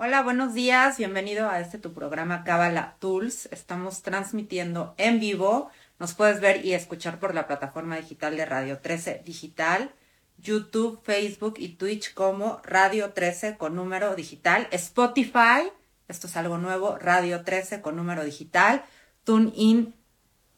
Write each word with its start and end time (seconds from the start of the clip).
Hola, 0.00 0.22
buenos 0.22 0.54
días. 0.54 0.96
Bienvenido 0.96 1.50
a 1.50 1.58
este 1.58 1.76
tu 1.76 1.92
programa 1.92 2.44
Cábala 2.44 2.94
Tools. 3.00 3.46
Estamos 3.50 4.02
transmitiendo 4.02 4.94
en 4.96 5.18
vivo. 5.18 5.72
Nos 5.98 6.14
puedes 6.14 6.40
ver 6.40 6.64
y 6.64 6.72
escuchar 6.72 7.18
por 7.18 7.34
la 7.34 7.48
plataforma 7.48 7.96
digital 7.96 8.36
de 8.36 8.46
Radio 8.46 8.78
13 8.78 9.22
Digital, 9.24 9.90
YouTube, 10.36 11.00
Facebook 11.02 11.54
y 11.58 11.70
Twitch 11.70 12.14
como 12.14 12.60
Radio 12.62 13.12
13 13.12 13.56
con 13.56 13.74
número 13.74 14.14
digital, 14.14 14.68
Spotify, 14.70 15.68
esto 16.06 16.28
es 16.28 16.36
algo 16.36 16.58
nuevo, 16.58 16.96
Radio 16.96 17.42
13 17.42 17.80
con 17.80 17.96
número 17.96 18.22
digital, 18.22 18.84
TuneIn, 19.24 19.96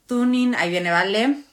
TuneIn, 0.05 0.55
ahí 0.55 0.69
viene, 0.69 0.91
vale. 0.91 1.45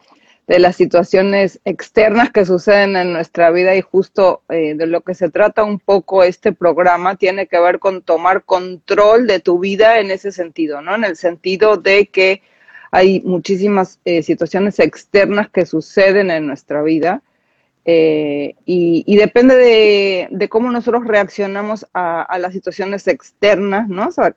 de 0.47 0.59
las 0.59 0.77
situaciones 0.77 1.59
externas 1.65 2.31
que 2.31 2.45
suceden 2.45 2.95
en 2.95 3.11
nuestra 3.11 3.51
vida 3.51 3.75
y 3.75 3.81
justo 3.81 4.43
eh, 4.47 4.75
de 4.75 4.87
lo 4.87 5.01
que 5.01 5.13
se 5.13 5.29
trata 5.29 5.65
un 5.65 5.79
poco 5.79 6.23
este 6.23 6.53
programa 6.53 7.17
tiene 7.17 7.47
que 7.47 7.59
ver 7.59 7.79
con 7.79 8.01
tomar 8.01 8.45
control 8.45 9.27
de 9.27 9.41
tu 9.41 9.59
vida 9.59 9.99
en 9.99 10.09
ese 10.09 10.31
sentido, 10.31 10.81
¿no? 10.81 10.95
En 10.95 11.03
el 11.03 11.17
sentido 11.17 11.75
de 11.75 12.07
que 12.07 12.41
hay 12.91 13.19
muchísimas 13.21 13.99
eh, 14.05 14.23
situaciones 14.23 14.79
externas 14.79 15.49
que 15.49 15.65
suceden 15.65 16.31
en 16.31 16.47
nuestra 16.47 16.81
vida 16.81 17.21
eh, 17.83 18.55
y, 18.65 19.15
depende 19.15 19.55
de, 20.29 20.49
cómo 20.49 20.71
nosotros 20.71 21.05
reaccionamos 21.05 21.85
a, 21.93 22.21
a, 22.21 22.37
las 22.37 22.51
situaciones 22.53 23.07
externas, 23.07 23.87
¿no? 23.87 24.07
O 24.07 24.11
sea, 24.11 24.35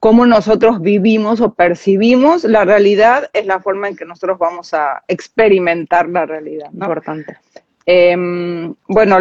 cómo 0.00 0.26
nosotros 0.26 0.80
vivimos 0.80 1.40
o 1.40 1.54
percibimos 1.54 2.44
la 2.44 2.64
realidad 2.64 3.30
es 3.32 3.46
la 3.46 3.60
forma 3.60 3.88
en 3.88 3.96
que 3.96 4.04
nosotros 4.04 4.38
vamos 4.38 4.74
a 4.74 5.02
experimentar 5.08 6.08
la 6.08 6.26
realidad. 6.26 6.68
Importante. 6.72 7.38
Em, 7.86 8.74
bueno, 8.88 9.18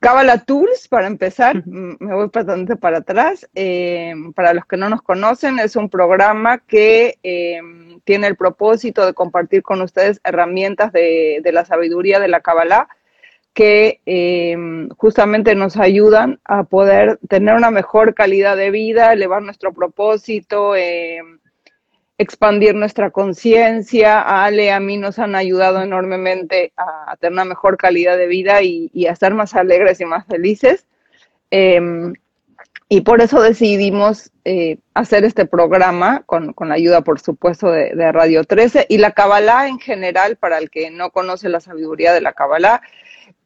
Kabbalah 0.00 0.44
Tools, 0.44 0.88
para 0.88 1.06
empezar, 1.06 1.64
me 1.64 2.14
voy 2.14 2.28
bastante 2.32 2.74
para 2.74 2.98
atrás. 2.98 3.48
Em, 3.54 4.32
para 4.32 4.52
los 4.52 4.66
que 4.66 4.76
no 4.76 4.88
nos 4.88 5.02
conocen, 5.02 5.60
es 5.60 5.76
un 5.76 5.88
programa 5.88 6.58
que 6.58 7.18
em, 7.22 8.00
tiene 8.00 8.26
el 8.26 8.36
propósito 8.36 9.06
de 9.06 9.14
compartir 9.14 9.62
con 9.62 9.80
ustedes 9.80 10.20
herramientas 10.24 10.92
de, 10.92 11.40
de 11.42 11.52
la 11.52 11.64
sabiduría 11.64 12.18
de 12.18 12.28
la 12.28 12.40
Kabbalah 12.40 12.88
que 13.54 14.00
eh, 14.06 14.56
justamente 14.96 15.54
nos 15.54 15.76
ayudan 15.76 16.40
a 16.44 16.64
poder 16.64 17.18
tener 17.28 17.54
una 17.54 17.70
mejor 17.70 18.14
calidad 18.14 18.56
de 18.56 18.70
vida, 18.70 19.12
elevar 19.12 19.42
nuestro 19.42 19.74
propósito, 19.74 20.74
eh, 20.74 21.20
expandir 22.16 22.74
nuestra 22.74 23.10
conciencia. 23.10 24.20
Ale, 24.20 24.72
a 24.72 24.80
mí 24.80 24.96
nos 24.96 25.18
han 25.18 25.34
ayudado 25.34 25.82
enormemente 25.82 26.72
a, 26.76 27.16
tener 27.16 27.34
una 27.34 27.44
mejor 27.44 27.76
calidad 27.76 28.16
de 28.16 28.26
vida 28.26 28.62
y, 28.62 29.06
a 29.06 29.16
ser 29.16 29.34
más 29.34 29.54
alegres 29.54 30.00
y 30.00 30.06
más 30.06 30.26
felices. 30.26 30.86
Em, 31.50 32.14
y 32.88 33.02
por 33.02 33.20
eso 33.20 33.40
decidimos 33.42 34.30
eh, 34.44 34.78
hacer 34.94 35.24
este 35.24 35.44
programa 35.46 36.22
con, 36.24 36.54
la 36.58 36.74
ayuda, 36.74 37.02
por 37.02 37.20
supuesto, 37.20 37.70
de, 37.70 37.94
de 37.94 38.12
Radio 38.12 38.44
13 38.44 38.86
y 38.88 38.98
la 38.98 39.12
Kabbalah 39.12 39.68
en 39.68 39.78
general, 39.78 40.36
para 40.36 40.58
el 40.58 40.70
que 40.70 40.90
no 40.90 41.10
conoce 41.10 41.50
la 41.50 41.60
sabiduría 41.60 42.14
de 42.14 42.20
la 42.22 42.32
Kabbalah, 42.32 42.82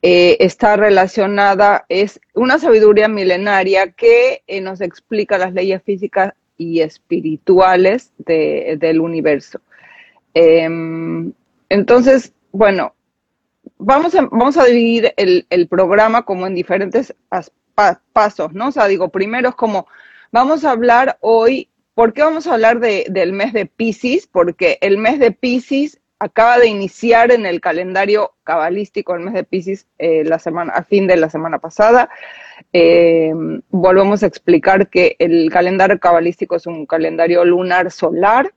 eh, 0.08 0.36
está 0.38 0.76
relacionada, 0.76 1.84
es 1.88 2.20
una 2.32 2.60
sabiduría 2.60 3.08
milenaria 3.08 3.90
que 3.90 4.44
eh, 4.46 4.60
nos 4.60 4.80
explica 4.80 5.36
las 5.36 5.52
leyes 5.52 5.82
físicas 5.82 6.32
y 6.56 6.80
espirituales 6.80 8.12
del 8.18 9.00
universo. 9.00 9.60
Em, 10.32 11.32
entonces, 11.68 12.32
bueno, 12.52 12.94
vamos 13.78 14.14
a, 14.14 14.22
vamos 14.30 14.56
a 14.56 14.66
dividir 14.66 15.12
el, 15.16 15.66
programa 15.66 16.22
como 16.22 16.46
en 16.46 16.54
diferentes 16.54 17.12
pasos, 18.12 18.52
¿no? 18.52 18.68
O 18.68 18.70
sea, 18.70 18.86
digo, 18.86 19.08
primero 19.08 19.48
es 19.48 19.54
como, 19.56 19.88
vamos 20.30 20.64
a 20.64 20.70
hablar 20.70 21.18
hoy, 21.20 21.68
¿por 21.94 22.12
qué 22.12 22.22
vamos 22.22 22.46
a 22.46 22.54
hablar 22.54 22.78
del 22.78 23.32
mes 23.32 23.52
de 23.52 23.66
Pisces? 23.66 24.28
Porque 24.28 24.78
el 24.82 24.98
mes 24.98 25.18
de 25.18 25.32
Pisces 25.32 25.98
acaba 26.18 26.58
de 26.58 26.68
iniciar 26.68 27.30
en 27.30 27.46
el 27.46 27.60
calendario 27.60 28.32
cabalístico 28.44 29.14
el 29.14 29.22
mes 29.22 29.34
de 29.34 29.44
Pisces 29.44 29.86
eh, 29.98 30.24
la 30.24 30.38
semana, 30.38 30.72
a 30.72 30.82
fin 30.82 31.06
de 31.06 31.16
la 31.16 31.28
semana 31.28 31.58
pasada. 31.58 32.08
Eh, 32.72 33.32
volvemos 33.70 34.22
a 34.22 34.26
explicar 34.26 34.88
que 34.88 35.16
el 35.18 35.50
calendario 35.50 35.98
cabalístico 35.98 36.56
es 36.56 36.66
un 36.66 36.86
calendario 36.86 37.44
lunar 37.44 37.90
solar 37.90 38.52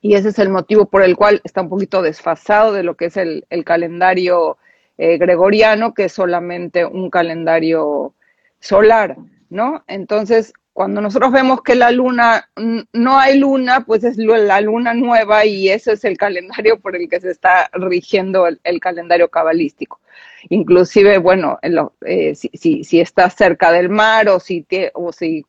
y 0.00 0.14
ese 0.14 0.30
es 0.30 0.38
el 0.38 0.50
motivo 0.50 0.86
por 0.86 1.02
el 1.02 1.16
cual 1.16 1.40
está 1.44 1.62
un 1.62 1.68
poquito 1.68 2.02
desfasado 2.02 2.72
de 2.72 2.82
lo 2.82 2.94
que 2.94 3.06
es 3.06 3.16
el, 3.16 3.44
calendario 3.64 4.58
eh, 4.98 5.18
gregoriano, 5.18 5.94
que 5.94 6.04
es 6.04 6.12
solamente 6.12 6.84
un 6.84 7.10
calendario 7.10 8.14
solar, 8.60 9.16
¿no? 9.48 9.82
Entonces, 9.86 10.52
cuando 10.74 11.00
nosotros 11.00 11.30
vemos 11.30 11.62
que 11.62 11.76
la 11.76 11.92
luna, 11.92 12.50
no 12.92 13.18
hay 13.18 13.38
luna, 13.38 13.84
pues 13.86 14.02
es 14.02 14.18
la 14.18 14.60
luna 14.60 14.92
nueva 14.92 15.46
y 15.46 15.68
ese 15.68 15.92
es 15.92 16.04
el 16.04 16.18
calendario 16.18 16.80
por 16.80 16.96
el 16.96 17.08
que 17.08 17.20
se 17.20 17.30
está 17.30 17.70
rigiendo 17.74 18.48
el, 18.48 18.80
calendario 18.80 19.28
cabalístico. 19.28 20.00
Inclusive, 20.48 21.18
bueno, 21.18 21.60
eh, 22.04 22.34
si, 22.34 22.82
si, 22.82 23.00
estás 23.00 23.36
cerca 23.36 23.70
del 23.70 23.88
mar 23.88 24.28
o 24.28 24.40
si, 24.40 24.66
o 24.94 25.12
si, 25.12 25.46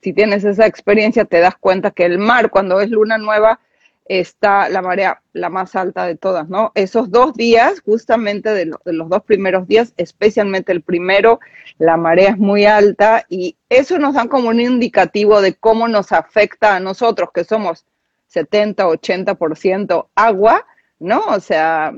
si 0.00 0.12
tienes 0.12 0.44
esa 0.44 0.64
experiencia, 0.64 1.24
te 1.24 1.40
das 1.40 1.56
cuenta 1.56 1.90
que 1.90 2.04
el 2.04 2.18
mar, 2.18 2.48
cuando 2.48 2.80
es 2.80 2.88
luna 2.88 3.18
nueva, 3.18 3.58
está 4.20 4.68
la 4.68 4.82
marea 4.82 5.22
la 5.32 5.48
más 5.48 5.74
alta 5.74 6.06
de 6.06 6.16
todas, 6.16 6.48
¿no? 6.48 6.70
Esos 6.74 7.10
dos 7.10 7.32
días, 7.32 7.80
justamente 7.80 8.50
de, 8.50 8.66
los 8.84 9.08
dos 9.08 9.22
primeros 9.22 9.66
días, 9.66 9.94
especialmente 9.96 10.70
el 10.72 10.82
primero, 10.82 11.40
la 11.78 11.96
marea 11.96 12.30
es 12.30 12.38
muy 12.38 12.66
alta 12.66 13.24
y 13.30 13.56
eso 13.70 13.98
nos 13.98 14.14
da 14.14 14.28
como 14.28 14.50
un 14.50 14.60
indicativo 14.60 15.40
de 15.40 15.54
cómo 15.54 15.88
nos 15.88 16.12
afecta 16.12 16.76
a 16.76 16.80
nosotros, 16.80 17.30
que 17.32 17.44
somos 17.44 17.86
70, 18.26 18.86
80% 18.86 20.08
agua, 20.14 20.66
¿no? 20.98 21.20
O 21.28 21.40
sea, 21.40 21.94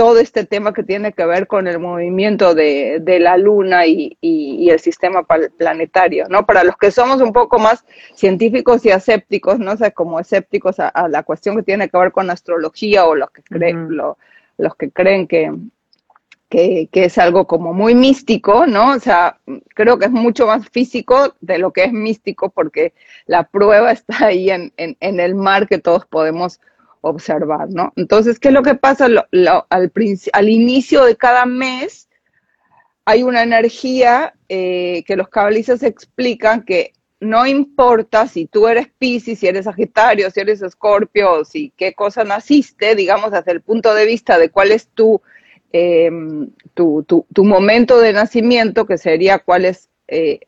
todo 0.00 0.18
este 0.18 0.46
tema 0.46 0.72
que 0.72 0.82
tiene 0.82 1.12
que 1.12 1.26
ver 1.26 1.46
con 1.46 1.68
el 1.68 1.78
movimiento 1.78 2.54
de, 2.54 3.18
la 3.20 3.36
luna 3.36 3.86
y, 3.86 4.16
el 4.22 4.80
sistema 4.80 5.26
planetario, 5.58 6.24
¿no? 6.30 6.46
Para 6.46 6.64
los 6.64 6.78
que 6.78 6.90
somos 6.90 7.20
un 7.20 7.34
poco 7.34 7.58
más 7.58 7.84
científicos 8.14 8.86
y 8.86 8.92
asépticos, 8.92 9.58
¿no? 9.58 9.72
O 9.72 9.76
sea, 9.76 9.90
como 9.90 10.18
escépticos 10.18 10.80
a, 10.80 11.06
la 11.10 11.22
cuestión 11.22 11.54
que 11.54 11.64
tiene 11.64 11.90
que 11.90 11.98
ver 11.98 12.12
con 12.12 12.30
astrología 12.30 13.04
o 13.04 13.14
los 13.14 13.30
que 13.30 13.42
creen, 13.42 13.94
los 14.56 14.74
que 14.74 14.90
creen 14.90 15.28
que, 15.28 15.52
que, 16.48 16.88
es 16.92 17.18
algo 17.18 17.46
como 17.46 17.74
muy 17.74 17.94
místico, 17.94 18.66
¿no? 18.66 18.92
O 18.92 19.00
sea, 19.00 19.36
creo 19.74 19.98
que 19.98 20.06
es 20.06 20.12
mucho 20.12 20.46
más 20.46 20.66
físico 20.70 21.34
de 21.42 21.58
lo 21.58 21.74
que 21.74 21.84
es 21.84 21.92
místico 21.92 22.48
porque 22.48 22.94
la 23.26 23.42
prueba 23.44 23.92
está 23.92 24.28
ahí 24.28 24.48
en, 24.48 24.72
en, 24.78 24.96
en 25.00 25.20
el 25.20 25.34
mar 25.34 25.68
que 25.68 25.76
todos 25.76 26.06
podemos 26.06 26.58
observar, 27.00 27.68
¿no? 27.70 27.92
Entonces, 27.96 28.38
¿qué 28.38 28.48
es 28.48 28.54
lo 28.54 28.62
que 28.62 28.74
pasa? 28.74 29.06
al, 29.06 30.48
inicio 30.48 31.04
de 31.04 31.16
cada 31.16 31.46
mes 31.46 32.08
hay 33.04 33.22
una 33.22 33.42
energía 33.42 34.34
eh, 34.48 35.02
que 35.06 35.16
los 35.16 35.28
cabalistas 35.28 35.82
explican 35.82 36.62
que 36.62 36.92
no 37.18 37.46
importa 37.46 38.26
si 38.26 38.46
tú 38.46 38.66
eres 38.66 38.88
Pisces, 38.98 39.38
si 39.38 39.46
eres 39.46 39.64
Sagitario, 39.64 40.30
si 40.30 40.40
eres 40.40 40.62
Escorpio, 40.62 41.44
si 41.44 41.72
qué 41.76 41.92
cosa 41.92 42.24
naciste, 42.24 42.94
digamos, 42.94 43.32
desde 43.32 43.52
el 43.52 43.60
punto 43.60 43.94
de 43.94 44.06
vista 44.06 44.38
de 44.38 44.50
cuál 44.50 44.72
es 44.72 44.88
tu, 44.88 45.20
em, 45.72 46.50
tu, 46.74 47.04
tu, 47.04 47.44
momento 47.44 48.00
de 48.00 48.12
nacimiento, 48.12 48.86
que 48.86 48.96
sería 48.96 49.38
cuál 49.38 49.66
es 49.66 49.90
eh, 50.08 50.40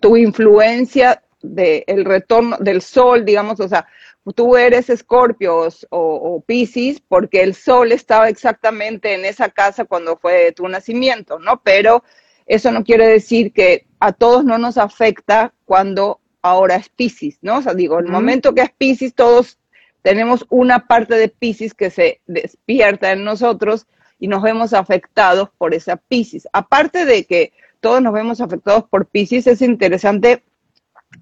tu 0.00 0.16
influencia 0.16 1.22
del 1.42 1.84
el 1.86 2.04
retorno 2.04 2.56
del 2.58 2.80
sol, 2.80 3.24
digamos, 3.24 3.58
o 3.60 3.68
sea, 3.68 3.86
tú 4.32 4.56
eres 4.56 4.88
Escorpio 4.88 5.68
o, 5.90 5.98
o 5.98 6.40
Pisces 6.40 7.00
porque 7.00 7.42
el 7.42 7.54
sol 7.54 7.92
estaba 7.92 8.28
exactamente 8.28 9.14
en 9.14 9.24
esa 9.24 9.50
casa 9.50 9.84
cuando 9.84 10.16
fue 10.16 10.52
tu 10.52 10.66
nacimiento, 10.68 11.38
¿no? 11.38 11.60
Pero 11.62 12.02
eso 12.46 12.70
no 12.70 12.84
quiere 12.84 13.06
decir 13.06 13.52
que 13.52 13.86
a 14.00 14.12
todos 14.12 14.44
no 14.44 14.58
nos 14.58 14.78
afecta 14.78 15.52
cuando 15.64 16.20
ahora 16.42 16.76
es 16.76 16.88
Pisces, 16.88 17.38
¿no? 17.42 17.58
O 17.58 17.62
sea, 17.62 17.74
digo, 17.74 17.98
el 17.98 18.08
momento 18.08 18.54
que 18.54 18.62
es 18.62 18.70
Pisces, 18.70 19.14
todos 19.14 19.58
tenemos 20.02 20.44
una 20.50 20.86
parte 20.86 21.14
de 21.14 21.28
Pisces 21.28 21.72
que 21.72 21.90
se 21.90 22.20
despierta 22.26 23.12
en 23.12 23.24
nosotros 23.24 23.86
y 24.18 24.28
nos 24.28 24.42
vemos 24.42 24.74
afectados 24.74 25.48
por 25.56 25.74
esa 25.74 25.96
Pisces. 25.96 26.46
Aparte 26.52 27.06
de 27.06 27.24
que 27.24 27.52
todos 27.80 28.02
nos 28.02 28.12
vemos 28.12 28.40
afectados 28.40 28.84
por 28.84 29.06
Pisces, 29.06 29.46
es 29.46 29.62
interesante 29.62 30.42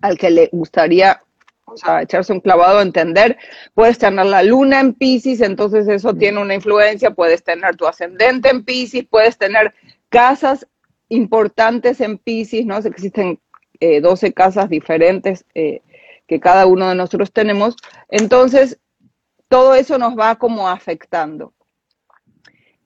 al 0.01 0.19
que 0.19 0.31
le 0.31 0.49
gustaría 0.51 1.23
o 1.73 1.77
sea, 1.77 2.03
echarse 2.03 2.33
un 2.33 2.41
clavado, 2.41 2.81
entender, 2.81 3.37
puedes 3.75 3.99
tener 3.99 4.27
la 4.27 4.43
luna 4.43 4.81
en 4.81 4.95
Pisces, 4.95 5.41
entonces 5.41 5.89
eso 5.89 6.15
tiene 6.15 6.41
una 6.41 6.55
influencia, 6.55 7.13
puedes 7.13 7.43
tener 7.43 7.77
tu 7.77 7.87
ascendente 7.87 8.51
en 8.51 8.65
Pisces, 8.65 9.05
puedes 9.09 9.39
tener 9.39 9.75
casas 10.09 10.67
importantes 11.09 12.01
en 12.01 12.19
Pisces, 12.19 12.67
¿no? 12.67 12.79
Existen 12.79 13.39
eh, 13.81 14.01
12 14.01 14.33
casas 14.33 14.69
diferentes 14.69 15.45
eh, 15.55 15.83
que 16.27 16.41
cada 16.41 16.67
uno 16.67 16.89
de 16.89 16.95
nosotros 16.95 17.33
tenemos. 17.33 17.77
Entonces, 18.09 18.79
todo 19.49 19.75
eso 19.75 19.99
nos 19.99 20.19
va 20.19 20.37
como 20.37 20.69
afectando. 20.69 21.53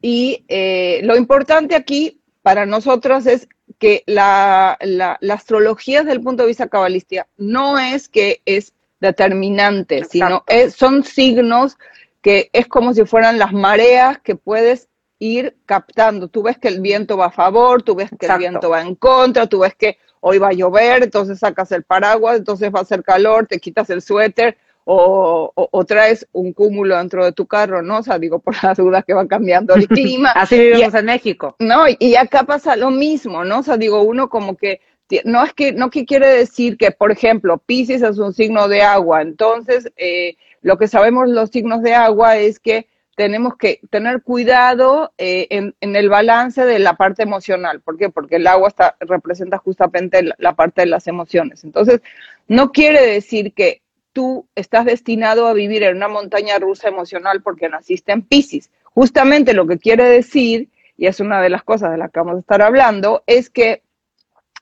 Y 0.01 0.45
eh, 0.49 1.01
lo 1.05 1.17
importante 1.17 1.75
aquí 1.75 2.21
para 2.43 2.67
nosotros 2.67 3.27
es 3.27 3.49
que 3.79 4.03
la, 4.07 4.79
la, 4.81 5.19
astrología 5.33 6.01
desde 6.01 6.13
el 6.13 6.23
punto 6.23 6.43
de 6.43 6.49
vista 6.49 6.69
cabalístico 6.69 7.27
no 7.37 7.79
es 7.79 8.09
que 8.09 8.41
es 8.47 8.73
determinante, 9.01 10.05
sino 10.05 10.45
son 10.75 11.05
signos 11.05 11.77
que 12.23 12.51
es 12.53 12.67
como 12.67 12.93
si 12.93 13.05
fueran 13.05 13.39
las 13.39 13.53
mareas 13.53 14.19
que 14.19 14.35
puedes 14.35 14.89
ir 15.19 15.57
captando. 15.65 16.29
Tú 16.29 16.43
ves 16.43 16.59
que 16.59 16.69
el 16.69 16.81
viento 16.81 17.17
va 17.17 17.27
a 17.27 17.31
favor, 17.31 17.83
tú 17.83 17.95
ves 17.95 18.11
que 18.19 18.27
el 18.27 18.39
viento 18.39 18.71
va 18.71 18.83
en 18.83 18.95
contra, 18.97 19.47
tú 19.47 19.61
ves 19.61 19.75
que 19.75 19.99
hoy 20.21 20.39
va 20.39 20.49
a 20.49 20.53
llover, 20.53 21.05
entonces 21.05 21.39
sacas 21.39 21.71
el 21.73 21.85
paraguas, 21.85 22.39
entonces 22.39 22.75
va 22.75 22.81
a 22.81 22.83
hacer 22.83 23.03
calor, 23.03 23.47
te 23.47 23.61
quitas 23.61 23.91
el 23.91 24.03
suéter 24.03 24.59
o, 24.89 25.85
traes 25.87 26.29
un 26.33 26.53
cúmulo 26.53 26.97
dentro 26.97 27.25
de 27.25 27.33
tu 27.33 27.47
carro, 27.47 27.83
¿no? 27.83 27.99
O 27.99 28.03
sea, 28.03 28.19
digo, 28.19 28.39
por 28.39 28.55
las 28.63 28.77
dudas 28.77 29.05
que 29.05 29.15
va 29.15 29.27
cambiando 29.27 29.75
el 29.75 29.89
clima. 29.89 30.31
Así 30.31 30.59
vivimos 30.59 30.95
en 30.95 31.05
México. 31.05 31.57
No, 31.59 31.85
y 31.99 32.15
acá 32.15 32.45
pasa 32.45 32.77
lo 32.77 32.91
mismo, 32.91 33.45
¿no? 33.45 33.61
O 33.61 33.63
sea, 33.65 33.77
digo, 33.77 34.03
uno 34.03 34.29
como 34.29 34.57
que 34.57 34.81
no 35.25 35.45
es 35.45 35.53
que, 35.53 35.73
no 35.73 35.91
que 35.91 36.05
quiere 36.05 36.29
decir 36.29 36.77
que, 36.77 36.91
por 36.91 37.13
ejemplo, 37.13 37.59
Pisces 37.59 38.03
es 38.03 38.19
un 38.19 38.33
signo 38.33 38.69
de 38.69 38.83
agua, 38.83 39.23
entonces 39.23 39.93
eh, 39.97 40.37
lo 40.63 40.79
que 40.79 40.89
sabemos 40.89 41.29
los 41.29 41.51
signos 41.51 41.83
de 41.83 41.95
agua 41.95 42.37
es 42.37 42.59
que 42.59 42.89
tenemos 43.17 43.57
que 43.57 43.81
tener 43.91 44.23
cuidado 44.23 45.13
eh, 45.17 45.47
en, 45.51 45.75
el 45.81 46.09
balance 46.09 46.65
de 46.67 46.79
la 46.79 46.97
parte 46.97 47.23
emocional. 47.23 47.81
¿Por 47.81 47.97
qué? 47.97 48.11
Porque 48.11 48.37
el 48.37 48.47
agua 48.47 48.69
está, 48.69 48.97
representa 49.01 49.57
justamente 49.59 50.23
la, 50.37 50.55
parte 50.55 50.83
de 50.83 50.89
las 50.89 51.07
emociones. 51.07 51.65
Entonces, 51.65 52.03
no 52.47 52.73
quiere 52.73 53.05
decir 53.07 53.55
que 53.55 53.81
tú 54.13 54.47
estás 54.55 54.85
destinado 54.85 55.47
a 55.47 55.55
vivir 55.55 55.83
en 55.83 55.97
una 55.97 56.09
montaña 56.09 56.59
rusa 56.59 56.89
emocional 56.89 57.43
porque 57.43 57.71
naciste 57.71 58.13
en 58.13 58.23
Pisces. 58.23 58.71
Justamente 58.85 59.55
lo 59.55 59.67
que 59.67 59.79
quiere 59.79 60.05
decir, 60.05 60.69
y 60.99 61.07
es 61.07 61.19
una 61.19 61.41
de 61.41 61.49
las 61.49 61.63
cosas 61.63 61.93
de 61.93 61.99
las 61.99 62.11
que 62.11 62.21
vamos 62.21 62.37
a 62.37 62.41
estar 62.41 62.61
hablando, 62.61 63.23
es 63.27 63.49
que 63.49 63.83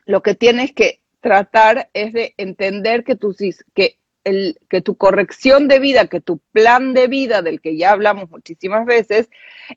lo 0.07 0.23
que 0.23 0.35
tienes 0.35 0.73
que 0.73 1.01
tratar 1.21 1.91
es 1.95 2.13
de 2.13 2.35
entender 2.37 3.05
que, 3.05 3.17
tú, 3.17 3.35
que 3.75 3.99
el, 4.25 4.59
que 4.69 4.81
tu 4.81 4.97
corrección 4.97 5.69
de 5.69 5.79
vida, 5.79 6.07
que 6.07 6.21
tu 6.21 6.39
plan 6.53 6.95
de 6.95 7.07
vida, 7.07 7.43
del 7.43 7.61
que 7.61 7.77
ya 7.77 7.93
hablamos 7.93 8.31
muchísimas 8.31 8.85
veces, 8.87 9.31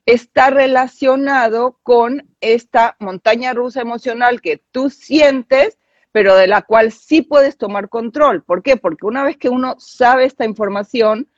está 0.06 0.50
relacionado 0.50 1.78
con 1.82 2.28
esta 2.40 2.96
montaña 2.98 3.52
rusa 3.52 3.80
emocional 3.80 4.40
que 4.40 4.62
tú 4.70 4.90
sientes, 4.90 5.78
pero 6.12 6.34
de 6.36 6.46
la 6.46 6.62
cual 6.62 6.92
sí 6.92 7.22
puedes 7.22 7.56
tomar 7.56 7.88
control. 7.88 8.42
¿Por 8.42 8.62
qué? 8.62 8.76
Porque 8.76 9.06
una 9.06 9.24
vez 9.24 9.36
que 9.36 9.48
uno 9.48 9.76
sabe 9.78 10.24
esta 10.24 10.44
información, 10.44 11.28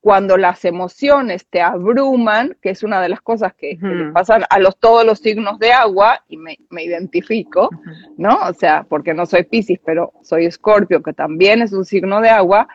cuando 0.00 0.38
las 0.38 0.64
emociones 0.64 1.46
te 1.46 1.60
abruman, 1.60 2.56
que 2.62 2.70
es 2.70 2.82
una 2.82 3.02
de 3.02 3.10
las 3.10 3.20
cosas 3.20 3.52
que, 3.54 3.78
le 3.80 4.12
pasan 4.12 4.44
a 4.48 4.58
los, 4.58 4.78
todos 4.78 5.04
los 5.04 5.18
signos 5.18 5.58
de 5.58 5.72
agua, 5.72 6.24
y 6.28 6.38
me, 6.38 6.56
identifico, 6.82 7.68
¿no? 8.16 8.38
O 8.48 8.54
sea, 8.54 8.86
porque 8.88 9.12
no 9.12 9.26
soy 9.26 9.44
Pisces, 9.44 9.78
pero 9.84 10.12
soy 10.22 10.46
Escorpio, 10.46 11.02
que 11.02 11.12
también 11.12 11.60
es 11.60 11.72
un 11.72 11.84
signo 11.84 12.22
de 12.22 12.30
agua, 12.30 12.66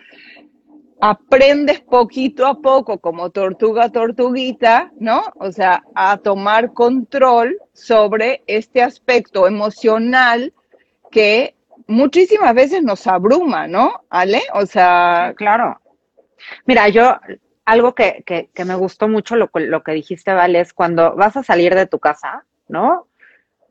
aprendes 1.01 1.79
poquito 1.81 2.45
a 2.45 2.61
poco, 2.61 2.99
como 2.99 3.31
tortuga, 3.31 3.89
tortuguita, 3.89 4.91
¿no? 4.99 5.23
O 5.37 5.51
sea, 5.51 5.83
a 5.95 6.17
tomar 6.17 6.73
control 6.73 7.57
sobre 7.73 8.43
este 8.45 8.83
aspecto 8.83 9.47
emocional 9.47 10.53
que 11.11 11.55
muchísimas 11.87 12.53
veces 12.53 12.83
nos 12.83 13.07
abruma, 13.07 13.67
¿no? 13.67 14.03
Ale, 14.09 14.41
o 14.53 14.65
sea, 14.67 15.33
claro. 15.35 15.79
Mira, 16.65 16.89
yo, 16.89 17.17
algo 17.65 17.95
que, 17.95 18.23
que, 18.25 18.49
que 18.53 18.65
me 18.65 18.75
gustó 18.75 19.07
mucho 19.07 19.35
lo, 19.35 19.49
lo 19.53 19.83
que 19.83 19.91
dijiste, 19.91 20.33
Vale, 20.33 20.59
es 20.61 20.73
cuando 20.73 21.15
vas 21.15 21.35
a 21.35 21.43
salir 21.43 21.75
de 21.75 21.87
tu 21.87 21.99
casa, 21.99 22.45
¿no? 22.67 23.07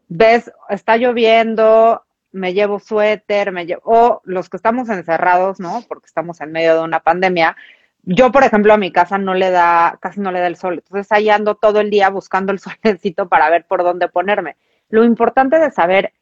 Ves, 0.09 0.53
está 0.69 0.97
lloviendo, 0.97 2.05
me 2.33 2.53
llevo 2.53 2.81
suéter, 2.81 3.53
me 3.53 3.65
llevo, 3.65 3.83
o 3.85 4.23
los 4.25 4.51
que 4.51 4.57
estamos 4.57 4.89
encerrados, 4.89 5.61
¿no? 5.61 5.83
Porque 5.89 6.07
estamos 6.07 6.41
en 6.41 6.53
medio 6.53 6.75
de 6.75 6.83
una 6.83 7.01
pandemia. 7.01 7.57
Yo, 8.03 8.33
por 8.33 8.43
ejemplo, 8.43 8.75
a 8.75 8.77
mi 8.77 8.93
casa 8.93 9.19
no 9.19 9.35
le 9.35 9.51
da, 9.51 9.99
casi 10.01 10.21
no 10.21 10.33
le 10.33 10.41
da 10.41 10.49
el 10.49 10.57
sol. 10.57 10.75
Entonces 10.75 11.11
ahí 11.13 11.31
ando 11.31 11.55
todo 11.55 11.81
el 11.81 11.91
día 11.91 12.11
buscando 12.11 12.53
el 12.53 12.59
solecito 12.83 13.29
para 13.29 13.49
ver 13.51 13.67
por 13.67 13.85
dónde 13.85 14.09
ponerme. 14.09 14.57
Lo 14.89 15.05
importante 15.05 15.59
de 15.59 15.71
saber 15.71 16.13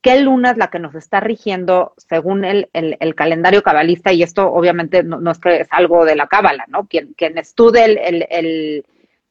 qué 0.00 0.20
luna 0.20 0.52
es 0.52 0.56
la 0.56 0.68
que 0.68 0.78
nos 0.78 0.94
está 0.94 1.20
rigiendo 1.20 1.94
según 1.96 2.44
el, 2.44 2.68
el, 2.72 3.14
calendario 3.14 3.62
cabalista, 3.62 4.12
y 4.12 4.22
esto 4.22 4.50
obviamente 4.50 5.02
no, 5.02 5.30
es 5.30 5.38
que 5.38 5.60
es 5.60 5.68
algo 5.70 6.04
de 6.04 6.16
la 6.16 6.28
cábala, 6.28 6.64
¿no? 6.68 6.86
Quien, 6.86 7.14
quien 7.14 7.38
estudie 7.38 7.84
el, 7.84 8.84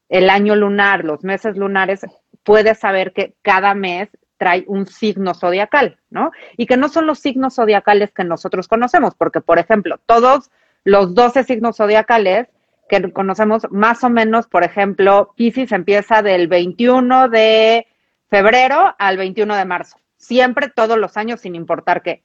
el, 0.08 0.30
año 0.30 0.56
lunar, 0.56 1.04
los 1.04 1.24
meses 1.24 1.56
lunares, 1.56 2.06
puede 2.42 2.74
saber 2.74 3.12
que 3.12 3.34
cada 3.42 3.74
mes 3.74 4.08
trae 4.36 4.64
un 4.68 4.86
signo 4.86 5.34
zodiacal, 5.34 5.98
¿no? 6.10 6.30
Y 6.56 6.66
que 6.66 6.76
no 6.76 6.88
son 6.88 7.06
los 7.06 7.18
signos 7.18 7.54
zodiacales 7.54 8.12
que 8.12 8.24
nosotros 8.24 8.68
conocemos, 8.68 9.14
porque, 9.16 9.40
por 9.40 9.58
ejemplo, 9.58 9.98
todos 10.06 10.50
los 10.84 11.14
12 11.14 11.44
signos 11.44 11.76
zodiacales 11.76 12.48
que 12.88 13.12
conocemos, 13.12 13.66
más 13.70 14.02
o 14.04 14.10
menos, 14.10 14.46
por 14.46 14.64
ejemplo, 14.64 15.32
Pisces 15.36 15.72
empieza 15.72 16.22
del 16.22 16.48
21 16.48 17.28
de 17.28 17.86
febrero 18.30 18.94
al 18.98 19.16
21 19.16 19.56
de 19.56 19.64
marzo, 19.64 19.98
siempre 20.18 20.68
todos 20.68 20.98
los 20.98 21.16
años 21.16 21.40
sin 21.40 21.54
importar 21.54 22.02
qué. 22.02 22.24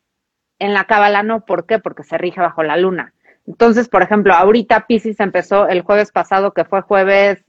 En 0.59 0.73
la 0.73 0.85
cábala 0.85 1.23
no, 1.23 1.45
¿por 1.45 1.65
qué? 1.65 1.79
Porque 1.79 2.03
se 2.03 2.17
rige 2.17 2.41
bajo 2.41 2.63
la 2.63 2.77
luna. 2.77 3.13
Entonces, 3.47 3.89
por 3.89 4.01
ejemplo, 4.01 4.33
ahorita 4.33 4.85
Pisces 4.87 5.19
empezó 5.19 5.67
el 5.67 5.81
jueves 5.81 6.11
pasado, 6.11 6.53
que 6.53 6.65
fue 6.65 6.81
jueves 6.81 7.43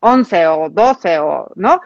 11 0.00 0.46
o 0.48 0.70
12 0.70 1.18
o, 1.18 1.50
¿no? 1.56 1.80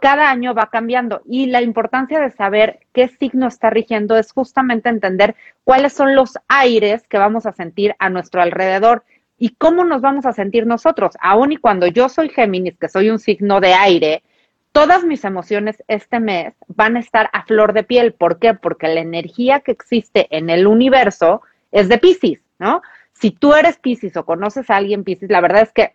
Cada 0.00 0.30
año 0.30 0.54
va 0.54 0.70
cambiando 0.70 1.20
y 1.26 1.46
la 1.46 1.60
importancia 1.60 2.18
de 2.18 2.30
saber 2.30 2.80
qué 2.94 3.08
signo 3.08 3.46
está 3.46 3.68
rigiendo 3.68 4.16
es 4.16 4.32
justamente 4.32 4.88
entender 4.88 5.36
cuáles 5.62 5.92
son 5.92 6.14
los 6.14 6.38
aires 6.48 7.06
que 7.06 7.18
vamos 7.18 7.44
a 7.44 7.52
sentir 7.52 7.94
a 7.98 8.08
nuestro 8.08 8.40
alrededor 8.40 9.04
y 9.36 9.56
cómo 9.56 9.84
nos 9.84 10.00
vamos 10.00 10.24
a 10.24 10.32
sentir 10.32 10.66
nosotros. 10.66 11.16
Aún 11.20 11.52
y 11.52 11.58
cuando 11.58 11.86
yo 11.86 12.08
soy 12.08 12.30
Géminis, 12.30 12.78
que 12.78 12.88
soy 12.88 13.10
un 13.10 13.18
signo 13.18 13.60
de 13.60 13.74
aire, 13.74 14.22
todas 14.74 15.04
mis 15.04 15.24
emociones 15.24 15.84
este 15.86 16.18
mes 16.18 16.52
van 16.66 16.96
a 16.96 17.00
estar 17.00 17.30
a 17.32 17.44
flor 17.44 17.74
de 17.74 17.84
piel. 17.84 18.12
¿Por 18.12 18.40
qué? 18.40 18.54
Porque 18.54 18.88
la 18.88 19.00
energía 19.00 19.60
que 19.60 19.70
existe 19.70 20.26
en 20.36 20.50
el 20.50 20.66
universo 20.66 21.42
es 21.70 21.88
de 21.88 21.98
Pisces, 21.98 22.40
¿no? 22.58 22.82
Si 23.12 23.30
tú 23.30 23.54
eres 23.54 23.78
Pisces 23.78 24.16
o 24.16 24.26
conoces 24.26 24.68
a 24.68 24.76
alguien 24.76 25.04
Pisces, 25.04 25.30
la 25.30 25.40
verdad 25.40 25.62
es 25.62 25.72
que 25.72 25.94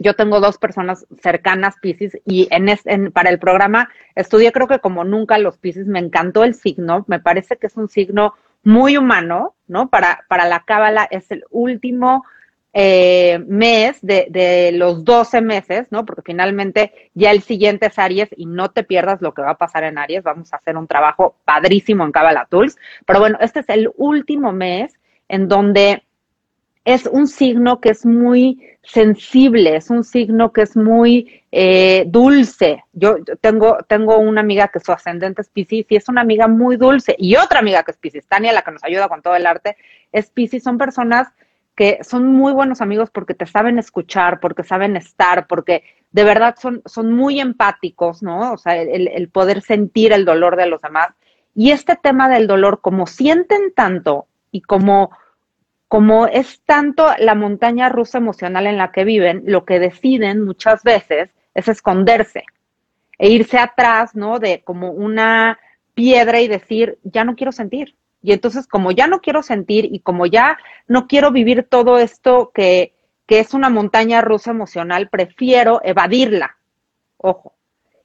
yo 0.00 0.16
tengo 0.16 0.40
dos 0.40 0.58
personas 0.58 1.06
cercanas 1.22 1.76
Pisces 1.80 2.18
y 2.26 2.48
en, 2.50 3.12
para 3.12 3.30
el 3.30 3.38
programa 3.38 3.88
estudié 4.16 4.50
creo 4.50 4.66
que 4.66 4.80
como 4.80 5.04
nunca 5.04 5.38
los 5.38 5.56
Pisces, 5.56 5.86
me 5.86 6.00
encantó 6.00 6.42
el 6.42 6.54
signo, 6.54 7.04
me 7.06 7.20
parece 7.20 7.56
que 7.56 7.68
es 7.68 7.76
un 7.76 7.88
signo 7.88 8.34
muy 8.64 8.96
humano, 8.96 9.54
¿no? 9.68 9.90
Para, 9.90 10.24
para 10.26 10.48
la 10.48 10.64
Cábala 10.64 11.06
es 11.08 11.30
el 11.30 11.44
último 11.50 12.24
eh, 12.80 13.40
mes 13.48 13.98
de, 14.02 14.28
de, 14.30 14.70
los 14.70 15.04
12 15.04 15.40
meses, 15.40 15.88
¿no? 15.90 16.06
Porque 16.06 16.22
finalmente 16.24 17.10
ya 17.12 17.32
el 17.32 17.42
siguiente 17.42 17.86
es 17.86 17.98
Aries 17.98 18.28
y 18.36 18.46
no 18.46 18.70
te 18.70 18.84
pierdas 18.84 19.20
lo 19.20 19.34
que 19.34 19.42
va 19.42 19.50
a 19.50 19.58
pasar 19.58 19.82
en 19.82 19.98
Aries. 19.98 20.22
Vamos 20.22 20.52
a 20.52 20.58
hacer 20.58 20.76
un 20.76 20.86
trabajo 20.86 21.34
padrísimo 21.44 22.04
en 22.04 22.12
Kabbalah. 22.12 22.46
Pero 22.48 23.18
bueno, 23.18 23.36
este 23.40 23.60
es 23.60 23.68
el 23.68 23.90
último 23.96 24.52
mes 24.52 24.94
en 25.26 25.48
donde 25.48 26.04
es 26.84 27.06
un 27.06 27.26
signo 27.26 27.80
que 27.80 27.88
es 27.88 28.06
muy 28.06 28.78
sensible, 28.82 29.74
es 29.74 29.90
un 29.90 30.04
signo 30.04 30.52
que 30.52 30.62
es 30.62 30.76
muy 30.76 31.42
eh, 31.50 32.04
dulce. 32.06 32.84
Yo, 32.92 33.16
tengo, 33.40 33.78
tengo 33.88 34.18
una 34.18 34.40
amiga 34.40 34.68
que 34.68 34.78
su 34.78 34.92
ascendente 34.92 35.42
es 35.42 35.48
Pisces 35.48 35.84
y 35.88 35.96
es 35.96 36.08
una 36.08 36.20
amiga 36.20 36.46
muy 36.46 36.76
dulce. 36.76 37.16
Y 37.18 37.34
otra 37.34 37.58
amiga 37.58 37.82
que 37.82 37.90
es 37.90 37.96
Pisces, 37.96 38.28
Tania, 38.28 38.52
la 38.52 38.62
que 38.62 38.70
nos 38.70 38.84
ayuda 38.84 39.08
con 39.08 39.20
todo 39.20 39.34
el 39.34 39.46
arte, 39.46 39.76
es 40.12 40.30
Pisces. 40.30 40.62
Son 40.62 40.78
personas 40.78 41.26
que 41.78 42.00
son 42.02 42.26
muy 42.26 42.52
buenos 42.52 42.80
amigos 42.80 43.08
porque 43.08 43.34
te 43.34 43.46
saben 43.46 43.78
escuchar, 43.78 44.40
porque 44.40 44.64
saben 44.64 44.96
estar, 44.96 45.46
porque 45.46 45.84
de 46.10 46.24
verdad 46.24 46.56
son, 46.58 46.82
son 46.86 47.12
muy 47.12 47.38
empáticos, 47.38 48.20
¿no? 48.20 48.52
O 48.52 48.58
sea, 48.58 48.74
el, 48.82 49.06
el 49.06 49.28
poder 49.28 49.62
sentir 49.62 50.12
el 50.12 50.24
dolor 50.24 50.56
de 50.56 50.66
los 50.66 50.82
demás. 50.82 51.10
Y 51.54 51.70
este 51.70 51.94
tema 51.94 52.28
del 52.28 52.48
dolor, 52.48 52.80
como 52.80 53.06
sienten 53.06 53.72
tanto 53.76 54.26
y 54.50 54.62
como 54.62 55.12
como 55.86 56.26
es 56.26 56.62
tanto 56.66 57.06
la 57.20 57.36
montaña 57.36 57.88
rusa 57.88 58.18
emocional 58.18 58.66
en 58.66 58.76
la 58.76 58.90
que 58.90 59.04
viven, 59.04 59.44
lo 59.46 59.64
que 59.64 59.78
deciden 59.78 60.44
muchas 60.44 60.82
veces 60.82 61.30
es 61.54 61.68
esconderse 61.68 62.42
e 63.18 63.30
irse 63.30 63.56
atrás, 63.56 64.16
¿no? 64.16 64.40
De 64.40 64.62
como 64.64 64.90
una 64.90 65.60
piedra 65.94 66.40
y 66.40 66.48
decir, 66.48 66.98
ya 67.04 67.22
no 67.22 67.36
quiero 67.36 67.52
sentir. 67.52 67.94
Y 68.22 68.32
entonces, 68.32 68.66
como 68.66 68.90
ya 68.90 69.06
no 69.06 69.20
quiero 69.20 69.42
sentir 69.42 69.88
y 69.90 70.00
como 70.00 70.26
ya 70.26 70.58
no 70.86 71.06
quiero 71.06 71.30
vivir 71.30 71.64
todo 71.64 71.98
esto 71.98 72.50
que, 72.52 72.94
que 73.26 73.38
es 73.38 73.54
una 73.54 73.70
montaña 73.70 74.20
rusa 74.20 74.50
emocional, 74.50 75.08
prefiero 75.08 75.80
evadirla. 75.84 76.56
Ojo, 77.18 77.54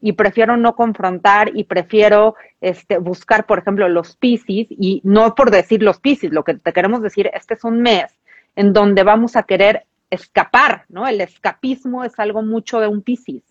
y 0.06 0.12
prefiero 0.12 0.58
no 0.58 0.76
confrontar 0.76 1.52
y 1.56 1.64
prefiero 1.64 2.36
este, 2.60 2.98
buscar, 2.98 3.46
por 3.46 3.60
ejemplo, 3.60 3.88
los 3.88 4.18
Piscis, 4.18 4.68
y 4.70 5.00
no 5.06 5.34
por 5.34 5.50
decir 5.50 5.82
los 5.82 6.02
Piscis, 6.02 6.34
lo 6.34 6.44
que 6.44 6.56
te 6.56 6.74
queremos 6.74 7.02
decir, 7.02 7.32
este 7.34 7.54
es 7.54 7.64
un 7.64 7.82
mes 7.82 8.14
en 8.58 8.74
donde 8.74 9.04
vamos 9.04 9.38
a 9.38 9.44
querer 9.44 9.86
escapar, 10.10 10.84
¿no? 10.90 11.08
El 11.08 11.22
escapismo 11.22 12.04
es 12.04 12.20
algo 12.20 12.42
mucho 12.44 12.82
de 12.82 12.88
un 12.88 13.02
Piscis, 13.02 13.44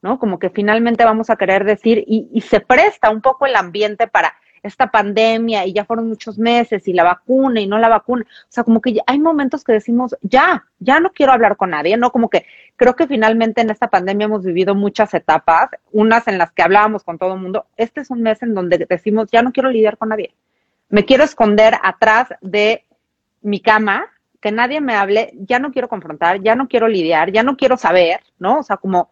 ¿no? 0.00 0.20
Como 0.20 0.38
que 0.38 0.50
finalmente 0.50 1.04
vamos 1.04 1.28
a 1.28 1.34
querer 1.34 1.64
decir, 1.64 2.04
y, 2.06 2.28
y 2.32 2.40
se 2.42 2.60
presta 2.60 3.10
un 3.10 3.20
poco 3.20 3.46
el 3.46 3.56
ambiente 3.56 4.06
para 4.06 4.32
esta 4.62 4.90
pandemia 4.90 5.66
y 5.66 5.72
ya 5.72 5.84
fueron 5.84 6.08
muchos 6.08 6.38
meses 6.38 6.86
y 6.88 6.92
la 6.92 7.04
vacuna 7.04 7.60
y 7.60 7.66
no 7.66 7.78
la 7.78 7.88
vacuna. 7.88 8.24
O 8.24 8.46
sea, 8.48 8.64
como 8.64 8.80
que 8.80 8.98
hay 9.06 9.18
momentos 9.18 9.64
que 9.64 9.72
decimos, 9.72 10.16
ya, 10.22 10.66
ya 10.78 11.00
no 11.00 11.12
quiero 11.12 11.32
hablar 11.32 11.56
con 11.56 11.70
nadie, 11.70 11.96
¿no? 11.96 12.10
Como 12.10 12.28
que 12.28 12.46
creo 12.76 12.96
que 12.96 13.06
finalmente 13.06 13.60
en 13.60 13.70
esta 13.70 13.88
pandemia 13.88 14.26
hemos 14.26 14.44
vivido 14.44 14.74
muchas 14.74 15.14
etapas, 15.14 15.70
unas 15.92 16.26
en 16.28 16.38
las 16.38 16.52
que 16.52 16.62
hablábamos 16.62 17.04
con 17.04 17.18
todo 17.18 17.34
el 17.34 17.40
mundo. 17.40 17.66
Este 17.76 18.00
es 18.00 18.10
un 18.10 18.22
mes 18.22 18.42
en 18.42 18.54
donde 18.54 18.86
decimos, 18.88 19.28
ya 19.30 19.42
no 19.42 19.52
quiero 19.52 19.70
lidiar 19.70 19.98
con 19.98 20.10
nadie. 20.10 20.34
Me 20.88 21.04
quiero 21.04 21.24
esconder 21.24 21.74
atrás 21.82 22.28
de 22.40 22.84
mi 23.42 23.60
cama, 23.60 24.06
que 24.40 24.52
nadie 24.52 24.80
me 24.80 24.94
hable, 24.94 25.32
ya 25.34 25.58
no 25.58 25.70
quiero 25.70 25.88
confrontar, 25.88 26.42
ya 26.42 26.54
no 26.54 26.68
quiero 26.68 26.88
lidiar, 26.88 27.30
ya 27.30 27.42
no 27.42 27.56
quiero 27.56 27.76
saber, 27.76 28.20
¿no? 28.38 28.60
O 28.60 28.62
sea, 28.62 28.78
como, 28.78 29.10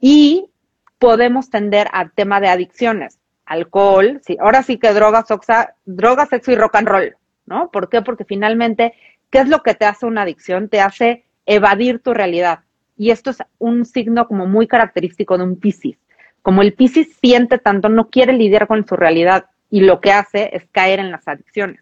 y 0.00 0.50
podemos 0.98 1.48
tender 1.50 1.88
al 1.92 2.12
tema 2.12 2.40
de 2.40 2.48
adicciones 2.48 3.17
alcohol, 3.48 4.20
sí, 4.24 4.36
ahora 4.40 4.62
sí 4.62 4.78
que 4.78 4.92
drogas, 4.92 5.30
oxa, 5.30 5.74
droga, 5.86 6.26
sexo 6.26 6.52
y 6.52 6.56
rock 6.56 6.76
and 6.76 6.88
roll, 6.88 7.16
¿no? 7.46 7.70
¿Por 7.70 7.88
qué? 7.88 8.02
Porque 8.02 8.24
finalmente, 8.24 8.94
¿qué 9.30 9.38
es 9.38 9.48
lo 9.48 9.62
que 9.62 9.74
te 9.74 9.86
hace 9.86 10.06
una 10.06 10.22
adicción? 10.22 10.68
Te 10.68 10.80
hace 10.80 11.24
evadir 11.46 12.00
tu 12.00 12.12
realidad. 12.12 12.60
Y 12.96 13.10
esto 13.10 13.30
es 13.30 13.38
un 13.58 13.84
signo 13.84 14.28
como 14.28 14.46
muy 14.46 14.66
característico 14.66 15.38
de 15.38 15.44
un 15.44 15.58
Piscis. 15.58 15.96
Como 16.42 16.62
el 16.62 16.74
Piscis 16.74 17.16
siente 17.20 17.58
tanto, 17.58 17.88
no 17.88 18.10
quiere 18.10 18.32
lidiar 18.32 18.66
con 18.66 18.86
su 18.86 18.96
realidad 18.96 19.46
y 19.70 19.80
lo 19.80 20.00
que 20.00 20.12
hace 20.12 20.50
es 20.52 20.66
caer 20.70 20.98
en 20.98 21.10
las 21.10 21.26
adicciones. 21.26 21.80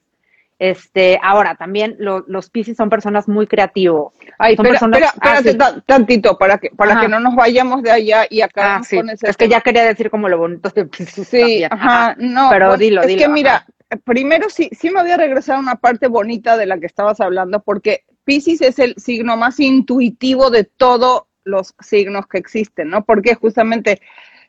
Este, 0.58 1.18
ahora, 1.22 1.54
también 1.54 1.96
los 1.98 2.50
Piscis 2.50 2.76
son 2.76 2.88
personas 2.88 3.28
muy 3.28 3.46
creativos. 3.46 4.14
Ay, 4.38 4.56
son 4.56 4.66
espera, 4.66 5.12
espérate 5.14 5.82
tantito, 5.84 6.38
para 6.38 6.56
que, 6.58 6.70
para 6.70 6.98
que 7.00 7.08
no 7.08 7.20
nos 7.20 7.34
vayamos 7.34 7.82
de 7.82 7.90
allá 7.90 8.26
y 8.30 8.40
acá 8.40 8.76
ah, 8.76 8.82
sí. 8.82 8.98
Es 9.22 9.36
que 9.36 9.48
ya 9.48 9.60
quería 9.60 9.84
decir 9.84 10.10
como 10.10 10.28
lo 10.28 10.38
bonito 10.38 10.70
de 10.70 10.86
Piscis. 10.86 11.28
Sí, 11.28 11.64
ajá, 11.64 12.16
no. 12.18 12.48
Pero 12.50 12.68
pues, 12.68 12.80
dilo, 12.80 13.02
es 13.02 13.16
que 13.16 13.28
mira, 13.28 13.66
primero 14.04 14.48
sí, 14.48 14.70
sí 14.72 14.90
me 14.90 15.02
voy 15.02 15.10
a 15.10 15.18
regresar 15.18 15.56
a 15.56 15.60
una 15.60 15.76
parte 15.76 16.08
bonita 16.08 16.56
de 16.56 16.66
la 16.66 16.78
que 16.78 16.86
estabas 16.86 17.20
hablando, 17.20 17.62
porque 17.62 18.04
Piscis 18.24 18.62
es 18.62 18.78
el 18.78 18.94
signo 18.96 19.36
más 19.36 19.60
intuitivo 19.60 20.50
de 20.50 20.64
todos 20.64 21.24
los 21.44 21.74
signos 21.80 22.26
que 22.26 22.38
existen, 22.38 22.88
¿no? 22.88 23.04
Porque 23.04 23.34
justamente 23.34 24.00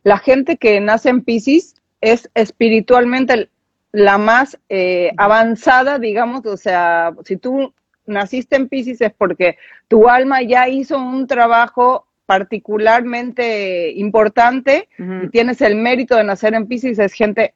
la 0.03 0.17
gente 0.17 0.57
que 0.57 0.79
nace 0.79 1.09
en 1.09 1.21
Piscis 1.21 1.75
es 1.99 2.29
espiritualmente 2.33 3.49
la 3.91 4.17
más 4.17 4.59
eh, 4.69 5.11
avanzada, 5.17 5.99
digamos, 5.99 6.45
o 6.45 6.57
sea, 6.57 7.13
si 7.23 7.37
tú 7.37 7.73
naciste 8.05 8.55
en 8.55 8.69
Pisces 8.69 9.01
es 9.01 9.13
porque 9.13 9.57
tu 9.87 10.09
alma 10.09 10.41
ya 10.41 10.67
hizo 10.67 10.97
un 10.97 11.27
trabajo 11.27 12.07
particularmente 12.25 13.91
importante 13.91 14.89
y 14.97 15.29
tienes 15.29 15.61
el 15.61 15.75
mérito 15.75 16.15
de 16.15 16.25
nacer 16.25 16.53
en 16.53 16.67
Pisces, 16.67 16.99
es 16.99 17.13
gente 17.13 17.53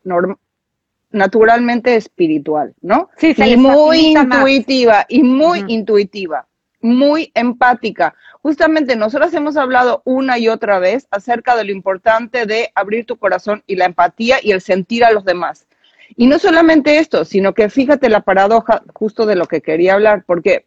naturalmente 1.11 1.95
espiritual, 1.95 2.73
¿no? 2.81 3.09
Sí, 3.17 3.35
y 3.37 3.57
muy 3.57 4.15
intuitiva, 4.17 5.05
y 5.09 5.23
muy 5.23 5.65
intuitiva, 5.67 6.47
muy 6.79 7.31
empática. 7.33 8.15
Justamente 8.41 8.95
nosotros 8.95 9.33
hemos 9.33 9.57
hablado 9.57 10.01
una 10.05 10.39
y 10.39 10.47
otra 10.47 10.79
vez 10.79 11.05
acerca 11.11 11.57
de 11.57 11.65
lo 11.65 11.73
importante 11.73 12.45
de 12.45 12.71
abrir 12.73 13.05
tu 13.05 13.17
corazón 13.17 13.63
y 13.67 13.75
la 13.75 13.85
empatía 13.85 14.37
y 14.41 14.51
el 14.51 14.61
sentir 14.61 15.03
a 15.03 15.11
los 15.11 15.25
demás. 15.25 15.67
Y 16.15 16.27
no 16.27 16.39
solamente 16.39 16.97
esto, 16.97 17.25
sino 17.25 17.53
que 17.53 17.69
fíjate 17.69 18.09
la 18.09 18.21
paradoja 18.21 18.83
justo 18.93 19.25
de 19.25 19.35
lo 19.35 19.45
que 19.45 19.61
quería 19.61 19.93
hablar, 19.93 20.23
porque 20.25 20.65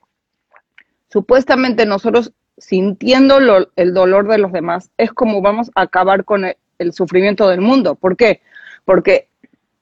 supuestamente 1.09 1.87
nosotros 1.87 2.33
sintiendo 2.59 3.39
el 3.77 3.95
dolor 3.95 4.29
de 4.29 4.39
los 4.39 4.53
demás 4.53 4.91
es 4.97 5.13
como 5.13 5.43
vamos 5.43 5.71
a 5.75 5.83
acabar 5.83 6.25
con 6.25 6.45
el, 6.45 6.93
sufrimiento 6.93 7.49
del 7.49 7.61
mundo. 7.61 7.95
¿Por 7.95 8.17
qué? 8.17 8.43
Porque 8.85 9.29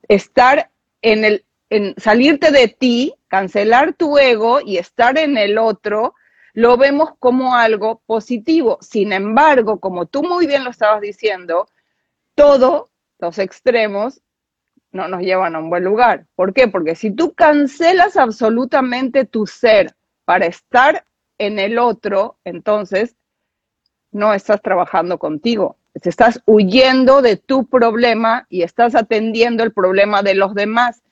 estar 0.09 0.71
en 1.01 1.25
el, 1.25 1.45
en 1.71 1.95
salirte 1.97 2.51
de 2.53 2.69
ti, 2.69 3.15
cancelar 3.29 3.95
tu 3.95 4.19
ego 4.19 4.61
y 4.65 4.77
estar 4.77 5.19
en 5.19 5.37
el 5.37 5.59
otro, 5.59 6.15
lo 6.53 6.77
vemos 6.77 7.11
como 7.19 7.57
algo 7.57 8.03
positivo. 8.07 8.79
Sin 8.83 9.13
embargo, 9.13 9.81
como 9.81 10.07
tú 10.07 10.23
muy 10.23 10.47
bien 10.47 10.65
lo 10.65 10.71
estabas 10.71 11.01
diciendo, 11.01 11.67
todo, 12.35 12.91
los 13.19 13.39
extremos, 13.39 14.21
no 14.93 15.09
nos 15.09 15.23
llevan 15.23 15.57
a 15.57 15.59
un 15.59 15.71
buen 15.71 15.85
lugar. 15.85 16.27
¿Por 16.37 16.53
qué? 16.53 16.69
Porque 16.69 16.95
si 16.95 17.11
tú 17.11 17.33
cancelas 17.33 18.17
absolutamente 18.17 19.25
tu 19.25 19.47
ser 19.47 19.95
para 20.25 20.47
estar 20.47 21.05
en 21.39 21.59
el 21.59 21.79
otro, 21.79 22.37
entonces 22.45 23.17
no 24.13 24.35
estás 24.35 24.61
trabajando 24.61 25.19
contigo. 25.19 25.77
Estás 25.95 26.41
huyendo 26.47 27.23
de 27.23 27.37
tu 27.37 27.67
problema 27.67 28.47
y 28.49 28.63
estás 28.63 28.95
atendiendo 28.95 29.63
el 29.63 29.73
problema 29.73 30.23
de 30.23 30.35
los 30.35 30.55
demás, 30.55 31.03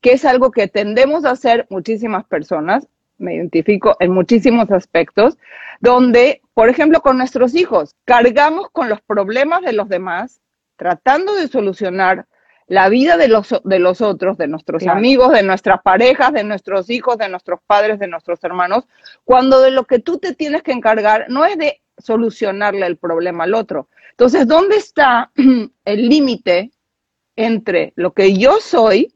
que 0.00 0.12
es 0.12 0.24
algo 0.24 0.50
que 0.50 0.68
tendemos 0.68 1.24
a 1.24 1.32
hacer 1.32 1.66
muchísimas 1.70 2.24
personas, 2.24 2.86
me 3.18 3.34
identifico 3.34 3.96
en 4.00 4.12
muchísimos 4.12 4.70
aspectos, 4.70 5.36
donde, 5.80 6.40
por 6.54 6.70
ejemplo, 6.70 7.02
con 7.02 7.18
nuestros 7.18 7.54
hijos, 7.54 7.94
cargamos 8.04 8.70
con 8.70 8.88
los 8.88 9.00
problemas 9.02 9.60
de 9.60 9.74
los 9.74 9.88
demás, 9.88 10.40
tratando 10.76 11.34
de 11.34 11.48
solucionar 11.48 12.26
la 12.70 12.88
vida 12.88 13.16
de 13.16 13.26
los, 13.26 13.52
de 13.64 13.80
los 13.80 14.00
otros, 14.00 14.38
de 14.38 14.46
nuestros 14.46 14.86
amigos, 14.86 15.32
de 15.32 15.42
nuestras 15.42 15.82
parejas, 15.82 16.32
de 16.32 16.44
nuestros 16.44 16.88
hijos, 16.88 17.18
de 17.18 17.28
nuestros 17.28 17.58
padres, 17.66 17.98
de 17.98 18.06
nuestros 18.06 18.38
hermanos, 18.44 18.84
cuando 19.24 19.60
de 19.60 19.72
lo 19.72 19.86
que 19.86 19.98
tú 19.98 20.18
te 20.18 20.36
tienes 20.36 20.62
que 20.62 20.70
encargar 20.70 21.26
no 21.28 21.44
es 21.44 21.58
de 21.58 21.82
solucionarle 21.98 22.86
el 22.86 22.96
problema 22.96 23.42
al 23.42 23.54
otro. 23.54 23.88
Entonces, 24.12 24.46
¿dónde 24.46 24.76
está 24.76 25.32
el 25.84 26.08
límite 26.08 26.70
entre 27.34 27.92
lo 27.96 28.12
que 28.12 28.34
yo 28.34 28.60
soy, 28.60 29.12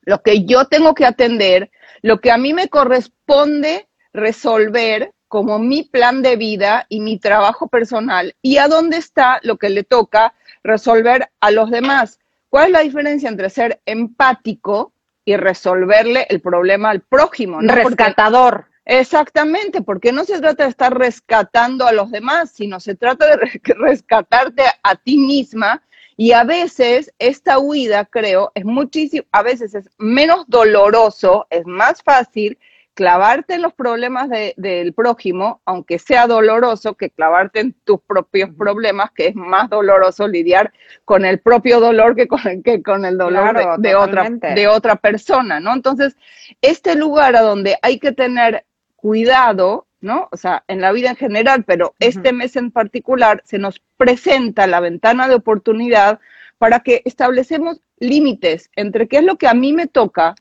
lo 0.00 0.22
que 0.22 0.46
yo 0.46 0.64
tengo 0.64 0.94
que 0.94 1.04
atender, 1.04 1.70
lo 2.00 2.22
que 2.22 2.30
a 2.30 2.38
mí 2.38 2.54
me 2.54 2.70
corresponde 2.70 3.86
resolver 4.14 5.12
como 5.28 5.58
mi 5.58 5.82
plan 5.82 6.22
de 6.22 6.36
vida 6.36 6.86
y 6.88 7.00
mi 7.00 7.18
trabajo 7.18 7.68
personal, 7.68 8.34
y 8.40 8.56
a 8.56 8.66
dónde 8.66 8.96
está 8.96 9.40
lo 9.42 9.58
que 9.58 9.68
le 9.68 9.84
toca 9.84 10.32
resolver 10.64 11.28
a 11.38 11.50
los 11.50 11.70
demás? 11.70 12.18
¿Cuál 12.52 12.66
es 12.66 12.72
la 12.72 12.80
diferencia 12.80 13.30
entre 13.30 13.48
ser 13.48 13.80
empático 13.86 14.92
y 15.24 15.36
resolverle 15.36 16.26
el 16.28 16.42
problema 16.42 16.90
al 16.90 17.00
prójimo? 17.00 17.62
Rescatador. 17.62 18.66
exactamente, 18.84 19.80
porque 19.80 20.12
no 20.12 20.24
se 20.24 20.38
trata 20.38 20.64
de 20.64 20.68
estar 20.68 20.92
rescatando 20.92 21.86
a 21.86 21.92
los 21.92 22.10
demás, 22.10 22.50
sino 22.50 22.78
se 22.78 22.94
trata 22.94 23.24
de 23.26 23.58
rescatarte 23.74 24.64
a 24.82 24.96
ti 24.96 25.16
misma. 25.16 25.82
Y 26.18 26.32
a 26.32 26.44
veces 26.44 27.14
esta 27.18 27.58
huida, 27.58 28.04
creo, 28.04 28.52
es 28.54 28.66
muchísimo, 28.66 29.24
a 29.32 29.42
veces 29.42 29.74
es 29.74 29.88
menos 29.96 30.44
doloroso, 30.46 31.46
es 31.48 31.64
más 31.64 32.02
fácil 32.02 32.58
clavarte 32.94 33.54
en 33.54 33.62
los 33.62 33.72
problemas 33.72 34.28
del 34.56 34.92
prójimo, 34.92 35.60
aunque 35.64 35.98
sea 35.98 36.26
doloroso, 36.26 36.94
que 36.94 37.10
clavarte 37.10 37.60
en 37.60 37.72
tus 37.84 38.00
propios 38.00 38.50
problemas, 38.50 39.10
que 39.12 39.28
es 39.28 39.34
más 39.34 39.70
doloroso 39.70 40.28
lidiar 40.28 40.72
con 41.04 41.24
el 41.24 41.40
propio 41.40 41.80
dolor 41.80 42.14
que 42.14 42.28
con, 42.28 42.62
que 42.62 42.82
con 42.82 43.04
el 43.04 43.16
dolor 43.16 43.80
de, 43.80 43.94
otra, 43.94 44.28
de 44.30 44.68
otra 44.68 44.96
persona, 44.96 45.60
¿no? 45.60 45.72
Entonces, 45.72 46.16
este 46.60 46.94
lugar 46.94 47.36
a 47.36 47.42
donde 47.42 47.78
hay 47.82 47.98
que 47.98 48.12
tener 48.12 48.64
cuidado, 48.96 49.86
¿no? 50.00 50.28
O 50.30 50.36
sea, 50.36 50.64
en 50.68 50.80
la 50.80 50.92
vida 50.92 51.10
en 51.10 51.16
general, 51.16 51.64
pero 51.64 51.94
este 51.98 52.32
mes 52.32 52.56
en 52.56 52.70
particular 52.70 53.42
se 53.44 53.58
nos 53.58 53.80
presenta 53.96 54.66
la 54.66 54.80
ventana 54.80 55.28
de 55.28 55.34
oportunidad 55.34 56.20
para 56.58 56.80
que 56.80 57.02
establecemos 57.04 57.80
límites 57.98 58.70
entre 58.76 59.08
qué 59.08 59.18
es 59.18 59.24
lo 59.24 59.36
que 59.36 59.48
a 59.48 59.54
mí 59.54 59.72
me 59.72 59.86
toca 59.86 60.34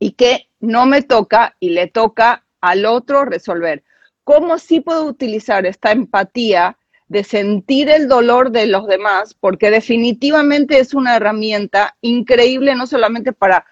y 0.00 0.12
qué 0.12 0.48
no 0.58 0.86
me 0.86 1.02
toca 1.02 1.54
y 1.60 1.70
le 1.70 1.86
toca 1.86 2.44
al 2.60 2.86
otro 2.86 3.24
resolver. 3.24 3.84
¿Cómo 4.24 4.58
sí 4.58 4.80
puedo 4.80 5.04
utilizar 5.04 5.66
esta 5.66 5.92
empatía 5.92 6.76
de 7.08 7.22
sentir 7.22 7.88
el 7.88 8.08
dolor 8.08 8.50
de 8.50 8.66
los 8.66 8.86
demás? 8.86 9.34
Porque 9.34 9.70
definitivamente 9.70 10.78
es 10.78 10.94
una 10.94 11.16
herramienta 11.16 11.96
increíble, 12.00 12.74
no 12.74 12.86
solamente 12.86 13.32
para 13.32 13.66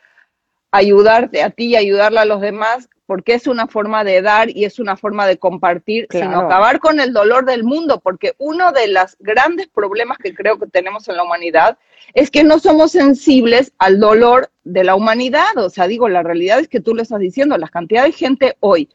ayudarte 0.70 1.42
a 1.42 1.50
ti 1.50 1.68
y 1.68 1.76
ayudarle 1.76 2.20
a 2.20 2.24
los 2.26 2.40
demás, 2.40 2.88
porque 3.08 3.32
es 3.32 3.46
una 3.46 3.66
forma 3.66 4.04
de 4.04 4.20
dar 4.20 4.50
y 4.50 4.66
es 4.66 4.78
una 4.78 4.94
forma 4.94 5.26
de 5.26 5.38
compartir, 5.38 6.06
sino 6.10 6.40
acabar 6.40 6.78
con 6.78 7.00
el 7.00 7.14
dolor 7.14 7.46
del 7.46 7.64
mundo, 7.64 8.00
porque 8.00 8.34
uno 8.36 8.70
de 8.70 8.88
los 8.88 9.16
grandes 9.18 9.66
problemas 9.68 10.18
que 10.18 10.34
creo 10.34 10.58
que 10.58 10.66
tenemos 10.66 11.08
en 11.08 11.16
la 11.16 11.22
humanidad 11.22 11.78
es 12.12 12.30
que 12.30 12.44
no 12.44 12.58
somos 12.58 12.92
sensibles 12.92 13.72
al 13.78 13.98
dolor 13.98 14.50
de 14.64 14.84
la 14.84 14.94
humanidad. 14.94 15.56
O 15.56 15.70
sea, 15.70 15.86
digo, 15.86 16.10
la 16.10 16.22
realidad 16.22 16.60
es 16.60 16.68
que 16.68 16.82
tú 16.82 16.94
lo 16.94 17.00
estás 17.00 17.20
diciendo, 17.20 17.56
la 17.56 17.68
cantidad 17.68 18.04
de 18.04 18.12
gente 18.12 18.58
hoy 18.60 18.90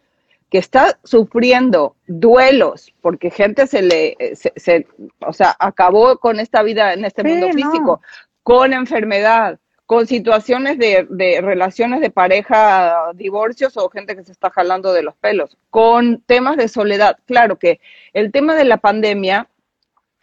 que 0.51 0.59
está 0.59 0.99
sufriendo 1.03 1.95
duelos 2.05 2.93
porque 3.01 3.31
gente 3.31 3.65
se 3.65 3.81
le, 3.81 4.15
se, 4.35 4.85
o 5.25 5.33
sea, 5.33 5.55
acabó 5.57 6.19
con 6.19 6.39
esta 6.39 6.61
vida 6.61 6.93
en 6.93 7.03
este 7.03 7.23
mundo 7.23 7.49
físico, 7.51 7.99
con 8.43 8.73
enfermedad, 8.73 9.57
con 9.85 10.07
situaciones 10.07 10.77
de, 10.77 11.07
de, 11.09 11.41
relaciones 11.41 12.01
de 12.01 12.09
pareja, 12.09 13.11
divorcios 13.15 13.77
o 13.77 13.89
gente 13.89 14.15
que 14.15 14.23
se 14.23 14.31
está 14.31 14.49
jalando 14.49 14.93
de 14.93 15.03
los 15.03 15.15
pelos, 15.15 15.57
con 15.69 16.21
temas 16.21 16.57
de 16.57 16.67
soledad. 16.67 17.17
Claro 17.25 17.59
que 17.59 17.79
el 18.13 18.31
tema 18.31 18.55
de 18.55 18.63
la 18.63 18.77
pandemia, 18.77 19.49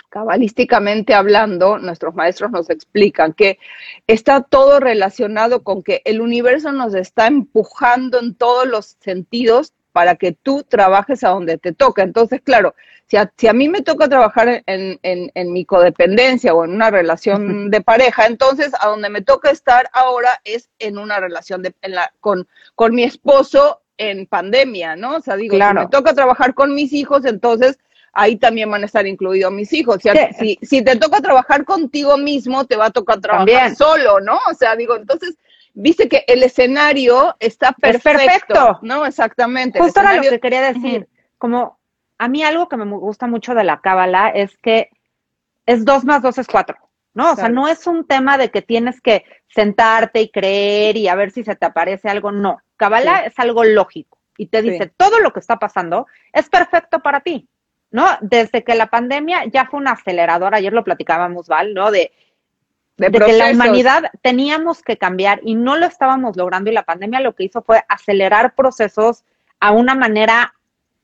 cabalísticamente 0.08 1.14
hablando, 1.14 1.78
nuestros 1.78 2.14
maestros 2.14 2.50
nos 2.50 2.70
explican 2.70 3.32
que 3.32 3.58
está 4.06 4.42
todo 4.42 4.80
relacionado 4.80 5.62
con 5.62 5.82
que 5.82 6.02
el 6.04 6.20
universo 6.20 6.72
nos 6.72 6.94
está 6.94 7.26
empujando 7.26 8.18
en 8.18 8.34
todos 8.34 8.66
los 8.66 8.96
sentidos 9.00 9.74
para 9.92 10.16
que 10.16 10.32
tú 10.32 10.62
trabajes 10.62 11.24
a 11.24 11.30
donde 11.30 11.58
te 11.58 11.72
toca. 11.72 12.02
Entonces, 12.02 12.40
claro, 12.42 12.74
si 13.10 13.16
a, 13.16 13.32
si 13.36 13.48
a 13.48 13.52
mí 13.52 13.68
me 13.68 13.82
toca 13.82 14.08
trabajar 14.08 14.62
en, 14.66 15.00
en, 15.02 15.52
mi 15.52 15.64
codependencia 15.64 16.54
o 16.54 16.64
en 16.64 16.70
una 16.70 16.90
relación 16.90 17.68
de 17.68 17.80
pareja, 17.80 18.26
entonces 18.26 18.70
a 18.80 18.86
donde 18.86 19.10
me 19.10 19.20
toca 19.20 19.50
estar 19.50 19.90
ahora 19.92 20.40
es 20.44 20.70
en 20.78 20.96
una 20.96 21.18
relación 21.18 21.60
de, 21.60 21.74
la, 21.82 22.12
con, 22.20 22.46
con 22.76 22.94
mi 22.94 23.02
esposo 23.02 23.82
en 23.98 24.26
pandemia, 24.26 24.94
¿no? 24.94 25.16
O 25.16 25.20
sea, 25.20 25.34
digo, 25.34 25.56
si 25.56 25.74
me 25.74 25.88
toca 25.88 26.14
trabajar 26.14 26.54
con 26.54 26.72
mis 26.72 26.92
hijos, 26.92 27.24
entonces 27.24 27.80
ahí 28.12 28.36
también 28.36 28.70
van 28.70 28.84
a 28.84 28.86
estar 28.86 29.04
incluidos 29.08 29.52
mis 29.52 29.72
hijos. 29.72 29.98
si, 30.38 30.56
si, 30.62 30.82
te 30.82 30.94
toca 30.94 31.20
trabajar 31.20 31.64
contigo 31.64 32.16
mismo, 32.16 32.64
te 32.64 32.76
va 32.76 32.86
a 32.86 32.90
tocar 32.90 33.20
trabajar 33.20 33.74
solo, 33.74 34.20
¿no? 34.20 34.38
O 34.48 34.54
sea, 34.54 34.76
digo, 34.76 34.94
entonces 34.94 35.36
viste 35.74 36.08
que 36.08 36.24
el 36.28 36.44
escenario 36.44 37.34
está 37.40 37.72
perfecto, 37.72 38.78
¿no? 38.82 39.04
Exactamente. 39.04 39.80
Justo 39.80 39.98
era 39.98 40.14
lo 40.14 40.22
que 40.22 40.38
quería 40.38 40.72
decir. 40.72 41.08
Como 41.38 41.79
a 42.20 42.28
mí 42.28 42.42
algo 42.42 42.68
que 42.68 42.76
me 42.76 42.84
gusta 42.84 43.26
mucho 43.26 43.54
de 43.54 43.64
la 43.64 43.80
cábala 43.80 44.28
es 44.28 44.54
que 44.58 44.90
es 45.64 45.86
dos 45.86 46.04
más 46.04 46.20
dos 46.20 46.36
es 46.36 46.46
cuatro, 46.46 46.76
¿no? 47.14 47.32
O 47.32 47.34
sea, 47.34 47.48
no 47.48 47.66
es 47.66 47.86
un 47.86 48.06
tema 48.06 48.36
de 48.36 48.50
que 48.50 48.60
tienes 48.60 49.00
que 49.00 49.24
sentarte 49.48 50.20
y 50.20 50.30
creer 50.30 50.98
y 50.98 51.08
a 51.08 51.14
ver 51.14 51.30
si 51.30 51.44
se 51.44 51.56
te 51.56 51.64
aparece 51.64 52.10
algo, 52.10 52.30
no. 52.30 52.60
Cábala 52.76 53.20
es 53.20 53.38
algo 53.38 53.64
lógico 53.64 54.18
y 54.36 54.48
te 54.48 54.60
dice 54.60 54.92
todo 54.98 55.18
lo 55.20 55.32
que 55.32 55.40
está 55.40 55.58
pasando 55.58 56.06
es 56.34 56.50
perfecto 56.50 57.00
para 57.00 57.20
ti, 57.20 57.48
¿no? 57.90 58.06
Desde 58.20 58.64
que 58.64 58.74
la 58.74 58.88
pandemia 58.88 59.46
ya 59.46 59.64
fue 59.64 59.80
un 59.80 59.88
acelerador, 59.88 60.54
ayer 60.54 60.74
lo 60.74 60.84
platicábamos, 60.84 61.48
Val, 61.48 61.72
¿no? 61.72 61.90
De 61.90 62.12
de, 62.98 63.10
que 63.10 63.32
la 63.32 63.50
humanidad 63.50 64.10
teníamos 64.20 64.82
que 64.82 64.98
cambiar 64.98 65.40
y 65.42 65.54
no 65.54 65.78
lo 65.78 65.86
estábamos 65.86 66.36
logrando 66.36 66.70
y 66.70 66.74
la 66.74 66.82
pandemia 66.82 67.20
lo 67.20 67.34
que 67.34 67.44
hizo 67.44 67.62
fue 67.62 67.82
acelerar 67.88 68.54
procesos 68.54 69.24
a 69.58 69.70
una 69.70 69.94
manera 69.94 70.52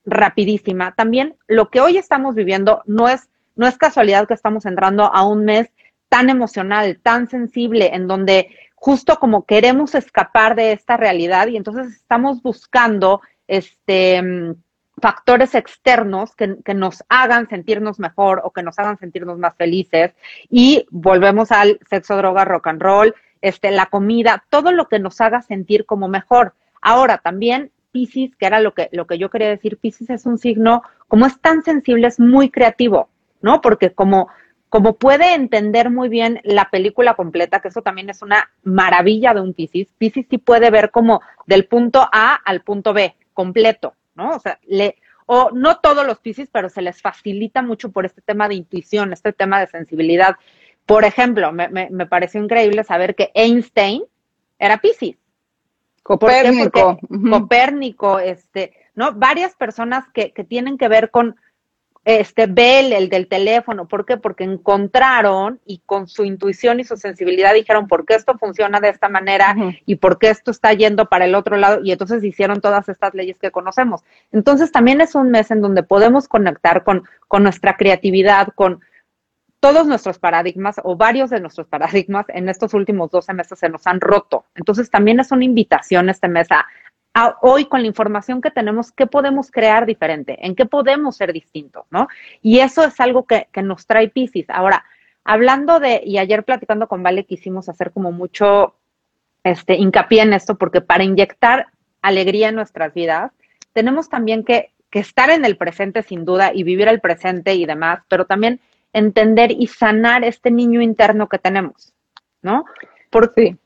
rapidísima. 0.07 0.95
También 0.95 1.37
lo 1.47 1.69
que 1.69 1.81
hoy 1.81 1.99
estamos 1.99 2.35
viviendo 2.35 2.83
no 2.87 3.09
es, 3.09 3.29
no 3.57 3.67
es 3.67 3.77
casualidad 3.77 4.27
que 4.27 4.35
estamos 4.35 4.65
entrando 4.65 5.05
a 5.05 5.27
un 5.27 5.45
mes 5.45 5.69
tan 6.09 6.31
emocional, 6.31 6.99
tan 7.03 7.29
sensible, 7.29 7.91
en 7.93 8.07
donde 8.07 8.57
justo 8.75 9.17
como 9.17 9.45
queremos 9.45 9.95
escapar 9.95 10.55
de 10.55 10.73
esta 10.73 10.97
realidad 10.97 11.49
y 11.49 11.57
entonces 11.57 11.89
estamos 11.89 12.43
buscando 12.43 13.21
este 13.49 14.55
factores 15.01 15.55
externos 15.55 16.35
que, 16.35 16.57
nos 16.75 17.05
hagan 17.09 17.49
sentirnos 17.49 17.99
mejor 17.99 18.41
o 18.45 18.51
que 18.51 18.63
nos 18.63 18.79
hagan 18.79 18.99
sentirnos 18.99 19.39
más 19.39 19.55
felices. 19.57 20.15
Y 20.49 20.87
volvemos 20.91 21.53
al 21.53 21.79
sexo, 21.89 22.17
droga, 22.17 22.45
rock 22.45 22.69
and 22.69 22.81
roll, 22.81 23.15
este, 23.43 23.71
la 23.71 23.87
comida, 23.87 24.45
todo 24.49 24.73
lo 24.73 24.89
que 24.89 24.99
nos 24.99 25.21
haga 25.21 25.43
sentir 25.43 25.85
como 25.85 26.09
mejor. 26.09 26.55
Ahora, 26.81 27.19
también 27.19 27.73
Pisces, 27.97 28.37
que 28.37 28.45
era 28.45 28.61
lo 28.61 28.75
que, 28.75 28.91
lo 28.93 29.07
que 29.07 29.17
yo 29.17 29.31
quería 29.31 29.49
decir, 29.49 29.79
Pisces 29.79 30.11
es 30.11 30.27
un 30.27 30.37
signo, 30.37 30.83
como 31.09 31.25
es 31.25 31.41
tan 31.41 31.63
sensible, 31.63 32.09
es 32.09 32.21
muy 32.21 32.51
creativo, 32.51 33.09
¿no? 33.41 33.63
Porque 33.63 33.95
como, 33.95 34.29
como 34.69 34.97
puede 34.97 35.33
entender 35.33 35.91
muy 35.91 36.11
bien 36.11 36.41
la 36.45 36.69
película 36.69 37.15
completa, 37.15 37.61
que 37.61 37.69
eso 37.69 37.81
también 37.81 38.11
es 38.11 38.21
una 38.21 38.51
maravilla 38.65 39.33
de 39.33 39.41
un 39.41 39.55
Pisces, 39.55 39.89
Pisces 39.97 40.27
sí 40.29 40.37
puede 40.37 40.71
ver 40.71 40.91
como 40.91 41.23
del 41.47 41.65
punto 41.65 42.07
A 42.13 42.35
al 42.35 42.61
punto 42.61 42.93
B, 42.93 43.15
completo, 43.33 43.95
¿no? 44.15 44.33
O 44.33 44.39
sea, 44.41 44.59
le, 44.67 44.97
o 45.25 45.51
no 45.55 45.79
todos 45.79 46.07
los 46.07 46.19
Pisces, 46.19 46.51
pero 46.53 46.69
se 46.69 46.83
les 46.83 47.01
facilita 47.01 47.63
mucho 47.63 47.91
por 47.93 48.05
este 48.05 48.21
tema 48.21 48.47
de 48.47 48.57
intuición, 48.57 49.15
este 49.15 49.33
tema 49.33 49.59
de 49.59 49.69
sensibilidad. 49.69 50.37
Por 50.85 51.07
ejemplo, 51.07 51.51
me, 51.51 51.69
me, 51.69 52.07
pareció 52.07 52.43
increíble 52.43 52.85
saber 52.85 53.15
que 53.15 53.31
Einstein 53.35 54.03
era 54.59 54.77
Pisces. 54.83 55.17
Copérnico. 56.07 56.99
Copérnico, 57.31 58.21
este, 58.21 58.73
¿no? 58.95 59.13
Varias 59.15 59.57
personas 59.57 60.05
que, 60.15 60.33
que 60.33 60.45
tienen 60.45 60.79
que 60.79 60.87
ver 60.87 61.11
con 61.11 61.35
este 62.05 62.47
Bell, 62.47 62.93
el 62.93 63.09
del 63.09 63.27
teléfono, 63.27 63.89
¿por 63.89 64.07
qué? 64.07 64.17
Porque 64.17 64.45
encontraron 64.45 65.59
y 65.67 65.83
con 65.85 66.07
su 66.07 66.25
intuición 66.25 66.79
y 66.79 66.85
su 66.85 66.97
sensibilidad 66.97 67.53
dijeron 67.53 67.89
por 67.89 68.07
qué 68.07 68.15
esto 68.15 68.39
funciona 68.39 68.79
de 68.79 68.91
esta 68.91 69.09
manera 69.09 69.57
y 69.85 69.97
por 69.97 70.21
qué 70.21 70.31
esto 70.31 70.53
está 70.53 70.73
yendo 70.73 71.07
para 71.07 71.25
el 71.25 71.35
otro 71.35 71.57
lado 71.57 71.81
y 71.83 71.91
entonces 71.91 72.23
hicieron 72.23 72.61
todas 72.61 72.89
estas 72.89 73.13
leyes 73.13 73.41
que 73.41 73.51
conocemos. 73.51 74.05
Entonces 74.31 74.71
también 74.71 75.01
es 75.01 75.17
un 75.17 75.33
mes 75.33 75.51
en 75.51 75.61
donde 75.61 75.83
podemos 75.83 76.29
conectar 76.29 76.85
con, 76.85 77.03
con 77.27 77.43
nuestra 77.43 77.77
creatividad, 77.77 78.51
con 78.55 78.83
todos 79.61 79.87
nuestros 79.87 80.19
paradigmas 80.19 80.81
o 80.85 80.97
varios 80.97 81.31
de 81.31 81.41
nuestros 81.41 81.67
paradigmas 81.67 82.27
en 82.29 82.49
estos 82.49 82.75
últimos 82.75 83.11
12 83.11 83.33
meses 83.33 83.59
se 83.59 83.69
nos 83.69 83.87
han 83.87 84.01
roto. 84.01 84.45
Entonces 84.55 84.91
también 84.91 85.21
es 85.21 85.33
una 85.33 85.45
invitación 85.45 86.09
este 86.09 86.29
mes 86.29 86.49
a, 86.51 86.67
hoy 87.41 87.65
con 87.65 87.81
la 87.81 87.87
información 87.87 88.43
que 88.43 88.51
tenemos, 88.51 88.93
¿qué 88.93 89.07
podemos 89.07 89.51
crear 89.51 89.87
diferente? 89.87 90.37
¿En 90.47 90.55
qué 90.55 90.67
podemos 90.67 91.17
ser 91.17 91.33
distintos? 91.33 91.87
¿no? 91.91 92.09
Y 92.43 92.61
eso 92.61 92.85
es 92.85 93.01
algo 93.01 93.25
que, 93.25 93.49
nos 93.63 93.87
trae 93.87 94.11
Pisces. 94.11 94.51
Ahora, 94.51 94.85
hablando 95.25 95.81
de, 95.81 96.03
y 96.05 96.19
ayer 96.19 96.45
platicando 96.45 96.89
con 96.89 97.03
Vale 97.03 97.25
quisimos 97.25 97.71
hacer 97.71 97.91
como 97.91 98.13
mucho 98.13 98.75
este, 99.45 99.77
hincapié 99.77 100.23
en 100.23 100.35
esto, 100.35 100.57
porque 100.57 100.83
para 100.83 101.05
inyectar 101.05 101.69
alegría 102.03 102.51
en 102.51 102.57
nuestras 102.57 102.93
vidas, 102.93 103.33
tenemos 103.73 104.11
también 104.11 104.45
que, 104.45 104.73
que 104.91 104.99
estar 104.99 105.31
en 105.31 105.45
el 105.47 105.57
presente 105.57 106.03
sin 106.03 106.27
duda 106.27 106.53
y 106.53 106.65
vivir 106.65 106.89
el 106.89 107.01
presente 107.01 107.55
y 107.55 107.65
demás, 107.65 108.01
pero 108.09 108.27
también 108.27 108.61
entender 108.93 109.51
y 109.51 109.67
sanar 109.67 110.25
este 110.25 110.51
niño 110.51 110.81
interno 110.81 111.29
que 111.29 111.39
tenemos, 111.39 111.95
¿no? 112.43 112.65
Porque, 113.11 113.57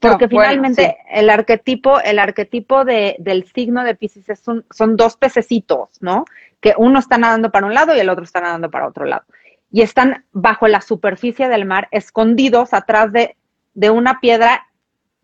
porque 0.00 0.28
finalmente 0.28 0.98
el 1.10 1.30
arquetipo, 1.30 2.00
el 2.00 2.18
arquetipo 2.18 2.84
de, 2.84 3.16
del 3.18 3.44
signo 3.46 3.84
de 3.84 3.94
Pisces 3.94 4.28
es 4.28 4.40
son 4.42 4.96
dos 4.96 5.16
pececitos, 5.16 5.90
¿no? 6.00 6.24
Que 6.60 6.74
uno 6.76 6.98
está 6.98 7.18
nadando 7.18 7.50
para 7.50 7.66
un 7.66 7.74
lado 7.74 7.94
y 7.94 8.00
el 8.00 8.08
otro 8.08 8.24
está 8.24 8.40
nadando 8.40 8.70
para 8.70 8.88
otro 8.88 9.04
lado. 9.04 9.24
Y 9.70 9.82
están 9.82 10.24
bajo 10.32 10.68
la 10.68 10.80
superficie 10.80 11.48
del 11.48 11.64
mar, 11.64 11.88
escondidos 11.90 12.72
atrás 12.72 13.12
de, 13.12 13.36
de 13.74 13.90
una 13.90 14.20
piedra 14.20 14.66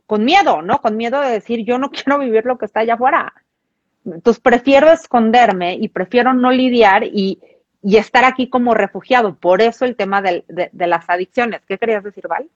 con 0.07 0.25
miedo, 0.25 0.63
¿no? 0.63 0.81
Con 0.81 0.97
miedo 0.97 1.21
de 1.21 1.31
decir, 1.31 1.65
yo 1.65 1.79
no 1.79 1.91
quiero 1.91 2.19
vivir 2.19 2.45
lo 2.45 2.59
que 2.59 2.67
está 2.67 2.81
allá 2.81 2.95
afuera. 2.95 3.33
Entonces 4.05 4.43
prefiero 4.43 4.91
esconderme 4.91 5.75
y 5.75 5.89
prefiero 5.89 6.35
no 6.35 6.51
lidiar 6.51 7.05
y, 7.05 7.41
y 7.83 7.97
estar 7.97 8.25
aquí 8.25 8.49
como 8.49 8.75
refugiado. 8.75 9.35
Por 9.35 9.61
eso 9.61 9.85
el 9.85 9.97
tema 9.97 10.23
de, 10.23 10.45
de 10.49 10.87
las 10.87 11.09
adicciones. 11.09 11.63
¿Qué 11.67 11.79
querías 11.79 12.05
decir, 12.05 12.27
Val? 12.29 12.49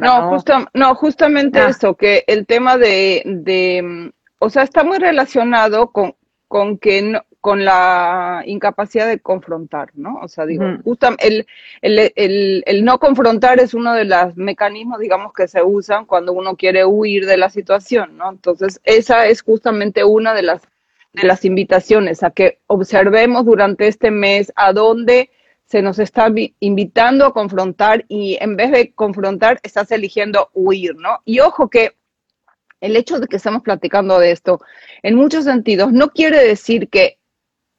no, 0.00 0.36
no, 0.74 0.94
justamente 0.94 1.60
ah. 1.60 1.68
eso, 1.68 1.94
que 1.94 2.24
el 2.26 2.46
tema 2.46 2.78
de, 2.78 3.22
de, 3.26 4.12
o 4.38 4.50
sea, 4.50 4.62
está 4.62 4.84
muy 4.84 4.98
relacionado 4.98 5.90
con, 5.90 6.14
con 6.46 6.78
que 6.78 7.02
no, 7.02 7.22
con 7.40 7.64
la 7.64 8.42
incapacidad 8.46 9.06
de 9.06 9.20
confrontar, 9.20 9.90
¿no? 9.94 10.18
O 10.22 10.28
sea, 10.28 10.44
digo, 10.44 10.64
el, 10.64 11.46
el, 11.82 12.12
el, 12.16 12.62
el, 12.66 12.84
no 12.84 12.98
confrontar 12.98 13.60
es 13.60 13.74
uno 13.74 13.94
de 13.94 14.04
los 14.04 14.36
mecanismos, 14.36 14.98
digamos, 14.98 15.32
que 15.32 15.46
se 15.46 15.62
usan 15.62 16.04
cuando 16.04 16.32
uno 16.32 16.56
quiere 16.56 16.84
huir 16.84 17.26
de 17.26 17.36
la 17.36 17.48
situación, 17.48 18.16
¿no? 18.16 18.30
Entonces, 18.30 18.80
esa 18.84 19.26
es 19.26 19.42
justamente 19.42 20.02
una 20.04 20.34
de 20.34 20.42
las 20.42 20.62
de 21.12 21.26
las 21.26 21.44
invitaciones, 21.44 22.22
a 22.22 22.30
que 22.30 22.60
observemos 22.66 23.44
durante 23.44 23.88
este 23.88 24.10
mes 24.10 24.52
a 24.56 24.72
dónde 24.72 25.30
se 25.64 25.82
nos 25.82 25.98
está 25.98 26.32
invitando 26.60 27.26
a 27.26 27.32
confrontar 27.32 28.04
y 28.08 28.38
en 28.40 28.56
vez 28.56 28.70
de 28.72 28.92
confrontar 28.92 29.60
estás 29.62 29.90
eligiendo 29.90 30.50
huir, 30.54 30.96
¿no? 30.96 31.20
Y 31.24 31.40
ojo 31.40 31.68
que 31.68 31.94
el 32.80 32.96
hecho 32.96 33.20
de 33.20 33.26
que 33.26 33.36
estamos 33.36 33.62
platicando 33.62 34.18
de 34.18 34.30
esto, 34.30 34.60
en 35.02 35.16
muchos 35.16 35.44
sentidos, 35.44 35.92
no 35.92 36.10
quiere 36.10 36.42
decir 36.42 36.88
que, 36.88 37.18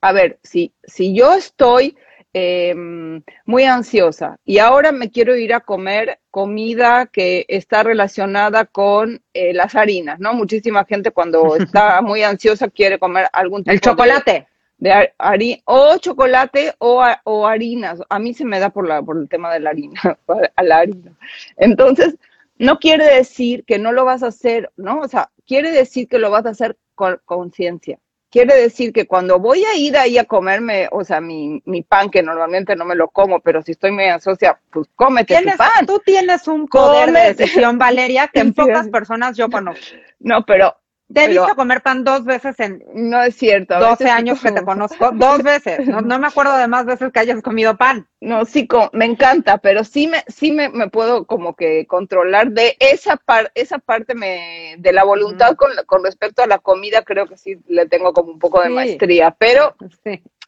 a 0.02 0.12
ver, 0.12 0.40
si, 0.44 0.74
si 0.84 1.16
yo 1.16 1.34
estoy 1.34 1.98
em, 2.34 3.22
muy 3.46 3.64
ansiosa 3.64 4.38
y 4.46 4.60
ahora 4.60 4.92
me 4.92 5.10
quiero 5.10 5.36
ir 5.36 5.54
a 5.54 5.62
comer 5.62 6.20
comida 6.32 7.08
que 7.08 7.46
está 7.48 7.84
relacionada 7.84 8.66
con 8.66 9.22
eh, 9.34 9.54
las 9.54 9.76
harinas, 9.76 10.20
¿no? 10.20 10.34
Muchísima 10.34 10.86
gente 10.86 11.12
cuando 11.12 11.56
está 11.58 12.02
muy 12.02 12.24
ansiosa 12.24 12.70
quiere 12.70 13.00
comer 13.00 13.28
algún 13.34 13.64
tipo 13.64 13.72
El 13.72 13.82
chocolate. 13.82 14.48
De, 14.78 15.12
harina, 15.18 15.62
o 15.66 15.98
chocolate 15.98 16.74
o, 16.78 17.04
o 17.26 17.48
harinas. 17.48 18.00
A 18.10 18.18
mí 18.18 18.34
se 18.34 18.46
me 18.46 18.60
da 18.60 18.70
por, 18.70 18.88
la, 18.88 19.02
por 19.02 19.18
el 19.18 19.28
tema 19.28 19.54
de 19.54 19.60
la 19.60 19.72
harina, 19.72 20.00
a 20.56 20.64
la 20.64 20.78
harina. 20.78 21.12
Entonces, 21.58 22.16
no 22.60 22.78
quiere 22.78 23.06
decir 23.16 23.64
que 23.66 23.80
no 23.80 23.92
lo 23.92 24.06
vas 24.06 24.22
a 24.22 24.28
hacer, 24.28 24.72
¿no? 24.78 25.00
O 25.00 25.08
sea, 25.08 25.32
quiere 25.48 25.72
decir 25.72 26.08
que 26.08 26.20
lo 26.20 26.30
vas 26.30 26.46
a 26.46 26.50
hacer 26.50 26.78
con 26.94 27.20
conciencia. 27.26 27.98
Quiere 28.32 28.56
decir 28.56 28.94
que 28.94 29.08
cuando 29.08 29.40
voy 29.40 29.66
a 29.66 29.76
ir 29.76 29.98
ahí 29.98 30.20
a 30.20 30.26
comerme, 30.26 30.88
o 30.92 31.04
sea, 31.04 31.20
mi, 31.20 31.62
mi, 31.66 31.82
pan, 31.82 32.12
que 32.12 32.22
normalmente 32.22 32.76
no 32.76 32.86
me 32.86 32.96
lo 32.96 33.08
como, 33.08 33.40
pero 33.40 33.64
si 33.64 33.72
estoy 33.72 33.92
muy 33.92 34.06
ansiosa, 34.06 34.60
pues 34.72 34.88
cómete 34.96 35.36
tu 35.42 35.58
pan. 35.58 35.86
Tú 35.88 36.00
tienes 36.06 36.48
un 36.48 36.68
poder 36.68 37.12
de 37.12 37.34
decisión, 37.34 37.80
Valeria, 37.80 38.28
que 38.28 38.42
en 38.42 38.54
pocas 38.54 38.88
personas 38.90 39.36
yo 39.36 39.50
conozco. 39.50 39.84
No, 40.20 40.46
pero 40.46 40.76
te 41.12 41.24
he 41.24 41.28
visto 41.30 41.56
comer 41.56 41.82
pan 41.82 42.04
dos 42.04 42.24
veces 42.24 42.60
en. 42.60 42.84
No 42.94 43.24
es 43.24 43.36
cierto. 43.36 43.80
12 43.80 44.10
años 44.10 44.40
que 44.42 44.52
te 44.52 44.64
conozco. 44.64 45.12
Dos 45.12 45.42
veces. 45.42 45.88
No, 45.88 46.20
me 46.20 46.28
acuerdo 46.28 46.56
de 46.58 46.68
más 46.68 46.86
veces 46.86 47.12
que 47.12 47.20
hayas 47.20 47.42
comido 47.42 47.78
pan. 47.78 48.08
No, 48.22 48.46
sí, 48.46 48.68
me 48.94 49.06
encanta, 49.06 49.58
pero 49.58 49.84
sí 49.84 50.08
me, 50.08 50.24
sí 50.28 50.52
me, 50.52 50.70
puedo 50.90 51.26
como 51.26 51.56
que 51.56 51.88
controlar 51.88 52.52
de 52.52 52.76
esa, 52.80 53.18
par, 53.18 53.52
esa 53.56 53.80
parte 53.80 54.14
me, 54.14 54.76
de 54.78 54.92
la 54.92 55.04
voluntad 55.04 55.56
con, 55.56 55.72
con, 55.86 56.04
respecto 56.04 56.44
a 56.44 56.48
la 56.48 56.60
comida, 56.60 57.04
creo 57.04 57.28
que 57.28 57.38
sí 57.38 57.58
le 57.68 57.88
tengo 57.88 58.14
como 58.14 58.32
un 58.32 58.40
poco 58.40 58.62
de 58.62 58.70
maestría. 58.70 59.32
Pero 59.32 59.76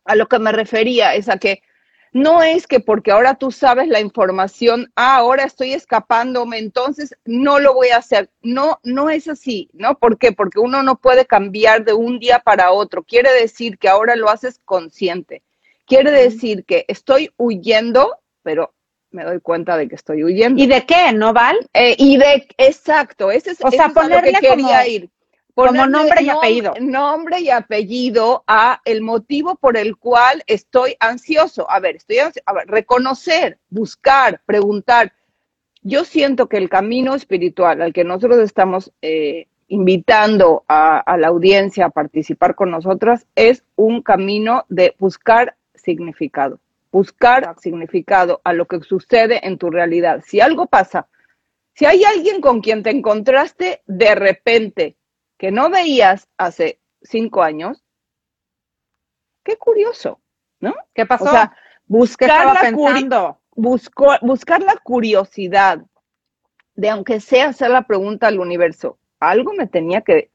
a 0.06 0.16
lo 0.16 0.28
que 0.28 0.40
me 0.40 0.52
refería 0.52 1.16
es 1.16 1.30
a 1.30 1.38
que 1.38 1.64
no 2.14 2.44
es 2.44 2.68
que 2.68 2.80
porque 2.80 3.12
ahora 3.12 3.36
tú 3.36 3.52
sabes 3.52 3.88
la 3.88 4.02
información, 4.02 4.92
ah, 4.96 5.18
ahora 5.18 5.44
estoy 5.44 5.74
escapándome, 5.74 6.58
entonces 6.58 7.16
no 7.26 7.60
lo 7.60 7.74
voy 7.74 7.90
a 7.90 7.98
hacer. 7.98 8.30
No, 8.42 8.80
no 8.84 9.10
es 9.10 9.28
así, 9.28 9.70
¿no? 9.74 9.98
¿Por 9.98 10.18
qué? 10.18 10.32
Porque 10.34 10.60
uno 10.60 10.84
no 10.84 10.98
puede 10.98 11.26
cambiar 11.26 11.86
de 11.86 11.94
un 11.94 12.20
día 12.20 12.40
para 12.40 12.72
otro. 12.72 13.04
Quiere 13.04 13.32
decir 13.34 13.78
que 13.78 13.88
ahora 13.88 14.16
lo 14.16 14.30
haces 14.30 14.60
consciente. 14.66 15.42
Quiere 15.86 16.12
decir 16.12 16.66
que 16.66 16.86
estoy 16.88 17.32
huyendo, 17.38 18.18
pero 18.44 18.74
me 19.12 19.24
doy 19.24 19.40
cuenta 19.40 19.78
de 19.78 19.88
que 19.88 19.96
estoy 19.96 20.24
huyendo. 20.24 20.62
¿Y 20.62 20.68
de 20.68 20.86
qué, 20.86 21.14
no, 21.14 21.34
Val? 21.34 21.58
Eh, 21.74 21.96
y 21.98 22.18
de, 22.18 22.48
exacto, 22.58 23.32
ese 23.32 23.52
es, 23.52 23.64
o 23.64 23.72
sea, 23.72 23.90
ponerle 23.90 24.34
que 24.34 24.48
quería 24.48 24.88
ir 24.88 25.10
como 25.68 25.88
nombre 25.88 26.24
y 26.24 26.30
apellido. 26.30 26.74
Nombre 26.80 27.40
y 27.42 27.50
apellido 27.50 28.44
a 28.48 28.82
el 28.86 29.02
motivo 29.02 29.56
por 29.56 29.78
el 29.78 29.98
cual 29.98 30.44
estoy 30.48 30.96
ansioso. 31.00 31.70
A 31.70 31.80
ver, 31.80 31.98
estoy 31.98 32.18
a 32.20 32.54
ver, 32.54 32.68
reconocer, 32.68 33.58
buscar, 33.70 34.42
preguntar. 34.46 35.14
Yo 35.84 36.06
siento 36.06 36.48
que 36.48 36.58
el 36.58 36.70
camino 36.70 37.16
espiritual 37.16 37.82
al 37.82 37.94
que 37.94 38.04
nosotros 38.04 38.40
estamos 38.40 38.92
eh, 39.02 39.48
invitando 39.72 40.66
a, 40.68 41.18
la 41.18 41.30
audiencia 41.30 41.86
a 41.86 41.90
participar 41.90 42.56
con 42.56 42.72
nosotras 42.72 43.26
es 43.36 43.64
un 43.78 44.02
camino 44.02 44.66
de 44.68 44.96
buscar 45.00 45.56
significado, 45.74 46.60
buscar 46.92 47.56
significado 47.60 48.42
a 48.44 48.52
lo 48.52 48.66
que 48.66 48.82
sucede 48.82 49.40
en 49.48 49.58
tu 49.58 49.70
realidad. 49.70 50.24
Si 50.28 50.42
algo 50.42 50.68
pasa, 50.68 51.08
si 51.74 51.86
hay 51.86 52.04
alguien 52.04 52.42
con 52.42 52.60
quien 52.60 52.84
te 52.84 52.90
encontraste 52.90 53.82
de 53.88 54.14
repente 54.14 54.98
que 55.42 55.50
no 55.50 55.72
veías 55.72 56.28
hace 56.38 56.80
cinco 57.02 57.42
años, 57.42 57.84
qué 59.44 59.58
curioso, 59.58 60.22
¿no? 60.60 60.76
¿Qué 60.94 61.08
pasó? 61.08 61.24
O 61.24 61.30
sea, 61.30 61.58
buscar, 61.88 62.46
la, 62.46 63.40
buscar 64.22 64.62
la 64.62 64.76
curiosidad 64.84 65.82
de, 66.76 66.90
aunque 66.92 67.20
sea 67.20 67.48
hacer 67.48 67.72
la 67.72 67.88
pregunta 67.88 68.28
al 68.28 68.40
universo, 68.40 69.00
algo 69.20 69.52
me 69.54 69.66
tenía 69.66 70.02
que, 70.02 70.30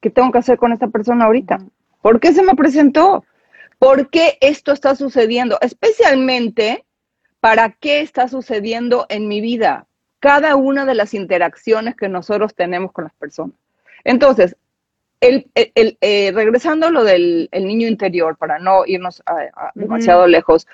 ¿qué 0.00 0.08
tengo 0.08 0.32
que 0.32 0.38
hacer 0.38 0.56
con 0.56 0.72
esta 0.72 0.88
persona 0.88 1.26
ahorita? 1.26 1.58
¿Por 2.00 2.18
qué 2.18 2.32
se 2.32 2.42
me 2.42 2.54
presentó? 2.54 3.26
¿Por 3.78 4.08
qué 4.08 4.38
esto 4.40 4.72
está 4.72 4.96
sucediendo? 4.96 5.58
Especialmente, 5.60 6.86
¿para 7.40 7.72
qué 7.72 8.00
está 8.00 8.28
sucediendo 8.28 9.04
en 9.10 9.28
mi 9.28 9.42
vida? 9.42 9.88
Cada 10.20 10.56
una 10.56 10.86
de 10.86 10.94
las 10.94 11.12
interacciones 11.12 11.96
que 11.96 12.08
nosotros 12.08 12.54
tenemos 12.54 12.92
con 12.92 13.04
las 13.04 13.14
personas. 13.16 13.61
Entonces, 14.04 14.56
el, 15.20 15.50
eh, 15.54 16.32
regresando 16.34 16.88
a 16.88 16.90
lo 16.90 17.04
del 17.04 17.48
niño 17.52 17.86
interior, 17.86 18.36
para 18.36 18.58
no 18.58 18.84
irnos 18.86 19.22
demasiado 19.74 20.26
lejos, 20.26 20.66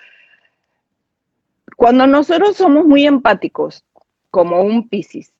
cuando 1.76 2.06
nosotros 2.06 2.56
somos 2.56 2.86
muy 2.86 3.06
empáticos, 3.06 3.84
como 4.30 4.62
un 4.62 4.88
Piscis, 4.88 5.32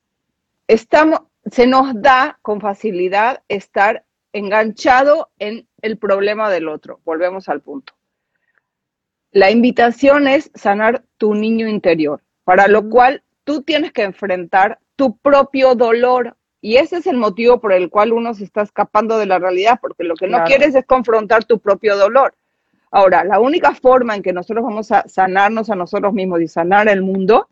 estamos, 0.67 1.21
se 1.45 1.67
nos 1.67 1.99
da 2.01 2.39
con 2.41 2.61
facilidad 2.61 3.41
estar 3.47 4.05
enganchado 4.31 5.29
en 5.39 5.67
el 5.81 5.97
problema 5.97 6.49
del 6.49 6.67
otro. 6.67 6.99
Volvemos 7.03 7.49
al 7.49 7.61
punto. 7.61 7.93
La 9.31 9.51
invitación 9.51 10.27
es 10.27 10.51
sanar 10.55 11.03
tu 11.17 11.33
niño 11.33 11.67
interior, 11.67 12.21
para 12.43 12.67
lo 12.67 12.89
cual 12.89 13.23
tú 13.43 13.63
tienes 13.63 13.91
que 13.91 14.03
enfrentar 14.03 14.79
tu 14.95 15.17
propio 15.17 15.75
dolor 15.75 16.35
y 16.61 16.77
ese 16.77 16.97
es 16.97 17.07
el 17.07 17.17
motivo 17.17 17.59
por 17.59 17.71
el 17.71 17.89
cual 17.89 18.11
uno 18.11 18.33
se 18.33 18.43
está 18.43 18.61
escapando 18.61 19.17
de 19.17 19.25
la 19.25 19.39
realidad, 19.39 19.79
porque 19.81 20.03
lo 20.03 20.15
que 20.15 20.27
no 20.27 20.43
quieres 20.43 20.75
es 20.75 20.85
confrontar 20.85 21.45
tu 21.45 21.59
propio 21.59 21.95
dolor. 21.97 22.33
Ahora, 22.91 23.23
la 23.23 23.39
única 23.39 23.73
forma 23.73 24.15
en 24.15 24.23
que 24.23 24.33
nosotros 24.33 24.65
vamos 24.65 24.91
a 24.91 25.07
sanarnos 25.07 25.69
a 25.69 25.75
nosotros 25.75 26.13
mismos 26.13 26.41
y 26.41 26.47
sanar 26.47 26.89
el 26.89 27.01
mundo 27.01 27.47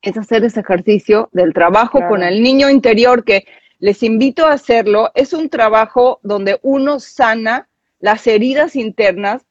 es 0.00 0.16
hacer 0.16 0.44
ese 0.44 0.60
ejercicio 0.60 1.28
del 1.32 1.52
trabajo 1.52 2.00
con 2.08 2.22
el 2.22 2.42
niño 2.42 2.70
interior, 2.70 3.24
que 3.24 3.46
les 3.78 4.02
invito 4.02 4.46
a 4.46 4.52
hacerlo. 4.52 5.10
Es 5.14 5.32
un 5.32 5.48
trabajo 5.48 6.20
donde 6.22 6.60
uno 6.62 7.00
sana 7.00 7.68
las 7.98 8.26
heridas 8.26 8.76
internas 8.76 9.44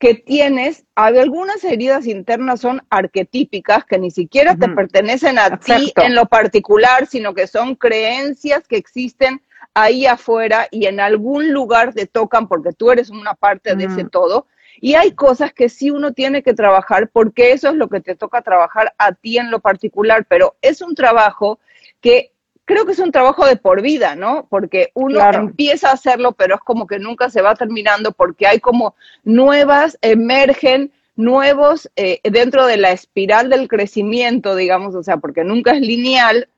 que 0.00 0.14
tienes, 0.14 0.86
algunas 0.94 1.62
heridas 1.62 2.06
internas 2.06 2.60
son 2.60 2.80
arquetípicas 2.88 3.84
que 3.84 3.98
ni 3.98 4.10
siquiera 4.10 4.56
te 4.56 4.66
pertenecen 4.66 5.38
a 5.38 5.58
ti 5.58 5.92
en 5.94 6.14
lo 6.14 6.24
particular, 6.24 7.06
sino 7.06 7.34
que 7.34 7.46
son 7.46 7.74
creencias 7.74 8.66
que 8.66 8.78
existen 8.78 9.42
ahí 9.74 10.06
afuera 10.06 10.68
y 10.70 10.86
en 10.86 11.00
algún 11.00 11.52
lugar 11.52 11.92
te 11.92 12.06
tocan 12.06 12.48
porque 12.48 12.72
tú 12.72 12.90
eres 12.90 13.10
una 13.10 13.34
parte 13.34 13.76
de 13.76 13.84
ese 13.84 14.04
todo. 14.04 14.46
Y 14.80 14.94
hay 14.94 15.12
cosas 15.12 15.52
que 15.52 15.68
sí 15.68 15.90
uno 15.90 16.14
tiene 16.14 16.42
que 16.42 16.54
trabajar 16.54 17.10
porque 17.12 17.52
eso 17.52 17.68
es 17.68 17.74
lo 17.74 17.88
que 17.90 18.00
te 18.00 18.16
toca 18.16 18.40
trabajar 18.40 18.94
a 18.96 19.12
ti 19.12 19.36
en 19.36 19.50
lo 19.50 19.60
particular, 19.60 20.24
pero 20.26 20.56
es 20.62 20.80
un 20.80 20.94
trabajo 20.94 21.60
que 22.00 22.29
creo 22.70 22.86
que 22.86 22.92
es 22.92 23.00
un 23.00 23.10
trabajo 23.10 23.44
de 23.46 23.56
por 23.56 23.82
vida, 23.82 24.14
¿no? 24.14 24.46
Porque 24.48 24.92
uno 24.94 25.28
empieza 25.32 25.90
a 25.90 25.94
hacerlo, 25.94 26.32
pero 26.32 26.54
es 26.54 26.60
como 26.60 26.86
que 26.86 27.00
nunca 27.00 27.28
se 27.28 27.42
va 27.42 27.56
terminando 27.56 28.12
porque 28.12 28.46
hay 28.46 28.60
como 28.60 28.94
nuevas, 29.24 29.98
emergen 30.02 30.92
nuevos 31.16 31.90
eh, 31.96 32.20
dentro 32.22 32.66
de 32.66 32.76
la 32.76 32.92
espiral 32.92 33.50
del 33.50 33.66
crecimiento, 33.66 34.54
digamos, 34.54 34.94
o 34.94 35.02
sea, 35.02 35.16
porque 35.16 35.42
nunca 35.42 35.72
es 35.72 35.80
lineal, 35.80 36.48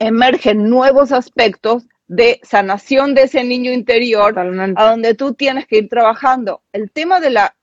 emergen 0.00 0.68
nuevos 0.68 1.12
aspectos 1.12 1.86
de 2.08 2.40
sanación 2.42 3.14
de 3.14 3.22
ese 3.22 3.44
niño 3.44 3.70
interior 3.72 4.36
a 4.38 4.90
donde 4.90 5.14
tú 5.14 5.34
tienes 5.34 5.68
que 5.68 5.78
ir 5.78 5.88
trabajando. 5.88 6.62
El 6.72 6.90
tema 6.90 7.20
de 7.20 7.30
la 7.30 7.54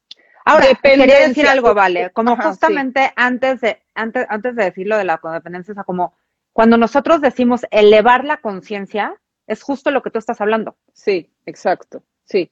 Ahora, 0.48 0.68
quería 0.82 1.28
decir 1.28 1.48
algo, 1.48 1.74
vale, 1.74 2.12
como 2.12 2.38
justamente 2.38 3.12
antes 3.16 3.60
de 3.62 3.82
antes 3.96 4.28
antes 4.30 4.56
de 4.56 4.64
decirlo 4.66 4.96
de 4.96 5.04
la 5.04 5.18
codependencia, 5.18 5.72
o 5.72 5.76
sea, 5.76 5.84
como 5.84 6.14
cuando 6.56 6.78
nosotros 6.78 7.20
decimos 7.20 7.66
elevar 7.70 8.24
la 8.24 8.38
conciencia, 8.38 9.20
es 9.46 9.62
justo 9.62 9.92
lo 9.92 10.02
que 10.02 10.10
tú 10.10 10.20
estás 10.20 10.40
hablando. 10.40 10.78
Sí, 10.94 11.30
exacto, 11.46 12.02
sí. 12.24 12.50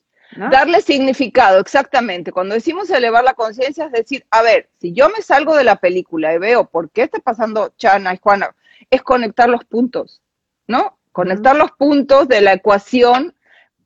Darle 0.51 0.81
significado, 0.81 1.61
exactamente. 1.61 2.33
Cuando 2.33 2.53
decimos 2.53 2.89
elevar 2.89 3.23
la 3.23 3.33
conciencia, 3.33 3.85
es 3.85 3.93
decir, 3.93 4.25
a 4.29 4.41
ver, 4.41 4.67
si 4.81 4.91
yo 4.91 5.07
me 5.07 5.21
salgo 5.21 5.55
de 5.55 5.63
la 5.63 5.77
película 5.77 6.33
y 6.33 6.37
veo 6.37 6.65
por 6.65 6.89
qué 6.89 7.03
está 7.03 7.19
pasando 7.19 7.73
Chana 7.77 8.13
y 8.13 8.17
Juana, 8.17 8.53
es 8.89 9.01
conectar 9.03 9.47
los 9.47 9.63
puntos, 9.63 10.21
¿no? 10.67 10.99
Conectar 11.13 11.55
los 11.55 11.71
puntos 11.71 12.27
de 12.27 12.41
la 12.41 12.51
ecuación, 12.51 13.33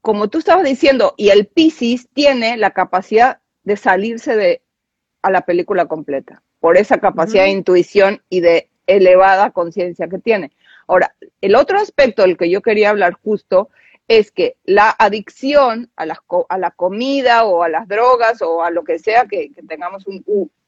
como 0.02 0.30
tú 0.30 0.40
estabas 0.40 0.64
diciendo, 0.64 1.14
y 1.16 1.30
el 1.30 1.46
Piscis 1.46 2.10
tiene 2.12 2.58
la 2.58 2.72
capacidad 2.72 3.42
de 3.62 3.78
salirse 3.78 4.36
de 4.36 4.64
a 5.22 5.30
la 5.30 5.42
película 5.42 5.86
completa, 5.86 6.42
por 6.60 6.76
esa 6.76 6.98
capacidad 6.98 7.44
de 7.44 7.52
intuición 7.52 8.24
y 8.30 8.40
de 8.40 8.72
elevada 8.88 9.52
conciencia 9.52 10.08
que 10.08 10.18
tiene. 10.18 10.52
Ahora, 10.88 11.16
el 11.42 11.56
otro 11.56 11.78
aspecto 11.78 12.24
del 12.24 12.38
que 12.38 12.50
yo 12.50 12.62
quería 12.62 12.90
hablar 12.90 13.14
justo 13.14 13.70
es 14.08 14.32
que 14.32 14.56
la 14.64 14.96
adicción 14.98 15.92
a, 15.98 16.06
la 16.06 16.72
comida 16.72 17.46
o 17.46 17.64
a 17.64 17.70
las 17.70 17.88
drogas 17.88 18.42
o 18.42 18.64
a 18.64 18.72
lo 18.72 18.84
que 18.84 19.00
sea 19.00 19.26
que, 19.26 19.52
tengamos 19.68 20.06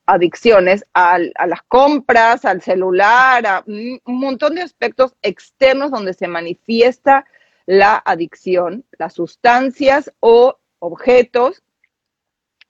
adicciones, 0.06 0.86
a, 0.94 1.20
las 1.20 1.62
compras, 1.68 2.44
al 2.44 2.62
celular, 2.62 3.48
a 3.48 3.64
un 3.66 4.02
montón 4.06 4.56
de 4.56 4.62
aspectos 4.62 5.16
externos 5.22 5.92
donde 5.92 6.14
se 6.14 6.28
manifiesta 6.28 7.26
la 7.66 8.02
adicción, 8.04 8.84
las 8.98 9.14
sustancias 9.14 10.12
o 10.20 10.58
objetos 10.80 11.64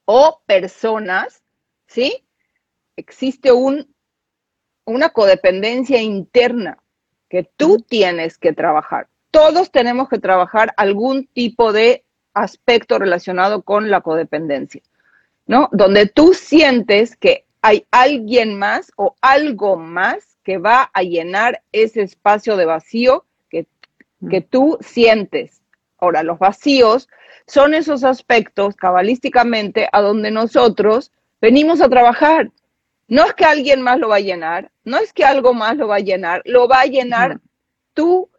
o 0.05 0.41
personas, 0.45 1.41
¿sí? 1.87 2.25
Existe 2.95 3.51
un, 3.51 3.95
una 4.89 5.09
codependencia 5.09 6.01
interna 6.01 6.77
que 7.29 7.49
tú 7.57 7.79
tienes 7.79 8.37
que 8.37 8.53
trabajar 8.53 9.07
todos 9.31 9.71
tenemos 9.71 10.09
que 10.09 10.19
trabajar 10.19 10.73
algún 10.77 11.27
tipo 11.27 11.71
de 11.71 12.03
aspecto 12.33 12.99
relacionado 12.99 13.63
con 13.63 13.89
la 13.89 14.01
codependencia, 14.01 14.81
¿no? 15.45 15.69
Donde 15.71 16.07
tú 16.07 16.33
sientes 16.33 17.15
que 17.15 17.45
hay 17.61 17.85
alguien 17.91 18.57
más 18.57 18.91
o 18.95 19.15
algo 19.21 19.75
más 19.77 20.37
que 20.43 20.57
va 20.57 20.89
a 20.93 21.03
llenar 21.03 21.61
ese 21.71 22.01
espacio 22.01 22.57
de 22.57 22.65
vacío 22.65 23.25
que, 23.49 23.67
que 24.29 24.41
tú 24.41 24.77
sientes. 24.81 25.61
Ahora, 25.99 26.23
los 26.23 26.39
vacíos 26.39 27.09
son 27.45 27.73
esos 27.73 28.03
aspectos 28.03 28.75
cabalísticamente 28.75 29.89
a 29.91 30.01
donde 30.01 30.31
nosotros 30.31 31.11
venimos 31.41 31.81
a 31.81 31.89
trabajar. 31.89 32.51
No 33.09 33.25
es 33.25 33.33
que 33.33 33.43
alguien 33.43 33.81
más 33.81 33.99
lo 33.99 34.07
va 34.07 34.17
a 34.17 34.21
llenar, 34.21 34.71
no 34.83 34.97
es 34.97 35.11
que 35.13 35.25
algo 35.25 35.53
más 35.53 35.75
lo 35.75 35.87
va 35.87 35.97
a 35.97 35.99
llenar, 35.99 36.41
lo 36.45 36.67
va 36.67 36.81
a 36.81 36.85
llenar 36.85 37.41
tú 37.93 38.29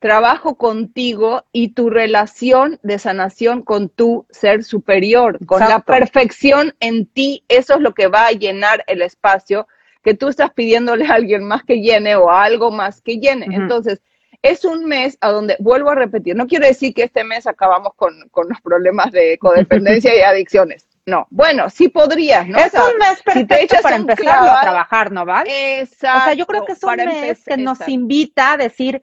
trabajo 0.00 0.56
contigo 0.56 1.44
y 1.52 1.68
tu 1.68 1.88
relación 1.88 2.80
de 2.82 2.98
sanación 2.98 3.62
con 3.62 3.88
tu 3.88 4.26
ser 4.30 4.64
superior, 4.64 5.38
con 5.46 5.60
la 5.60 5.78
perfección 5.78 6.74
en 6.80 7.06
ti, 7.06 7.44
eso 7.48 7.74
es 7.74 7.80
lo 7.80 7.94
que 7.94 8.08
va 8.08 8.26
a 8.26 8.32
llenar 8.32 8.84
el 8.88 9.00
espacio 9.00 9.68
que 10.02 10.14
tú 10.14 10.28
estás 10.28 10.52
pidiéndole 10.52 11.06
a 11.06 11.14
alguien 11.14 11.44
más 11.44 11.62
que 11.62 11.80
llene 11.80 12.16
o 12.16 12.28
a 12.28 12.42
algo 12.42 12.72
más 12.72 13.00
que 13.00 13.18
llene. 13.18 13.46
Entonces, 13.52 14.02
es 14.42 14.64
un 14.64 14.86
mes 14.86 15.16
a 15.20 15.30
donde, 15.30 15.56
vuelvo 15.60 15.90
a 15.90 15.94
repetir, 15.94 16.34
no 16.34 16.48
quiero 16.48 16.66
decir 16.66 16.92
que 16.92 17.04
este 17.04 17.22
mes 17.22 17.46
acabamos 17.46 17.94
con, 17.94 18.18
los 18.18 18.60
problemas 18.60 19.12
de 19.12 19.38
codependencia 19.38 20.16
y 20.16 20.20
adicciones. 20.20 20.88
No, 21.04 21.26
bueno, 21.30 21.68
sí 21.68 21.88
podrías, 21.88 22.46
¿no? 22.46 22.58
Es 22.58 22.72
un 22.74 22.98
mes 22.98 23.22
perfecto 23.24 23.76
para 23.82 23.96
empezar 23.96 24.48
a 24.48 24.60
trabajar, 24.60 25.10
¿no, 25.10 25.24
Val? 25.24 25.46
Exacto. 25.48 26.18
O 26.18 26.24
sea, 26.24 26.34
yo 26.34 26.46
creo 26.46 26.64
que 26.64 26.72
es 26.72 26.82
un 26.82 26.96
mes 26.96 27.44
que 27.44 27.56
nos 27.56 27.88
invita 27.88 28.52
a 28.52 28.56
decir, 28.56 29.02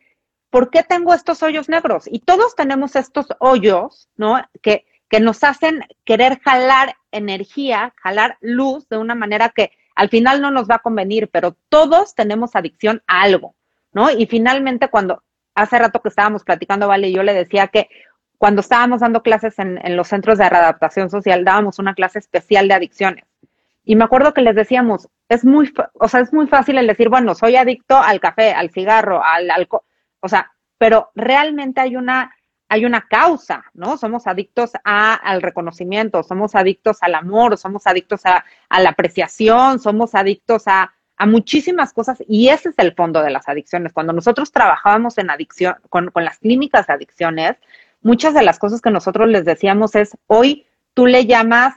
¿por 0.49 0.69
qué 0.69 0.83
tengo 0.83 1.13
estos 1.13 1.43
hoyos 1.43 1.67
negros? 1.67 2.05
Y 2.09 2.19
todos 2.19 2.55
tenemos 2.55 2.95
estos 2.95 3.27
hoyos, 3.39 4.09
¿no? 4.15 4.41
Que, 4.61 4.85
que 5.09 5.19
nos 5.19 5.43
hacen 5.43 5.83
querer 6.05 6.39
jalar 6.39 6.95
energía, 7.11 7.93
jalar 8.01 8.37
luz 8.39 8.87
de 8.87 8.97
una 8.97 9.15
manera 9.15 9.49
que 9.49 9.71
al 9.95 10.07
final 10.07 10.41
no 10.41 10.51
nos 10.51 10.69
va 10.69 10.75
a 10.75 10.79
convenir, 10.79 11.29
pero 11.29 11.57
todos 11.67 12.15
tenemos 12.15 12.55
adicción 12.55 13.03
a 13.07 13.23
algo, 13.23 13.55
¿no? 13.91 14.09
Y 14.09 14.25
finalmente 14.27 14.87
cuando 14.87 15.23
hace 15.53 15.77
rato 15.77 16.01
que 16.01 16.07
estábamos 16.07 16.45
platicando, 16.45 16.87
Vale, 16.87 17.11
yo 17.11 17.23
le 17.23 17.33
decía 17.33 17.67
que 17.67 17.89
cuando 18.39 18.61
estábamos 18.61 19.01
dando 19.01 19.21
clases 19.21 19.59
en, 19.59 19.79
en 19.85 19.95
los 19.95 20.07
centros 20.07 20.39
de 20.39 20.49
readaptación 20.49 21.11
social, 21.11 21.45
dábamos 21.45 21.77
una 21.77 21.93
clase 21.93 22.17
especial 22.17 22.67
de 22.67 22.73
adicciones. 22.73 23.25
Y 23.83 23.95
me 23.95 24.03
acuerdo 24.03 24.33
que 24.33 24.41
les 24.41 24.55
decíamos, 24.55 25.09
es 25.29 25.43
muy, 25.43 25.73
o 25.93 26.07
sea, 26.07 26.19
es 26.21 26.33
muy 26.33 26.47
fácil 26.47 26.77
el 26.77 26.87
decir, 26.87 27.09
bueno, 27.09 27.35
soy 27.35 27.55
adicto 27.55 27.97
al 27.97 28.19
café, 28.19 28.53
al 28.53 28.71
cigarro, 28.71 29.23
al 29.23 29.49
alcohol. 29.51 29.81
O 30.19 30.27
sea, 30.27 30.51
pero 30.77 31.11
realmente 31.15 31.81
hay 31.81 31.95
una, 31.95 32.35
hay 32.67 32.85
una 32.85 33.07
causa, 33.07 33.65
¿no? 33.73 33.97
Somos 33.97 34.27
adictos 34.27 34.71
a, 34.83 35.15
al 35.15 35.41
reconocimiento, 35.41 36.23
somos 36.23 36.55
adictos 36.55 36.97
al 37.01 37.15
amor, 37.15 37.57
somos 37.57 37.87
adictos 37.87 38.21
a, 38.25 38.45
la 38.79 38.89
apreciación, 38.89 39.79
somos 39.79 40.15
adictos 40.15 40.67
a, 40.67 40.93
a, 41.17 41.25
muchísimas 41.25 41.91
cosas 41.91 42.23
y 42.27 42.49
ese 42.49 42.69
es 42.69 42.75
el 42.77 42.93
fondo 42.93 43.21
de 43.21 43.31
las 43.31 43.49
adicciones. 43.49 43.91
Cuando 43.91 44.13
nosotros 44.13 44.51
trabajábamos 44.51 45.17
en 45.17 45.31
adicción, 45.31 45.75
con, 45.89 46.11
con 46.11 46.23
las 46.23 46.37
clínicas 46.37 46.87
de 46.87 46.93
adicciones, 46.93 47.57
muchas 48.01 48.33
de 48.33 48.43
las 48.43 48.59
cosas 48.59 48.81
que 48.81 48.91
nosotros 48.91 49.27
les 49.27 49.45
decíamos 49.45 49.95
es, 49.95 50.17
hoy 50.27 50.65
tú 50.93 51.05
le 51.05 51.25
llamas 51.25 51.75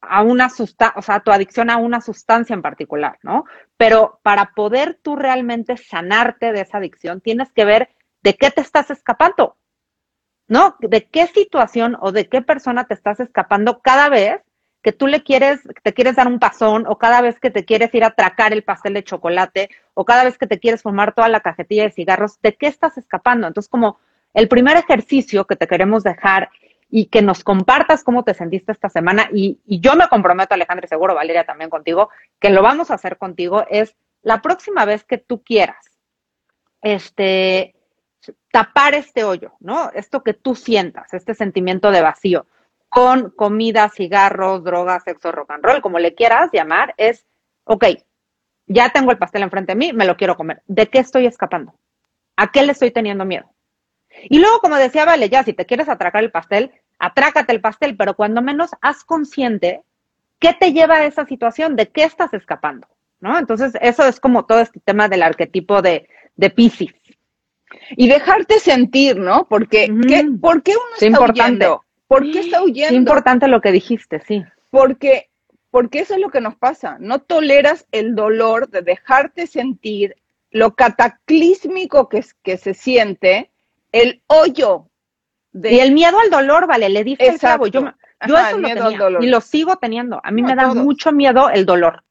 a 0.00 0.22
una 0.22 0.48
sustancia, 0.48 0.98
o 0.98 1.02
sea, 1.02 1.20
tu 1.20 1.30
adicción 1.30 1.70
a 1.70 1.76
una 1.76 2.00
sustancia 2.00 2.54
en 2.54 2.62
particular, 2.62 3.18
¿no? 3.22 3.44
Pero 3.76 4.20
para 4.22 4.52
poder 4.54 4.98
tú 5.00 5.16
realmente 5.16 5.76
sanarte 5.76 6.52
de 6.52 6.62
esa 6.62 6.78
adicción, 6.78 7.20
tienes 7.20 7.52
que 7.52 7.64
ver 7.64 7.90
de 8.22 8.34
qué 8.34 8.50
te 8.50 8.60
estás 8.60 8.90
escapando, 8.90 9.56
¿no? 10.48 10.76
De 10.80 11.08
qué 11.08 11.26
situación 11.28 11.96
o 12.00 12.12
de 12.12 12.28
qué 12.28 12.42
persona 12.42 12.84
te 12.84 12.94
estás 12.94 13.20
escapando 13.20 13.80
cada 13.80 14.08
vez 14.08 14.42
que 14.82 14.92
tú 14.92 15.06
le 15.06 15.22
quieres, 15.22 15.60
te 15.82 15.94
quieres 15.94 16.16
dar 16.16 16.26
un 16.26 16.40
pasón, 16.40 16.86
o 16.88 16.98
cada 16.98 17.20
vez 17.20 17.38
que 17.38 17.50
te 17.50 17.64
quieres 17.64 17.94
ir 17.94 18.02
a 18.02 18.08
atracar 18.08 18.52
el 18.52 18.64
pastel 18.64 18.94
de 18.94 19.04
chocolate, 19.04 19.70
o 19.94 20.04
cada 20.04 20.24
vez 20.24 20.36
que 20.36 20.48
te 20.48 20.58
quieres 20.58 20.82
fumar 20.82 21.14
toda 21.14 21.28
la 21.28 21.40
cajetilla 21.40 21.84
de 21.84 21.92
cigarros, 21.92 22.40
¿de 22.42 22.56
qué 22.56 22.66
estás 22.66 22.98
escapando? 22.98 23.46
Entonces, 23.46 23.70
como 23.70 24.00
el 24.34 24.48
primer 24.48 24.76
ejercicio 24.76 25.46
que 25.46 25.56
te 25.56 25.66
queremos 25.66 26.02
dejar 26.02 26.50
y 26.90 27.06
que 27.06 27.22
nos 27.22 27.42
compartas 27.42 28.04
cómo 28.04 28.22
te 28.22 28.34
sentiste 28.34 28.72
esta 28.72 28.88
semana. 28.88 29.28
Y, 29.32 29.60
yo 29.66 29.96
me 29.96 30.08
comprometo, 30.08 30.54
Alejandra, 30.54 30.84
y 30.84 30.88
seguro 30.88 31.14
Valeria 31.14 31.44
también 31.44 31.70
contigo, 31.70 32.10
que 32.38 32.50
lo 32.50 32.62
vamos 32.62 32.90
a 32.90 32.94
hacer 32.94 33.16
contigo, 33.16 33.64
es 33.70 33.96
la 34.22 34.42
próxima 34.42 34.84
vez 34.84 35.02
que 35.04 35.18
tú 35.18 35.42
quieras, 35.42 35.90
este, 36.82 37.74
tapar 38.50 38.94
este 38.94 39.24
hoyo, 39.24 39.54
¿no? 39.60 39.90
Esto 39.94 40.22
que 40.22 40.34
tú 40.34 40.54
sientas, 40.54 41.14
este 41.14 41.34
sentimiento 41.34 41.90
de 41.90 42.02
vacío, 42.02 42.46
con 42.90 43.30
comida, 43.30 43.88
cigarros, 43.88 44.62
drogas, 44.62 45.04
sexo, 45.04 45.32
rock 45.32 45.52
and 45.52 45.64
roll, 45.64 45.80
como 45.80 45.98
le 45.98 46.14
quieras 46.14 46.50
llamar, 46.52 46.94
es, 46.98 47.24
ok, 47.64 47.86
ya 48.66 48.90
tengo 48.90 49.10
el 49.10 49.18
pastel 49.18 49.42
enfrente 49.42 49.72
de 49.72 49.76
mí, 49.76 49.92
me 49.94 50.04
lo 50.04 50.16
quiero 50.16 50.36
comer. 50.36 50.62
¿De 50.66 50.88
qué 50.88 50.98
estoy 50.98 51.24
escapando? 51.24 51.74
¿A 52.36 52.52
qué 52.52 52.62
le 52.62 52.72
estoy 52.72 52.90
teniendo 52.90 53.24
miedo? 53.24 53.51
Y 54.24 54.38
luego, 54.38 54.60
como 54.60 54.76
decía 54.76 55.04
Vale, 55.04 55.28
ya 55.28 55.42
si 55.44 55.52
te 55.52 55.66
quieres 55.66 55.88
atracar 55.88 56.22
el 56.22 56.30
pastel, 56.30 56.72
atrácate 56.98 57.52
el 57.52 57.60
pastel, 57.60 57.96
pero 57.96 58.14
cuando 58.14 58.42
menos 58.42 58.70
haz 58.80 59.04
consciente 59.04 59.82
qué 60.38 60.54
te 60.58 60.72
lleva 60.72 60.96
a 60.96 61.04
esa 61.06 61.24
situación, 61.24 61.76
de 61.76 61.88
qué 61.88 62.04
estás 62.04 62.34
escapando, 62.34 62.88
¿no? 63.20 63.38
Entonces, 63.38 63.72
eso 63.80 64.04
es 64.06 64.18
como 64.18 64.44
todo 64.44 64.60
este 64.60 64.80
tema 64.80 65.08
del 65.08 65.22
arquetipo 65.22 65.82
de, 65.82 66.08
de 66.36 66.50
Pisces. 66.50 66.94
Y 67.96 68.08
dejarte 68.08 68.58
sentir, 68.58 69.16
¿no? 69.16 69.46
Porque, 69.48 69.88
¿por 70.40 70.62
qué 70.62 70.72
uno 70.72 70.96
está 71.00 71.20
huyendo? 71.20 71.84
¿Por 72.08 72.30
qué 72.30 72.40
está 72.40 72.62
huyendo? 72.62 72.94
Es 72.94 72.98
importante 72.98 73.48
lo 73.48 73.60
que 73.60 73.72
dijiste, 73.72 74.20
sí. 74.20 74.44
Porque, 74.70 75.30
porque 75.70 76.00
eso 76.00 76.14
es 76.14 76.20
lo 76.20 76.30
que 76.30 76.40
nos 76.40 76.56
pasa. 76.56 76.96
No 77.00 77.20
toleras 77.20 77.86
el 77.92 78.14
dolor 78.14 78.68
de 78.68 78.82
dejarte 78.82 79.46
sentir 79.46 80.16
lo 80.50 80.74
cataclísmico 80.74 82.08
que, 82.08 82.24
que 82.42 82.58
se 82.58 82.74
siente, 82.74 83.51
el 83.92 84.22
hoyo 84.26 84.88
y 85.54 85.78
el 85.78 85.92
miedo 85.92 86.18
al 86.18 86.30
dolor, 86.30 86.66
vale, 86.66 86.88
le 86.88 87.04
dije 87.04 87.28
el 87.28 87.38
clavo. 87.38 87.66
Yo, 87.66 87.82
yo 88.26 88.38
eso 88.38 88.58
lo 88.58 88.68
tenía 88.68 89.20
y 89.20 89.26
lo 89.26 89.40
sigo 89.40 89.76
teniendo. 89.76 90.20
A 90.24 90.30
mí 90.30 90.42
me 90.42 90.54
da 90.54 90.72
mucho 90.74 91.12
miedo 91.12 91.50
el 91.50 91.66
dolor 91.66 92.02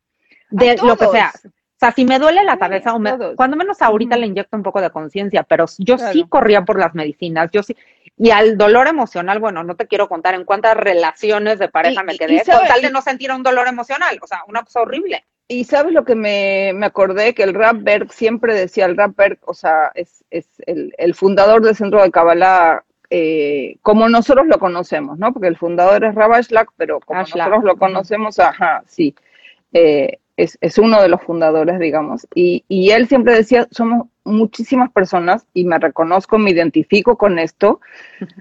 de 0.50 0.78
lo 0.78 0.96
que 0.98 1.08
sea. 1.08 1.32
O 1.46 1.84
sea, 1.84 1.92
si 1.94 2.06
me 2.06 2.20
duele 2.20 2.44
la 2.44 2.60
cabeza, 2.60 2.94
o 2.94 3.00
me, 3.00 3.18
cuando 3.36 3.58
menos 3.58 3.82
ahorita 3.82 4.16
le 4.16 4.28
inyecto 4.28 4.56
un 4.56 4.62
poco 4.62 4.80
de 4.82 4.92
conciencia, 4.92 5.42
pero 5.42 5.66
yo 5.80 5.98
sí 5.98 6.28
corría 6.30 6.64
por 6.64 6.78
las 6.78 6.94
medicinas, 6.94 7.50
yo 7.52 7.64
sí. 7.64 7.76
Y 8.18 8.30
al 8.30 8.56
dolor 8.56 8.88
emocional, 8.88 9.40
bueno, 9.40 9.64
no 9.64 9.76
te 9.76 9.88
quiero 9.88 10.08
contar 10.08 10.36
en 10.36 10.46
cuántas 10.46 10.78
relaciones 10.78 11.58
de 11.58 11.70
pareja 11.70 12.04
me 12.04 12.16
quedé 12.16 12.44
con 12.46 12.68
tal 12.68 12.84
de 12.84 12.92
no 12.92 13.02
sentir 13.02 13.32
un 13.32 13.42
dolor 13.42 13.68
emocional, 13.68 14.20
o 14.22 14.28
sea, 14.28 14.44
una 14.48 14.62
cosa 14.62 14.82
horrible. 14.82 15.26
Y 15.48 15.66
sabes 15.66 15.92
lo 15.92 16.06
que 16.06 16.16
me, 16.16 16.72
me 16.74 16.86
acordé, 16.86 17.34
que 17.34 17.44
el 17.44 17.54
Rapberg 17.54 18.12
siempre 18.14 18.54
decía, 18.54 18.86
el 18.86 18.96
Rapberg, 18.96 19.40
o 19.46 19.54
sea, 19.54 19.92
es, 19.96 20.24
es 20.30 20.48
el, 20.66 20.94
el 20.98 21.14
fundador 21.14 21.62
del 21.62 21.76
Centro 21.76 22.02
de 22.02 22.12
Kabbalah 22.12 22.84
eh, 23.14 23.76
como 23.82 24.08
nosotros 24.08 24.48
lo 24.48 24.58
conocemos, 24.58 25.20
¿no? 25.20 25.34
Porque 25.34 25.50
el 25.50 25.58
fundador 25.58 26.06
es 26.06 26.16
Rabashlak, 26.16 26.70
pero 26.78 27.02
como 27.02 27.20
nosotros 27.20 27.62
lo 27.66 27.76
conocemos, 27.76 28.40
ajá, 28.40 28.84
sí, 28.88 29.14
eh, 29.74 30.20
es, 30.38 30.58
es, 30.62 30.78
uno 30.78 31.02
de 31.02 31.10
los 31.10 31.22
fundadores, 31.22 31.78
digamos. 31.78 32.26
Y, 32.34 32.64
y, 32.70 32.92
él 32.92 33.10
siempre 33.10 33.34
decía, 33.34 33.68
somos 33.70 34.08
muchísimas 34.24 34.90
personas, 34.92 35.46
y 35.54 35.66
me 35.66 35.78
reconozco, 35.78 36.38
me 36.38 36.52
identifico 36.52 37.18
con 37.18 37.38
esto, 37.38 37.82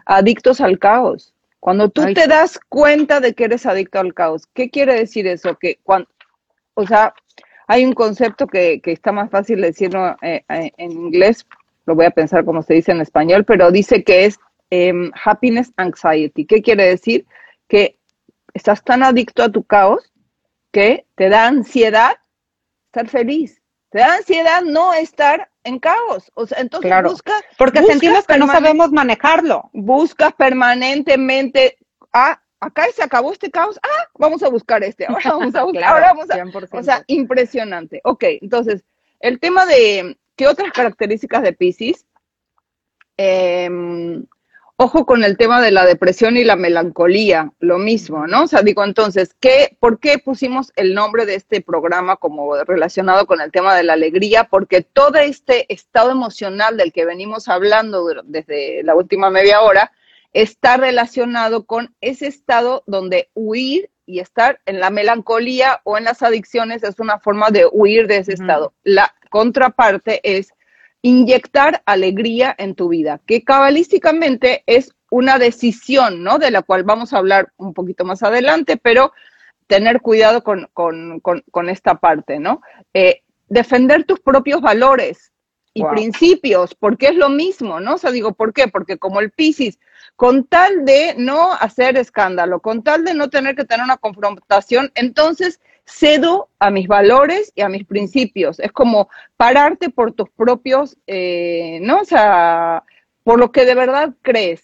adictos 0.06 0.60
al 0.60 0.78
caos. 0.78 1.34
Cuando 1.58 1.88
tú 1.88 2.02
te 2.14 2.28
das 2.28 2.60
cuenta 2.68 3.18
de 3.18 3.34
que 3.34 3.46
eres 3.46 3.66
adicto 3.66 3.98
al 3.98 4.14
caos, 4.14 4.46
¿qué 4.54 4.70
quiere 4.70 4.94
decir 4.94 5.26
eso? 5.26 5.58
Que 5.58 5.80
cuando, 5.82 6.08
o 6.74 6.86
sea, 6.86 7.14
hay 7.66 7.84
un 7.84 7.92
concepto 7.92 8.46
que, 8.46 8.80
que 8.80 8.92
está 8.92 9.12
más 9.12 9.30
fácil 9.30 9.60
decirlo 9.60 10.16
eh, 10.22 10.42
en 10.48 10.92
inglés, 10.92 11.46
lo 11.86 11.94
voy 11.94 12.06
a 12.06 12.10
pensar 12.10 12.44
como 12.44 12.62
se 12.62 12.74
dice 12.74 12.92
en 12.92 13.00
español, 13.00 13.44
pero 13.44 13.70
dice 13.70 14.04
que 14.04 14.26
es 14.26 14.38
Em, 14.70 15.10
happiness 15.24 15.72
anxiety. 15.76 16.46
¿Qué 16.46 16.62
quiere 16.62 16.86
decir? 16.86 17.26
Que 17.68 17.98
estás 18.54 18.82
tan 18.84 19.02
adicto 19.02 19.42
a 19.42 19.48
tu 19.48 19.64
caos 19.64 20.12
que 20.70 21.06
te 21.16 21.28
da 21.28 21.48
ansiedad 21.48 22.16
estar 22.86 23.08
feliz. 23.08 23.60
Te 23.90 23.98
da 23.98 24.14
ansiedad 24.14 24.62
no 24.62 24.94
estar 24.94 25.50
en 25.64 25.80
caos. 25.80 26.30
O 26.34 26.46
sea, 26.46 26.60
entonces 26.60 26.88
Claro. 26.88 27.10
busca. 27.10 27.32
Porque 27.58 27.82
sentimos 27.82 28.24
que 28.26 28.38
no 28.38 28.46
sabemos 28.46 28.92
manejarlo. 28.92 29.70
Buscas 29.72 30.32
permanentemente. 30.34 31.76
Ah, 32.12 32.40
acá 32.60 32.86
se 32.94 33.02
acabó 33.02 33.32
este 33.32 33.50
caos. 33.50 33.78
Ah, 33.82 34.08
vamos 34.18 34.42
a 34.42 34.48
buscar 34.48 34.84
este. 34.84 35.06
Ahora 35.06 35.22
vamos 35.32 35.54
a 35.54 35.64
buscar. 35.64 35.82
Claro, 35.82 35.94
ahora 35.94 36.12
vamos 36.12 36.30
a. 36.30 36.36
100%. 36.36 36.68
O 36.78 36.82
sea, 36.82 37.02
impresionante. 37.06 38.00
Ok, 38.04 38.24
entonces, 38.40 38.84
el 39.18 39.40
tema 39.40 39.66
de. 39.66 40.16
¿Qué 40.36 40.46
otras 40.46 40.72
características 40.72 41.42
de 41.42 41.52
Pisces? 41.52 42.06
Em, 43.18 44.24
ojo 44.76 45.04
con 45.04 45.22
el 45.22 45.36
tema 45.36 45.60
de 45.60 45.70
la 45.70 45.84
depresión 45.84 46.38
y 46.38 46.44
la 46.44 46.56
melancolía, 46.56 47.52
lo 47.58 47.76
mismo, 47.76 48.26
¿no? 48.26 48.44
O 48.44 48.46
sea, 48.46 48.62
digo, 48.62 48.82
entonces, 48.82 49.36
¿qué, 49.38 49.76
¿por 49.78 50.00
qué 50.00 50.18
pusimos 50.18 50.72
el 50.76 50.94
nombre 50.94 51.26
de 51.26 51.34
este 51.34 51.60
programa 51.60 52.16
como 52.16 52.56
relacionado 52.64 53.26
con 53.26 53.42
el 53.42 53.52
tema 53.52 53.76
de 53.76 53.82
la 53.82 53.92
alegría? 53.92 54.44
Porque 54.44 54.80
todo 54.80 55.18
este 55.18 55.70
estado 55.70 56.12
emocional 56.12 56.78
del 56.78 56.94
que 56.94 57.04
venimos 57.04 57.48
hablando 57.48 58.06
desde 58.24 58.82
la 58.82 58.94
última 58.94 59.28
media 59.28 59.60
hora 59.60 59.92
está 60.32 60.76
relacionado 60.76 61.66
con 61.66 61.94
ese 62.00 62.26
estado 62.26 62.82
donde 62.86 63.30
huir 63.34 63.90
y 64.06 64.20
estar 64.20 64.60
en 64.66 64.80
la 64.80 64.90
melancolía 64.90 65.80
o 65.84 65.96
en 65.98 66.04
las 66.04 66.22
adicciones 66.22 66.82
es 66.82 66.98
una 67.00 67.18
forma 67.18 67.50
de 67.50 67.66
huir 67.70 68.06
de 68.06 68.18
ese 68.18 68.32
estado. 68.34 68.74
La 68.82 69.14
contraparte 69.30 70.20
es 70.22 70.52
inyectar 71.02 71.82
alegría 71.86 72.54
en 72.58 72.74
tu 72.74 72.88
vida, 72.88 73.20
que 73.26 73.42
cabalísticamente 73.42 74.62
es 74.66 74.92
una 75.10 75.38
decisión, 75.38 76.22
¿no? 76.22 76.38
De 76.38 76.50
la 76.50 76.62
cual 76.62 76.84
vamos 76.84 77.12
a 77.12 77.18
hablar 77.18 77.52
un 77.56 77.72
poquito 77.74 78.04
más 78.04 78.22
adelante, 78.22 78.76
pero 78.76 79.12
tener 79.66 80.00
cuidado 80.00 80.42
con, 80.44 80.68
con- 80.74 81.20
con- 81.20 81.42
con 81.50 81.68
esta 81.68 81.96
parte, 81.96 82.38
¿no? 82.38 82.60
Eh, 82.94 83.22
defender 83.48 84.04
tus 84.04 84.20
propios 84.20 84.60
valores 84.60 85.32
y 85.80 85.82
Wow. 85.82 85.90
principios, 85.92 86.74
porque 86.74 87.08
es 87.08 87.14
lo 87.16 87.28
mismo, 87.30 87.80
¿no? 87.80 87.94
O 87.94 87.98
sea, 87.98 88.10
digo, 88.10 88.32
¿por 88.32 88.52
qué? 88.52 88.68
Porque 88.68 88.98
como 88.98 89.20
el 89.20 89.30
Piscis, 89.30 89.78
con 90.16 90.44
tal 90.44 90.84
de 90.84 91.14
no 91.16 91.52
hacer 91.54 91.96
escándalo, 91.96 92.60
con 92.60 92.82
tal 92.82 93.04
de 93.04 93.14
no 93.14 93.30
tener 93.30 93.56
que 93.56 93.64
tener 93.64 93.84
una 93.84 93.96
confrontación, 93.96 94.92
entonces 94.94 95.60
cedo 95.86 96.48
a 96.58 96.70
mis 96.70 96.86
valores 96.86 97.52
y 97.54 97.62
a 97.62 97.68
mis 97.68 97.84
principios. 97.86 98.60
Es 98.60 98.72
como 98.72 99.08
pararte 99.36 99.88
por 99.90 100.12
tus 100.12 100.28
propios, 100.30 100.96
eh, 101.06 101.78
¿no? 101.82 102.00
O 102.00 102.04
sea, 102.04 102.84
por 103.24 103.38
lo 103.38 103.50
que 103.50 103.64
de 103.64 103.74
verdad 103.74 104.10
crees, 104.22 104.62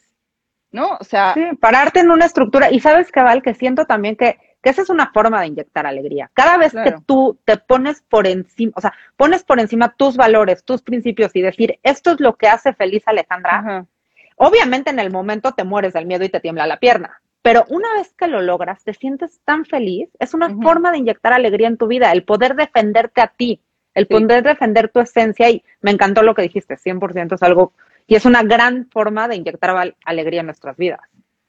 ¿no? 0.71 0.97
O 1.01 1.05
sea, 1.05 1.33
Sí, 1.35 1.43
pararte 1.61 2.01
en 2.01 2.11
una 2.11 2.27
estructura. 2.27 2.71
Y 2.71 2.81
sabes, 2.81 3.11
Cabal, 3.11 3.43
que 3.43 3.55
siento 3.55 3.87
también 3.87 4.17
que, 4.17 4.39
que 4.67 4.71
esa 4.71 4.83
es 4.83 4.91
una 4.91 5.13
forma 5.13 5.41
de 5.41 5.47
inyectar 5.47 5.87
alegría. 5.87 6.29
Cada 6.35 6.57
vez 6.59 6.73
Claro. 6.73 6.91
que 6.91 7.05
tú 7.07 7.39
te 7.45 7.57
pones 7.57 8.03
por 8.03 8.27
encima, 8.27 8.73
o 8.75 8.81
sea, 8.81 8.93
pones 9.17 9.45
por 9.45 9.61
encima 9.61 9.95
tus 9.97 10.17
valores, 10.17 10.65
tus 10.65 10.83
principios 10.83 11.31
y 11.37 11.41
decir, 11.41 11.79
esto 11.85 12.11
es 12.11 12.19
lo 12.19 12.35
que 12.35 12.49
hace 12.49 12.73
feliz 12.73 13.05
a 13.07 13.13
Alejandra, 13.13 13.59
ajá, 13.59 13.87
obviamente 14.35 14.91
en 14.91 14.99
el 14.99 15.13
momento 15.13 15.53
te 15.53 15.63
mueres 15.63 15.93
del 15.93 16.07
miedo 16.07 16.25
y 16.25 16.31
te 16.31 16.41
tiembla 16.41 16.67
la 16.67 16.81
pierna. 16.81 17.23
Pero 17.43 17.65
una 17.69 17.87
vez 17.95 18.13
que 18.15 18.27
lo 18.27 18.43
logras, 18.43 18.83
te 18.83 18.93
sientes 18.93 19.41
tan 19.45 19.67
feliz, 19.67 20.09
es 20.19 20.35
una 20.35 20.49
forma 20.61 20.91
de 20.91 20.99
inyectar 20.99 21.33
alegría 21.33 21.69
en 21.69 21.77
tu 21.77 21.87
vida, 21.87 22.11
el 22.11 22.25
poder 22.25 22.57
defenderte 22.57 23.21
a 23.21 23.29
ti, 23.29 23.61
el 23.95 24.09
Sí. 24.09 24.15
poder 24.15 24.43
defender 24.43 24.89
tu 24.89 24.99
esencia. 24.99 25.49
Y 25.49 25.63
me 25.81 25.93
encantó 25.93 26.25
lo 26.25 26.35
que 26.35 26.43
dijiste, 26.43 26.77
100% 26.77 27.37
es 27.37 27.43
algo, 27.45 27.73
y 28.09 28.17
es 28.17 28.25
una 28.27 28.43
gran 28.43 28.89
forma 28.91 29.29
de 29.29 29.37
inyectar 29.37 29.95
alegría 30.05 30.41
en 30.41 30.47
nuestras 30.47 30.77
vidas, 30.77 30.99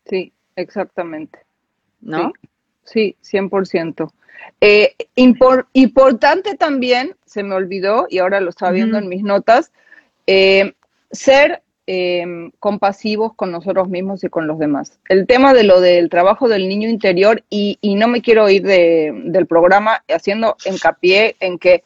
sí, 0.05 0.31
exactamente. 0.55 1.39
¿no? 1.99 2.31
Sí, 2.39 2.47
100%. 2.93 4.11
Eh, 4.61 4.95
impor- 5.15 5.67
importante 5.73 6.55
también, 6.55 7.15
se 7.25 7.43
me 7.43 7.55
olvidó 7.55 8.07
y 8.09 8.19
ahora 8.19 8.39
lo 8.41 8.49
estaba 8.49 8.71
viendo 8.71 8.97
en 8.97 9.09
mis 9.09 9.23
notas, 9.23 9.71
eh, 10.25 10.73
ser 11.11 11.61
eh, 11.89 12.25
compasivos 12.59 13.33
con 13.35 13.49
nosotros 13.51 13.87
mismos 13.87 14.21
y 14.23 14.27
con 14.27 14.45
los 14.45 14.59
demás. 14.59 14.99
El 15.07 15.25
tema 15.25 15.53
de 15.53 15.63
lo 15.63 15.79
del 15.79 16.09
trabajo 16.09 16.49
del 16.49 16.67
niño 16.67 16.89
interior 16.89 17.43
y, 17.49 17.77
y 17.79 17.95
no 17.95 18.09
me 18.09 18.21
quiero 18.21 18.49
ir 18.49 18.63
de- 18.63 19.13
del 19.25 19.47
programa 19.47 20.03
haciendo 20.09 20.57
hincapié 20.65 21.37
en 21.39 21.57
que 21.57 21.83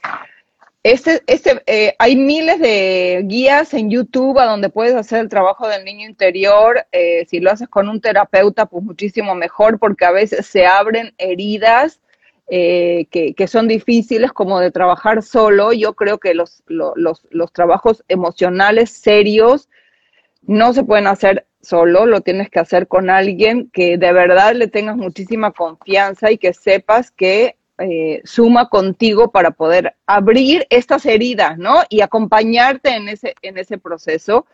este, 0.84 1.22
este, 1.28 1.62
eh, 1.67 1.96
hay 2.00 2.15
miles 2.15 2.60
de 2.60 3.22
guías 3.26 3.74
en 3.76 3.89
YouTube 3.91 4.39
a 4.39 4.46
donde 4.46 4.70
puedes 4.70 4.96
hacer 4.96 5.20
el 5.20 5.30
trabajo 5.30 5.67
del 5.67 5.86
niño 5.86 6.08
interior. 6.08 6.86
eh, 6.91 7.26
si 7.30 7.39
lo 7.39 7.52
haces 7.52 7.67
con 7.70 7.88
un 7.89 8.02
terapeuta, 8.02 8.65
pues 8.65 8.84
muchísimo 8.84 9.36
mejor, 9.36 9.78
porque 9.80 10.06
a 10.06 10.12
veces 10.12 10.46
se 10.48 10.65
abren 10.65 11.13
heridas 11.20 12.02
eh, 12.48 13.06
que, 13.12 13.48
son 13.48 13.67
difíciles 13.67 14.32
como 14.34 14.60
de 14.60 14.72
trabajar 14.72 15.22
solo. 15.24 15.72
Yo 15.74 15.94
creo 15.96 16.17
que 16.20 16.34
los, 16.34 16.63
lo- 16.67 16.94
los, 16.96 17.28
los 17.30 17.54
trabajos 17.54 18.04
emocionales 18.08 18.89
serios 18.91 19.70
no 20.41 20.74
se 20.74 20.84
pueden 20.84 21.08
hacer 21.08 21.46
solo, 21.62 22.06
lo 22.08 22.22
tienes 22.22 22.50
que 22.50 22.60
hacer 22.60 22.88
con 22.88 23.10
alguien 23.10 23.70
que 23.72 23.98
de 23.98 24.13
verdad 24.13 24.56
le 24.56 24.67
tengas 24.67 24.98
muchísima 24.98 25.52
confianza 25.52 26.32
y 26.32 26.38
que 26.39 26.54
sepas 26.54 27.12
que 27.12 27.58
eh, 27.82 28.22
suma 28.24 28.70
contigo 28.70 29.32
para 29.32 29.52
poder 29.52 29.96
abrir 30.06 30.65
estas 30.70 31.06
heridas, 31.06 31.58
¿no? 31.58 31.82
Y 31.89 32.02
acompañarte 32.02 32.96
en 32.96 33.10
ese, 33.10 33.36
en 33.41 33.58
ese 33.58 33.78
proceso. 33.78 34.46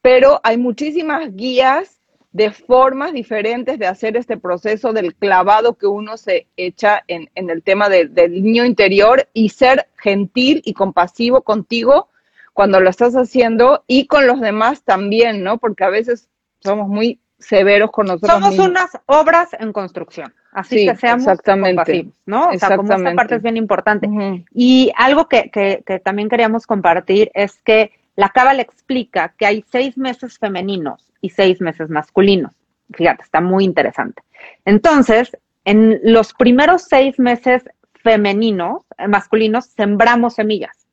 Pero 0.00 0.40
hay 0.42 0.58
muchísimas 0.58 1.34
guías 1.34 1.98
de 2.32 2.50
formas 2.50 3.12
diferentes 3.12 3.78
de 3.78 3.86
hacer 3.86 4.16
este 4.16 4.36
proceso 4.38 4.92
del 4.92 5.14
clavado 5.14 5.74
que 5.74 5.86
uno 5.86 6.16
se 6.16 6.46
echa 6.56 7.02
en, 7.06 7.30
en 7.34 7.50
el 7.50 7.62
tema 7.62 7.88
de- 7.88 8.08
del 8.08 8.42
niño 8.42 8.64
interior 8.64 9.28
y 9.34 9.50
ser 9.50 9.86
gentil 9.98 10.62
y 10.64 10.72
compasivo 10.72 11.42
contigo 11.42 12.08
cuando 12.54 12.80
lo 12.80 12.88
estás 12.90 13.14
haciendo 13.14 13.84
y 13.86 14.06
con 14.06 14.26
los 14.26 14.40
demás 14.40 14.82
también, 14.82 15.42
¿no? 15.42 15.58
Porque 15.58 15.84
a 15.84 15.90
veces 15.90 16.28
somos 16.60 16.88
muy 16.88 17.18
severos 17.42 17.90
con 17.90 18.06
nosotros 18.06 18.30
Somos 18.32 18.50
mismos. 18.50 18.68
unas 18.68 18.90
obras 19.06 19.48
en 19.58 19.72
construcción, 19.72 20.32
así 20.52 20.78
Sí, 20.80 20.86
que 20.86 20.96
seamos 20.96 21.22
exactamente. 21.26 21.76
compasivos, 21.76 22.14
¿no? 22.26 22.48
O 22.48 22.58
sea, 22.58 22.76
como 22.76 22.92
esta 22.94 23.14
parte 23.14 23.34
es 23.36 23.42
bien 23.42 23.56
importante. 23.56 24.08
Y 24.52 24.92
algo 24.96 25.28
que, 25.28 25.50
que, 25.50 25.82
que 25.86 25.98
también 26.00 26.28
queríamos 26.28 26.66
compartir 26.66 27.30
es 27.34 27.60
que 27.62 27.92
la 28.16 28.28
Cábala 28.30 28.62
explica 28.62 29.34
que 29.36 29.46
hay 29.46 29.64
seis 29.70 29.96
meses 29.98 30.38
femeninos 30.38 31.12
y 31.20 31.30
seis 31.30 31.60
meses 31.60 31.88
masculinos. 31.90 32.52
Fíjate, 32.94 33.22
está 33.22 33.40
muy 33.40 33.64
interesante. 33.64 34.22
Entonces, 34.64 35.36
en 35.64 36.00
los 36.02 36.34
primeros 36.34 36.82
seis 36.82 37.18
meses 37.18 37.62
femeninos, 37.94 38.82
eh, 38.98 39.08
masculinos, 39.08 39.66
sembramos 39.66 40.34
semillas, 40.34 40.86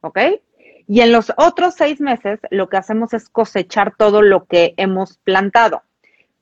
¿ok? 0.00 0.18
Y 0.88 1.02
en 1.02 1.12
los 1.12 1.30
otros 1.36 1.74
seis 1.74 2.00
meses 2.00 2.40
lo 2.50 2.70
que 2.70 2.78
hacemos 2.78 3.12
es 3.12 3.28
cosechar 3.28 3.94
todo 3.94 4.22
lo 4.22 4.46
que 4.46 4.72
hemos 4.78 5.18
plantado. 5.18 5.82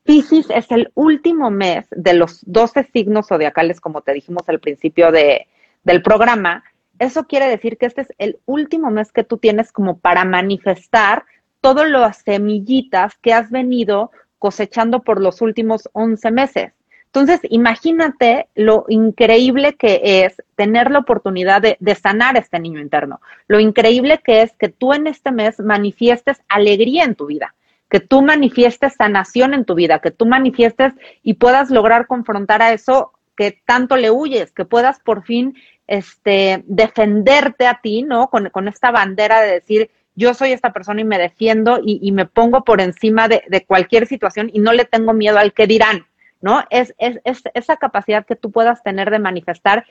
Piscis 0.05 0.47
es 0.51 0.71
el 0.71 0.93
último 0.95 1.51
mes 1.51 1.87
de 1.91 2.15
los 2.15 2.45
12 2.47 2.85
signos 2.93 3.27
zodiacales, 3.27 3.81
como 3.81 4.03
te 4.03 4.13
dijimos 4.13 4.49
al 4.49 4.61
principio 4.61 5.11
de, 5.11 5.49
del 5.83 6.01
programa. 6.01 6.63
Eso 7.01 7.25
quiere 7.25 7.49
decir 7.49 7.77
que 7.77 7.87
este 7.87 8.03
es 8.03 8.13
el 8.19 8.39
último 8.47 8.93
mes 8.93 9.11
que 9.11 9.25
tú 9.25 9.37
tienes 9.37 9.73
como 9.73 9.99
para 9.99 10.25
manifestar 10.25 11.25
todas 11.61 11.91
las 11.91 12.19
semillitas 12.19 13.19
que 13.19 13.33
has 13.33 13.51
venido 13.51 14.13
cosechando 14.39 15.03
por 15.03 15.21
los 15.21 15.43
últimos 15.43 15.89
11 15.93 16.31
meses. 16.31 16.73
Entonces, 17.17 17.41
imagínate 17.51 18.49
lo 18.55 18.85
increíble 18.89 19.75
que 19.75 20.01
es 20.25 20.43
tener 20.55 20.91
la 20.91 20.99
oportunidad 20.99 21.63
de, 21.63 21.77
de 21.81 21.95
sanar 21.95 22.37
a 22.37 22.41
este 22.41 22.61
niño 22.61 22.81
interno. 22.81 23.21
Lo 23.49 23.59
increíble 23.59 24.21
que 24.23 24.43
es 24.43 24.53
que 24.57 24.69
tú 24.69 24.93
en 24.93 25.07
este 25.07 25.33
mes 25.33 25.59
manifiestes 25.61 26.43
alegría 26.49 27.05
en 27.05 27.15
tu 27.15 27.27
vida 27.27 27.55
que 27.89 28.01
tú 28.01 28.23
manifiestes 28.23 28.95
sanación 28.95 29.55
en 29.55 29.65
tu 29.65 29.75
vida, 29.75 30.01
que 30.01 30.11
tú 30.11 30.27
manifiestes 30.27 30.93
y 31.23 31.35
puedas 31.35 31.71
lograr 31.71 32.07
confrontar 32.07 32.63
a 32.63 32.73
eso 32.73 33.13
que 33.37 33.61
tanto 33.65 33.97
le 33.97 34.11
huyes, 34.11 34.51
que 34.51 34.65
puedas 34.65 34.99
por 35.01 35.25
fin 35.25 35.55
este, 35.87 36.65
defenderte 36.67 37.67
a 37.67 37.81
ti, 37.81 38.03
¿no? 38.03 38.29
Con, 38.29 38.69
esta 38.69 38.91
bandera 38.91 39.41
de 39.41 39.53
decir, 39.53 39.91
yo 40.17 40.35
soy 40.35 40.53
esta 40.53 40.73
persona 40.73 41.03
y 41.03 41.05
me 41.05 41.19
defiendo 41.19 41.79
y, 41.83 42.11
me 42.13 42.27
pongo 42.27 42.65
por 42.65 42.81
encima 42.81 43.29
de, 43.29 43.65
cualquier 43.67 44.07
situación 44.07 44.51
y 44.53 44.59
no 44.59 44.73
le 44.73 44.87
tengo 44.87 45.13
miedo 45.13 45.39
al 45.39 45.53
que 45.53 45.67
dirán, 45.67 46.07
¿no? 46.47 46.63
Es, 46.71 46.95
es, 46.99 47.19
es 47.25 47.43
esa 47.55 47.77
capacidad 47.77 48.25
que 48.25 48.37
tú 48.37 48.53
puedas 48.53 48.81
tener 48.85 49.11
de 49.11 49.19
manifestar 49.19 49.85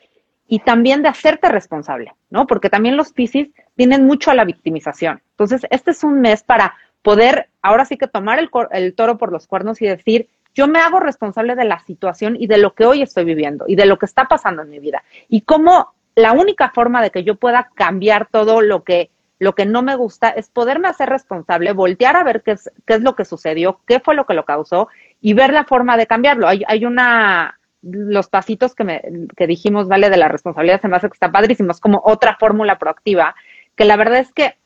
y 0.48 0.60
también 0.60 1.02
de 1.02 1.10
hacerte 1.10 1.50
responsable, 1.50 2.13
¿no? 2.30 2.48
Porque 2.48 2.70
también 2.70 2.96
los 2.96 3.12
Piscis 3.12 3.50
tienen 3.76 4.06
mucho 4.06 4.32
a 4.32 4.36
la 4.36 4.46
victimización. 4.46 5.22
Entonces, 5.32 5.68
este 5.70 5.91
es 5.91 6.02
un 6.06 6.22
mes 6.22 6.44
para 6.44 6.74
poder 7.02 7.50
ahora 7.62 7.84
sí 7.84 7.98
que 7.98 8.08
tomar 8.08 8.39
el, 8.39 8.49
el, 8.72 8.95
toro 8.95 9.18
por 9.18 9.34
los 9.34 9.47
cuernos 9.47 9.82
y 9.82 9.86
decir, 9.86 10.30
yo 10.53 10.70
me 10.70 10.80
hago 10.80 11.01
responsable 11.01 11.56
de 11.56 11.66
la 11.66 11.80
situación 11.80 12.38
y 12.39 12.47
de 12.47 12.58
lo 12.58 12.74
que 12.74 12.86
hoy 12.86 13.01
estoy 13.01 13.26
viviendo 13.26 13.66
y 13.68 13.76
de 13.76 13.86
lo 13.86 13.99
que 13.99 14.06
está 14.06 14.30
pasando 14.30 14.62
en 14.62 14.70
mi 14.70 14.80
vida. 14.80 15.03
Y 15.28 15.41
cómo 15.41 15.93
la 16.16 16.32
única 16.32 16.70
forma 16.70 17.01
de 17.01 17.12
que 17.12 17.26
yo 17.26 17.36
pueda 17.36 17.70
cambiar 17.76 18.30
todo 18.32 18.62
lo 18.62 18.86
que, 18.86 19.10
lo 19.39 19.53
que 19.53 19.65
no 19.65 19.81
me 19.81 19.95
gusta 19.95 20.29
es 20.29 20.49
poderme 20.49 20.88
hacer 20.88 21.09
responsable, 21.09 21.73
voltear 21.73 22.15
a 22.15 22.23
ver 22.23 22.41
qué 22.41 22.51
es, 22.51 22.71
qué 22.86 22.95
es 22.95 23.01
lo 23.01 23.15
que 23.15 23.25
sucedió, 23.25 23.81
qué 23.86 23.99
fue 23.99 24.15
lo 24.15 24.25
que 24.25 24.33
lo 24.33 24.45
causó 24.45 24.88
y 25.21 25.33
ver 25.33 25.51
la 25.51 25.65
forma 25.65 25.97
de 25.97 26.07
cambiarlo. 26.07 26.47
Hay, 26.47 26.63
hay 26.67 26.86
una, 26.86 27.59
los 27.81 28.29
pasitos 28.29 28.75
que, 28.75 28.83
me, 28.83 29.01
que 29.36 29.47
dijimos, 29.47 29.88
vale, 29.88 30.09
de 30.09 30.17
la 30.17 30.29
responsabilidad, 30.29 30.81
se 30.81 30.88
me 30.88 30.95
hace 30.95 31.09
que 31.09 31.15
está 31.15 31.31
padrísimo, 31.31 31.71
es 31.71 31.79
como 31.79 32.01
otra 32.05 32.38
fórmula 32.39 32.79
proactiva, 32.79 33.36
que 33.75 33.86
la 33.86 33.97
verdad 33.97 34.19
es 34.19 34.31
que 34.31 34.57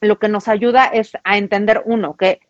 lo 0.00 0.18
que 0.18 0.28
nos 0.28 0.48
ayuda 0.48 0.86
es 0.86 1.12
a 1.24 1.38
entender, 1.38 1.82
uno, 1.86 2.14
que, 2.16 2.40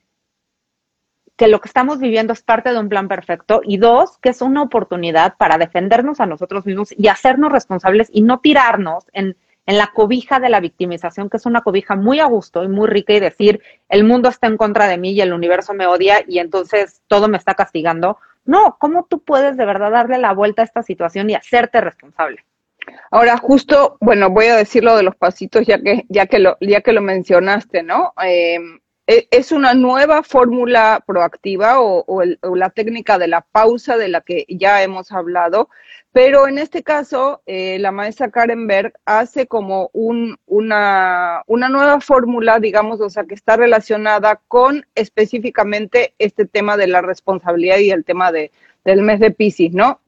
que 1.37 1.47
lo 1.47 1.61
que 1.61 1.69
estamos 1.69 2.01
viviendo 2.01 2.33
es 2.33 2.43
parte 2.43 2.73
de 2.73 2.79
un 2.79 2.89
plan 2.89 3.07
perfecto 3.09 3.61
y 3.63 3.77
dos, 3.77 4.19
que 4.19 4.31
es 4.31 4.43
una 4.43 4.63
oportunidad 4.63 5.37
para 5.37 5.59
defendernos 5.59 6.21
a 6.21 6.27
nosotros 6.27 6.67
mismos 6.67 6.93
y 6.97 7.09
hacernos 7.09 7.53
responsables 7.53 8.09
y 8.13 8.23
no 8.23 8.41
tirarnos 8.41 9.05
en, 9.13 9.37
en 9.67 9.79
la 9.79 9.89
cobija 9.89 10.41
de 10.41 10.49
la 10.49 10.61
victimización, 10.61 11.31
que 11.31 11.37
es 11.37 11.47
una 11.47 11.63
cobija 11.63 11.95
muy 11.95 12.21
a 12.21 12.27
gusto 12.27 12.65
y 12.65 12.69
muy 12.69 12.89
rica 12.89 13.13
y 13.13 13.21
decir, 13.21 13.63
el 13.89 14.05
mundo 14.05 14.29
está 14.29 14.47
en 14.47 14.57
contra 14.57 14.89
de 14.89 14.99
mí 14.99 15.13
y 15.13 15.21
el 15.21 15.33
universo 15.33 15.75
me 15.75 15.87
odia 15.87 16.25
y 16.27 16.39
entonces 16.39 17.03
todo 17.07 17.29
me 17.29 17.39
está 17.39 17.55
castigando. 17.55 18.19
No, 18.45 18.77
¿cómo 18.81 19.07
tú 19.09 19.23
puedes 19.23 19.57
de 19.57 19.65
verdad 19.65 19.93
darle 19.93 20.19
la 20.19 20.33
vuelta 20.33 20.63
a 20.63 20.65
esta 20.65 20.83
situación 20.83 21.31
y 21.31 21.35
hacerte 21.35 21.81
responsable? 21.81 22.45
Ahora, 23.13 23.37
justo, 23.37 23.97
bueno, 24.01 24.31
voy 24.31 24.47
a 24.47 24.57
decir 24.57 24.83
lo 24.83 24.97
de 24.97 25.05
los 25.05 25.15
pasitos 25.15 25.65
ya 25.65 25.81
que, 25.81 26.05
ya 26.09 26.27
que, 26.27 26.41
lo, 26.41 26.57
ya 26.61 26.81
que 26.81 26.93
lo 26.93 27.01
mencionaste, 27.01 27.85
¿no? 27.85 28.13
Eh, 28.25 28.59
es 29.07 29.53
una 29.53 29.75
nueva 29.75 30.23
fórmula 30.23 31.03
proactiva 31.07 31.81
o, 31.81 32.23
la 32.55 32.71
técnica 32.71 33.19
de 33.19 33.29
la 33.29 33.41
pausa 33.41 33.97
de 33.97 34.09
la 34.09 34.21
que 34.21 34.47
ya 34.49 34.83
hemos 34.83 35.13
hablado, 35.13 35.69
pero 36.13 36.47
en 36.47 36.59
este 36.59 36.83
caso 36.83 37.43
eh, 37.47 37.79
la 37.79 37.91
maestra 37.91 38.31
Karen 38.31 38.67
Berg 38.67 38.93
hace 39.07 39.47
como 39.47 39.91
un, 39.93 40.37
una, 40.47 41.43
una 41.47 41.69
nueva 41.69 42.01
fórmula, 42.01 42.61
digamos, 42.61 43.01
o 43.01 43.09
sea, 43.09 43.25
que 43.25 43.35
está 43.35 43.57
relacionada 43.57 44.41
con 44.49 44.87
específicamente 44.95 46.15
este 46.19 46.45
tema 46.45 46.77
de 46.77 46.87
la 46.87 47.01
responsabilidad 47.01 47.79
y 47.79 47.91
el 47.91 48.05
tema 48.05 48.31
de, 48.31 48.51
del 48.85 49.03
mes 49.03 49.21
de 49.21 49.31
Pisces, 49.31 49.73
¿no? 49.73 50.01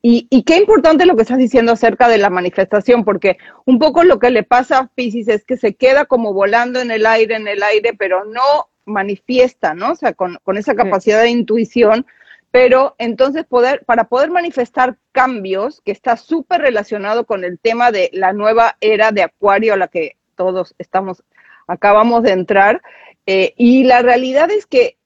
Y, 0.00 0.44
qué 0.44 0.56
importante 0.56 1.06
lo 1.06 1.16
que 1.16 1.22
estás 1.22 1.38
diciendo 1.38 1.72
acerca 1.72 2.08
de 2.08 2.18
la 2.18 2.30
manifestación, 2.30 3.04
porque 3.04 3.36
un 3.64 3.80
poco 3.80 4.04
lo 4.04 4.20
que 4.20 4.30
le 4.30 4.44
pasa 4.44 4.78
a 4.78 4.86
Pisces 4.86 5.28
es 5.28 5.44
que 5.44 5.56
se 5.56 5.74
queda 5.74 6.04
como 6.04 6.32
volando 6.32 6.80
en 6.80 6.92
el 6.92 7.04
aire, 7.04 7.34
en 7.34 7.48
el 7.48 7.62
aire, 7.62 7.94
pero 7.98 8.24
no 8.24 8.68
manifiesta, 8.84 9.74
¿no? 9.74 9.92
O 9.92 9.96
sea, 9.96 10.12
con, 10.12 10.38
esa 10.56 10.74
capacidad 10.74 11.22
de 11.22 11.30
intuición, 11.30 12.06
pero 12.50 12.94
entonces 12.98 13.44
poder, 13.44 13.84
para 13.84 14.04
poder 14.04 14.30
manifestar 14.30 14.96
cambios, 15.12 15.80
que 15.84 15.92
está 15.92 16.16
súper 16.16 16.60
relacionado 16.62 17.26
con 17.26 17.44
el 17.44 17.58
tema 17.58 17.92
de 17.92 18.10
la 18.12 18.32
nueva 18.32 18.76
era 18.80 19.12
de 19.12 19.22
Acuario 19.22 19.74
a 19.74 19.76
la 19.76 19.88
que 19.88 20.16
todos 20.34 20.74
estamos, 20.78 21.22
acabamos 21.66 22.22
de 22.22 22.32
entrar, 22.32 22.82
eh, 23.26 23.52
y 23.56 23.84
la 23.84 24.00
realidad 24.00 24.50
es 24.50 24.66
que 24.66 24.96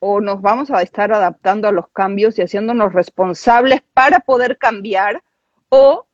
o 0.00 0.20
nos 0.20 0.40
vamos 0.40 0.70
a 0.70 0.80
estar 0.82 1.12
adaptando 1.12 1.68
a 1.68 1.72
los 1.72 1.88
cambios 1.88 2.38
y 2.38 2.42
haciéndonos 2.42 2.92
responsables 2.92 3.82
para 3.92 4.20
poder 4.20 4.56
cambiar 4.56 5.22
o 5.68 6.06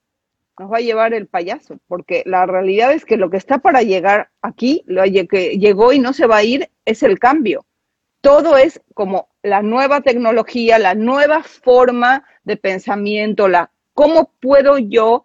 nos 0.59 0.72
va 0.72 0.78
a 0.78 0.80
llevar 0.80 1.14
el 1.14 1.26
payaso, 1.26 1.78
porque 1.89 2.22
la 2.26 2.47
realidad 2.47 2.93
es 2.93 3.05
que 3.05 3.16
lo 3.16 3.28
que 3.28 3.37
está 3.37 3.59
para 3.59 3.82
llegar 3.82 4.30
aquí, 4.41 4.85
lo 4.87 5.03
que 5.28 5.59
llegó 5.59 5.93
y 5.93 5.99
no 5.99 6.12
se 6.12 6.26
va 6.26 6.39
a 6.39 6.45
ir, 6.45 6.70
es 6.85 7.03
el 7.03 7.18
cambio. 7.18 7.66
Todo 8.20 8.57
es 8.57 8.80
como 8.95 9.28
la 9.45 9.61
nueva 9.61 10.01
tecnología, 10.01 10.79
la 10.79 10.95
nueva 10.95 11.43
forma 11.43 12.25
de 12.45 12.57
pensamiento, 12.57 13.47
la 13.47 13.71
cómo 13.93 14.33
puedo 14.41 14.79
yo 14.79 15.25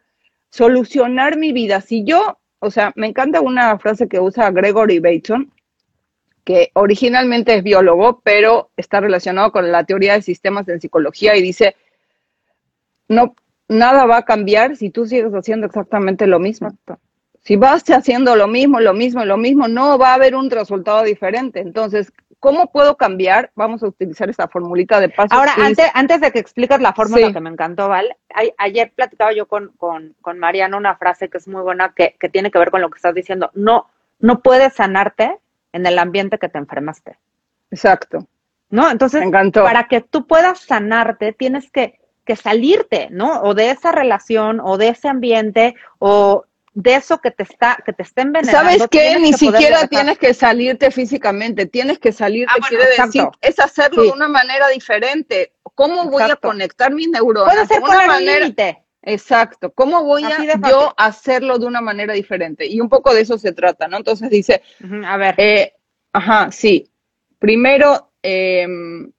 solucionar 0.50 1.38
mi 1.38 1.54
vida. 1.54 1.80
Si 1.80 2.04
yo, 2.04 2.38
o 2.60 2.70
sea, 2.70 2.92
me 2.98 3.08
encanta 3.08 3.40
una 3.40 3.80
frase 3.80 4.10
que 4.10 4.20
usa 4.20 4.52
Gregory 4.52 5.00
Bateson, 5.00 5.54
que 6.44 6.70
originalmente 6.74 7.56
es 7.56 7.64
biólogo, 7.64 8.20
pero 8.22 8.72
está 8.76 9.00
relacionado 9.00 9.54
con 9.54 9.72
la 9.72 9.86
teoría 9.86 10.14
de 10.14 10.22
sistemas 10.22 10.68
en 10.68 10.82
psicología 10.82 11.38
y 11.38 11.42
dice, 11.42 11.78
no, 13.08 13.36
nada 13.70 14.06
va 14.06 14.18
a 14.18 14.26
cambiar 14.26 14.76
si 14.76 14.90
tú 14.90 15.06
sigues 15.06 15.32
haciendo 15.32 15.66
exactamente 15.66 16.28
lo 16.28 16.40
mismo. 16.40 16.78
Si 17.42 17.56
vas 17.56 17.90
haciendo 17.90 18.36
lo 18.36 18.50
mismo, 18.50 18.82
lo 18.82 18.94
mismo, 18.94 19.24
lo 19.24 19.38
mismo, 19.38 19.70
no 19.70 19.98
va 19.98 20.12
a 20.12 20.16
haber 20.16 20.36
un 20.36 20.50
resultado 20.50 21.04
diferente. 21.04 21.62
Entonces, 21.62 22.12
¿cómo 22.40 22.72
puedo 22.72 22.98
cambiar? 22.98 23.52
Vamos 23.56 23.84
a 23.84 23.88
utilizar 23.88 24.30
esa 24.30 24.48
formulita 24.48 25.00
de 25.00 25.10
paso. 25.10 25.34
Ahora, 25.34 25.54
antes, 25.58 25.90
antes 25.94 26.22
de 26.22 26.32
que 26.32 26.40
expliques 26.40 26.80
la 26.80 26.94
fórmula 26.94 27.32
que 27.32 27.40
me 27.40 27.50
encantó, 27.50 27.90
Val, 27.90 28.16
ayer 28.58 28.92
platicaba 28.96 29.34
yo 29.34 29.48
con, 29.48 29.70
con, 29.78 30.16
con 30.22 30.40
Mariano 30.40 30.78
una 30.78 30.96
frase 30.96 31.30
que 31.30 31.38
es 31.38 31.48
muy 31.48 31.62
buena 31.62 31.94
que, 31.94 32.16
que 32.20 32.30
tiene 32.30 32.52
que 32.52 32.60
ver 32.60 32.72
con 32.72 32.82
lo 32.82 32.90
que 32.90 32.98
estás 32.98 33.14
diciendo. 33.14 33.52
No, 33.54 33.88
no 34.20 34.42
puedes 34.42 34.74
sanarte 34.74 35.38
en 35.74 35.86
el 35.86 36.00
ambiente 36.00 36.40
que 36.40 36.50
te 36.50 36.58
enfermaste. 36.58 37.18
Exacto. 37.72 38.28
¿No? 38.70 38.90
Entonces, 38.90 39.24
para 39.54 39.88
que 39.88 40.02
tú 40.02 40.28
puedas 40.28 40.60
sanarte, 40.60 41.34
tienes 41.34 41.72
que, 41.72 42.00
que 42.24 42.36
salirte, 42.36 43.08
¿no? 43.10 43.42
O 43.42 43.56
de 43.56 43.72
esa 43.72 43.92
relación, 43.92 44.60
o 44.60 44.78
de 44.78 44.90
ese 44.90 45.08
ambiente, 45.08 45.76
o 45.98 46.46
de 46.74 46.96
eso 46.96 47.20
que 47.20 47.32
te 47.32 47.44
está 47.44 47.78
que 47.86 47.94
te 47.94 48.04
está 48.04 48.22
envenenando. 48.22 48.70
¿Sabes 48.70 48.88
qué? 48.90 49.18
Ni 49.20 49.34
siquiera 49.34 49.88
tienes 49.88 50.18
que 50.18 50.34
salirte 50.34 50.92
físicamente, 50.92 51.66
tienes 51.66 52.00
que 52.00 52.12
salirte, 52.12 52.54
ah, 52.56 52.66
quiere 52.68 52.86
decir, 52.86 53.24
es 53.42 53.60
hacerlo 53.60 54.04
de 54.04 54.12
una 54.12 54.28
manera 54.28 54.68
diferente. 54.70 55.54
¿Cómo 55.76 56.06
voy 56.10 56.24
a 56.24 56.36
conectar 56.36 56.92
mis 56.92 57.10
neuronas? 57.10 57.68
De 57.68 57.80
una 57.80 58.06
manera 58.06 58.48
Exacto. 59.02 59.72
¿Cómo 59.74 60.04
voy 60.04 60.24
a 60.26 60.70
yo 60.70 60.94
hacerlo 60.98 61.58
de 61.58 61.66
una 61.66 61.82
manera 61.82 62.14
diferente? 62.14 62.66
Y 62.68 62.82
un 62.82 62.90
poco 62.90 63.14
de 63.14 63.22
eso 63.22 63.38
se 63.38 63.54
trata, 63.54 63.88
¿no? 63.88 63.98
Entonces 63.98 64.30
dice, 64.30 64.62
a 65.06 65.18
ver. 65.18 65.36
Eh, 65.38 65.74
ajá, 66.12 66.52
sí. 66.52 66.92
Primero, 67.40 68.12
que 68.22 69.10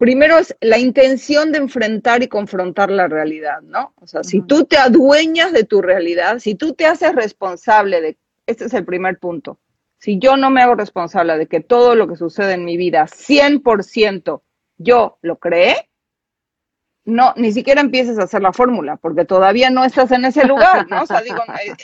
primero 0.00 0.38
es 0.38 0.56
la 0.62 0.78
intención 0.78 1.52
de 1.52 1.58
enfrentar 1.58 2.22
y 2.22 2.28
confrontar 2.28 2.90
la 2.90 3.06
realidad, 3.06 3.60
¿no? 3.60 3.92
O 3.96 4.06
sea, 4.06 4.24
si 4.24 4.40
tú 4.40 4.64
te 4.64 4.78
adueñas 4.78 5.52
de 5.52 5.64
tu 5.64 5.82
realidad, 5.82 6.38
si 6.38 6.54
tú 6.54 6.72
te 6.72 6.86
haces 6.86 7.14
responsable 7.14 8.00
de, 8.00 8.18
este 8.46 8.64
es 8.64 8.72
el 8.72 8.86
primer 8.86 9.18
punto, 9.18 9.58
si 9.98 10.18
yo 10.18 10.38
no 10.38 10.48
me 10.48 10.62
hago 10.62 10.74
responsable 10.74 11.36
de 11.36 11.46
que 11.46 11.60
todo 11.60 11.96
lo 11.96 12.08
que 12.08 12.16
sucede 12.16 12.54
en 12.54 12.64
mi 12.64 12.78
vida, 12.78 13.06
100% 13.08 14.40
yo 14.78 15.18
lo 15.20 15.38
creé, 15.38 15.90
no, 17.04 17.34
ni 17.36 17.52
siquiera 17.52 17.82
empieces 17.82 18.18
a 18.18 18.22
hacer 18.22 18.40
la 18.40 18.54
fórmula, 18.54 18.96
porque 18.96 19.26
todavía 19.26 19.68
no 19.68 19.84
estás 19.84 20.12
en 20.12 20.24
ese 20.24 20.46
lugar, 20.46 20.88
¿no? 20.88 21.02
O 21.02 21.06
sea, 21.06 21.20
digo, 21.20 21.42
eh, 21.62 21.74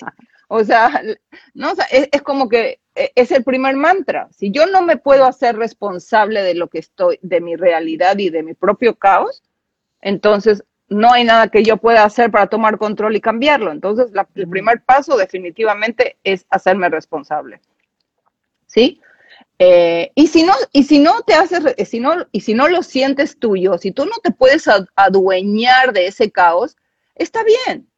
o 0.48 0.64
sea, 0.64 1.02
no, 1.52 1.74
es, 1.90 2.22
como 2.22 2.48
que 2.48 2.80
es 3.14 3.30
el 3.30 3.44
primer 3.44 3.76
mantra. 3.76 4.28
Si 4.32 4.50
yo 4.50 4.66
no 4.66 4.82
me 4.82 4.96
puedo 4.96 5.24
hacer 5.24 5.56
responsable 5.56 6.42
de 6.42 6.54
lo 6.54 6.68
que 6.68 6.78
estoy, 6.78 7.18
de 7.22 7.40
mi 7.40 7.56
realidad 7.56 8.18
y 8.18 8.30
de 8.30 8.42
mi 8.42 8.54
propio 8.54 8.96
caos, 8.96 9.42
entonces 10.00 10.64
no 10.88 11.12
hay 11.12 11.24
nada 11.24 11.48
que 11.48 11.62
yo 11.62 11.76
pueda 11.76 12.04
hacer 12.04 12.30
para 12.30 12.46
tomar 12.46 12.78
control 12.78 13.16
y 13.16 13.20
cambiarlo. 13.20 13.72
Entonces, 13.72 14.12
el 14.34 14.48
primer 14.48 14.82
paso 14.82 15.16
definitivamente 15.16 16.16
es 16.24 16.46
hacerme 16.50 16.88
responsable. 16.88 17.60
¿Sí? 18.66 19.00
Eh, 19.58 20.12
y 20.14 20.26
si 20.26 20.42
no, 20.42 20.52
y 20.72 20.84
si 20.84 20.98
no 20.98 21.22
te 21.22 21.34
haces, 21.34 21.74
si 21.88 21.98
no, 21.98 22.26
y 22.30 22.40
si 22.42 22.54
no 22.54 22.68
lo 22.68 22.82
sientes 22.82 23.38
tuyo, 23.38 23.78
si 23.78 23.90
tú 23.90 24.04
no 24.04 24.16
te 24.22 24.30
puedes 24.30 24.68
adueñar 24.94 25.92
de 25.92 26.06
ese 26.06 26.30
caos, 26.30 26.76
está 27.14 27.42
bien. 27.42 27.88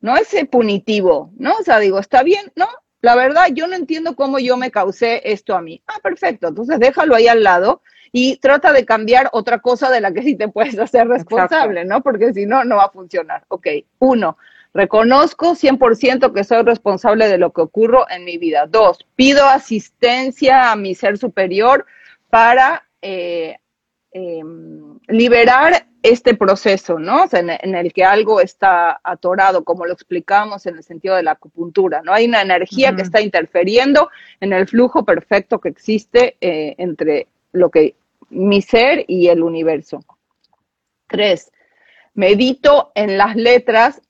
No 0.00 0.16
es 0.16 0.28
punitivo, 0.50 1.32
¿no? 1.36 1.54
O 1.54 1.62
sea, 1.64 1.78
digo, 1.78 1.98
está 1.98 2.22
bien, 2.22 2.52
¿no? 2.54 2.68
La 3.06 3.14
verdad, 3.14 3.46
yo 3.52 3.68
no 3.68 3.76
entiendo 3.76 4.16
cómo 4.16 4.40
yo 4.40 4.56
me 4.56 4.72
causé 4.72 5.30
esto 5.30 5.54
a 5.54 5.62
mí. 5.62 5.80
Ah, 5.86 6.00
perfecto. 6.02 6.48
Entonces 6.48 6.80
déjalo 6.80 7.14
ahí 7.14 7.28
al 7.28 7.44
lado 7.44 7.80
y 8.10 8.38
trata 8.38 8.72
de 8.72 8.84
cambiar 8.84 9.28
otra 9.30 9.60
cosa 9.60 9.92
de 9.92 10.00
la 10.00 10.12
que 10.12 10.24
sí 10.24 10.34
te 10.34 10.48
puedes 10.48 10.76
hacer 10.76 11.06
responsable, 11.06 11.84
¿no? 11.84 12.02
Porque 12.02 12.34
si 12.34 12.46
no, 12.46 12.64
no 12.64 12.74
va 12.74 12.86
a 12.86 12.90
funcionar. 12.90 13.44
Ok, 13.46 13.68
uno, 14.00 14.36
Reconozco 14.74 15.54
100% 15.54 16.34
que 16.34 16.42
soy 16.42 16.64
responsable 16.64 17.28
de 17.28 17.38
lo 17.38 17.52
que 17.52 17.60
ocurre 17.60 17.98
en 18.10 18.24
mi 18.24 18.38
vida. 18.38 18.66
Dos, 18.66 19.06
pido 19.14 19.46
asistencia 19.46 20.72
a 20.72 20.76
mi 20.76 20.96
ser 20.96 21.16
superior 21.16 21.86
para 22.28 22.88
eh, 23.02 23.56
em, 24.10 24.98
liberar 25.06 25.86
este 26.08 26.34
proceso, 26.34 26.98
¿no? 26.98 27.24
en, 27.32 27.74
el 27.74 27.92
que 27.92 28.04
algo 28.04 28.40
está 28.40 29.00
atorado, 29.02 29.64
como 29.64 29.86
lo 29.86 29.92
explicamos 29.92 30.66
en 30.66 30.76
el 30.76 30.84
sentido 30.84 31.16
de 31.16 31.22
la 31.22 31.32
acupuntura, 31.32 32.02
¿no? 32.02 32.12
Hay 32.12 32.26
una 32.26 32.42
energía 32.42 32.94
que 32.94 33.02
está 33.02 33.20
interfiriendo 33.20 34.10
en 34.40 34.52
el 34.52 34.68
flujo 34.68 35.04
perfecto 35.04 35.60
que 35.60 35.68
existe 35.68 36.36
eh, 36.40 36.74
entre 36.78 37.26
lo 37.52 37.70
que 37.70 37.96
mi 38.30 38.62
ser 38.62 39.04
y 39.08 39.28
el 39.28 39.42
universo. 39.42 40.04
Tres, 41.08 41.50
medito 42.14 42.92
en 42.94 43.18
las 43.18 43.36
letras 43.36 44.00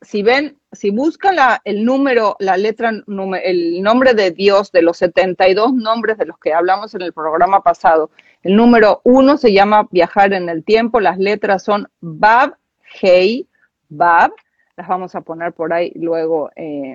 si 0.00 0.22
ven, 0.22 0.58
si 0.72 0.90
buscan 0.90 1.36
el 1.64 1.84
número, 1.84 2.36
la 2.38 2.56
letra, 2.56 2.90
el 2.90 3.82
nombre 3.82 4.14
de 4.14 4.30
Dios 4.30 4.70
de 4.70 4.82
los 4.82 4.98
72 4.98 5.74
nombres 5.74 6.18
de 6.18 6.26
los 6.26 6.38
que 6.38 6.52
hablamos 6.52 6.94
en 6.94 7.02
el 7.02 7.12
programa 7.12 7.62
pasado, 7.62 8.10
el 8.42 8.56
número 8.56 9.00
uno 9.04 9.36
se 9.36 9.52
llama 9.52 9.88
viajar 9.90 10.32
en 10.32 10.48
el 10.48 10.64
tiempo, 10.64 11.00
las 11.00 11.18
letras 11.18 11.64
son 11.64 11.88
Bab, 12.00 12.56
Hey, 13.00 13.46
Bab, 13.88 14.32
las 14.76 14.88
vamos 14.88 15.14
a 15.14 15.20
poner 15.20 15.52
por 15.52 15.72
ahí 15.72 15.92
luego 15.94 16.50
eh, 16.56 16.94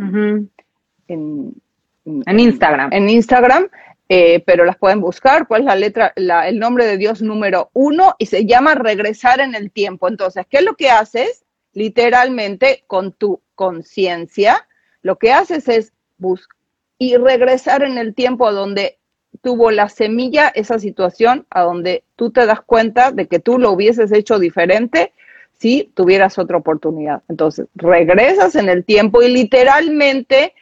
en, 1.07 1.61
Instagram. 2.05 2.93
En 2.93 3.09
Instagram. 3.09 3.67
Eh, 4.13 4.43
pero 4.45 4.65
las 4.65 4.77
pueden 4.77 4.99
buscar, 4.99 5.47
cuál 5.47 5.61
es 5.61 5.67
la 5.67 5.75
letra, 5.77 6.13
el 6.17 6.59
nombre 6.59 6.85
de 6.85 6.97
Dios 6.97 7.21
número 7.21 7.69
uno, 7.71 8.15
y 8.17 8.25
se 8.25 8.45
llama 8.45 8.75
regresar 8.75 9.39
en 9.39 9.55
el 9.55 9.71
tiempo. 9.71 10.09
Entonces, 10.09 10.45
¿qué 10.49 10.57
es 10.57 10.65
lo 10.65 10.75
que 10.75 10.89
haces? 10.89 11.45
literalmente 11.73 12.83
con 12.87 13.13
tu 13.13 13.41
conciencia, 13.55 14.67
lo 15.01 15.17
que 15.17 15.31
haces 15.31 15.67
es 15.67 15.93
buscar 16.17 16.57
y 16.97 17.17
regresar 17.17 17.81
en 17.81 17.97
el 17.97 18.13
tiempo 18.13 18.51
donde 18.51 18.99
tuvo 19.41 19.71
la 19.71 19.89
semilla 19.89 20.49
esa 20.49 20.79
situación, 20.79 21.45
a 21.49 21.61
donde 21.61 22.03
tú 22.15 22.31
te 22.31 22.45
das 22.45 22.61
cuenta 22.61 23.11
de 23.11 23.27
que 23.27 23.39
tú 23.39 23.57
lo 23.57 23.71
hubieses 23.71 24.11
hecho 24.11 24.39
diferente 24.39 25.13
si 25.53 25.91
tuvieras 25.93 26.39
otra 26.39 26.57
oportunidad. 26.57 27.21
Entonces, 27.29 27.67
regresas 27.75 28.55
en 28.55 28.69
el 28.69 28.83
tiempo 28.83 29.21
y 29.21 29.29
literalmente 29.29 30.53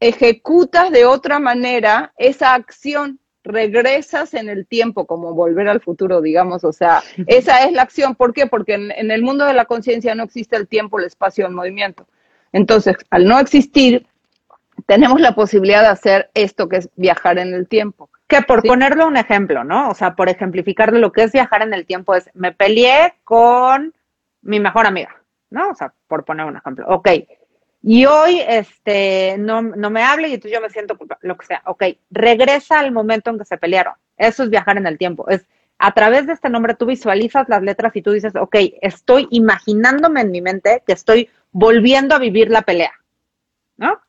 ejecutas 0.00 0.90
de 0.90 1.04
otra 1.04 1.38
manera 1.38 2.12
esa 2.16 2.54
acción, 2.54 3.18
regresas 3.44 4.34
en 4.34 4.48
el 4.48 4.66
tiempo, 4.66 5.06
como 5.06 5.34
volver 5.34 5.68
al 5.68 5.80
futuro, 5.80 6.20
digamos, 6.20 6.64
o 6.64 6.72
sea, 6.72 7.02
esa 7.26 7.64
es 7.64 7.72
la 7.72 7.82
acción. 7.82 8.14
¿Por 8.14 8.32
qué? 8.32 8.46
Porque 8.46 8.74
en, 8.74 9.10
el 9.10 9.22
mundo 9.22 9.44
de 9.44 9.54
la 9.54 9.64
conciencia 9.64 10.14
no 10.14 10.22
existe 10.22 10.56
el 10.56 10.68
tiempo, 10.68 10.98
el 10.98 11.06
espacio, 11.06 11.46
el 11.46 11.52
movimiento. 11.52 12.06
Entonces, 12.52 12.96
al 13.10 13.26
no 13.26 13.38
existir, 13.40 14.06
tenemos 14.86 15.20
la 15.20 15.34
posibilidad 15.34 15.82
de 15.82 15.88
hacer 15.88 16.30
esto 16.34 16.68
que 16.68 16.78
es 16.78 16.88
viajar 16.96 17.38
en 17.38 17.52
el 17.52 17.68
tiempo. 17.68 18.08
Que 18.28 18.42
por 18.42 18.62
ponerlo 18.62 19.06
un 19.06 19.16
ejemplo, 19.16 19.64
¿no? 19.64 19.88
O 19.90 19.94
sea, 19.94 20.14
por 20.14 20.28
ejemplificar 20.28 20.92
lo 20.92 21.12
que 21.12 21.24
es 21.24 21.32
viajar 21.32 21.62
en 21.62 21.74
el 21.74 21.86
tiempo 21.86 22.14
es, 22.14 22.30
me 22.34 22.52
peleé 22.52 23.14
con 23.24 23.94
mi 24.42 24.60
mejor 24.60 24.86
amiga, 24.86 25.16
¿no? 25.50 25.70
O 25.70 25.74
sea, 25.74 25.92
por 26.06 26.24
poner 26.24 26.46
un 26.46 26.56
ejemplo. 26.56 26.86
Ok, 26.88 27.08
y 27.82 28.06
hoy 28.06 28.42
este, 28.46 29.36
no, 29.38 29.62
no 29.62 29.90
me 29.90 30.02
hable 30.02 30.28
y 30.28 30.34
entonces 30.34 30.58
yo 30.58 30.60
me 30.60 30.70
siento 30.70 30.98
culpable, 30.98 31.26
lo 31.28 31.36
que 31.36 31.46
sea. 31.46 31.62
Ok, 31.66 31.84
regresa 32.10 32.80
al 32.80 32.92
momento 32.92 33.30
en 33.30 33.38
que 33.38 33.44
se 33.44 33.56
pelearon. 33.56 33.94
Eso 34.16 34.42
es 34.42 34.50
viajar 34.50 34.76
en 34.76 34.86
el 34.86 34.98
tiempo. 34.98 35.28
Es 35.28 35.46
a 35.78 35.92
través 35.92 36.26
de 36.26 36.32
este 36.32 36.50
nombre 36.50 36.74
tú 36.74 36.86
visualizas 36.86 37.48
las 37.48 37.62
letras 37.62 37.94
y 37.94 38.02
tú 38.02 38.10
dices, 38.10 38.34
ok, 38.34 38.56
estoy 38.82 39.28
imaginándome 39.30 40.22
en 40.22 40.32
mi 40.32 40.40
mente 40.40 40.82
que 40.86 40.92
estoy 40.92 41.30
volviendo 41.52 42.16
a 42.16 42.18
vivir 42.18 42.50
la 42.50 42.62
pelea. 42.62 42.92
¿No? 43.76 44.00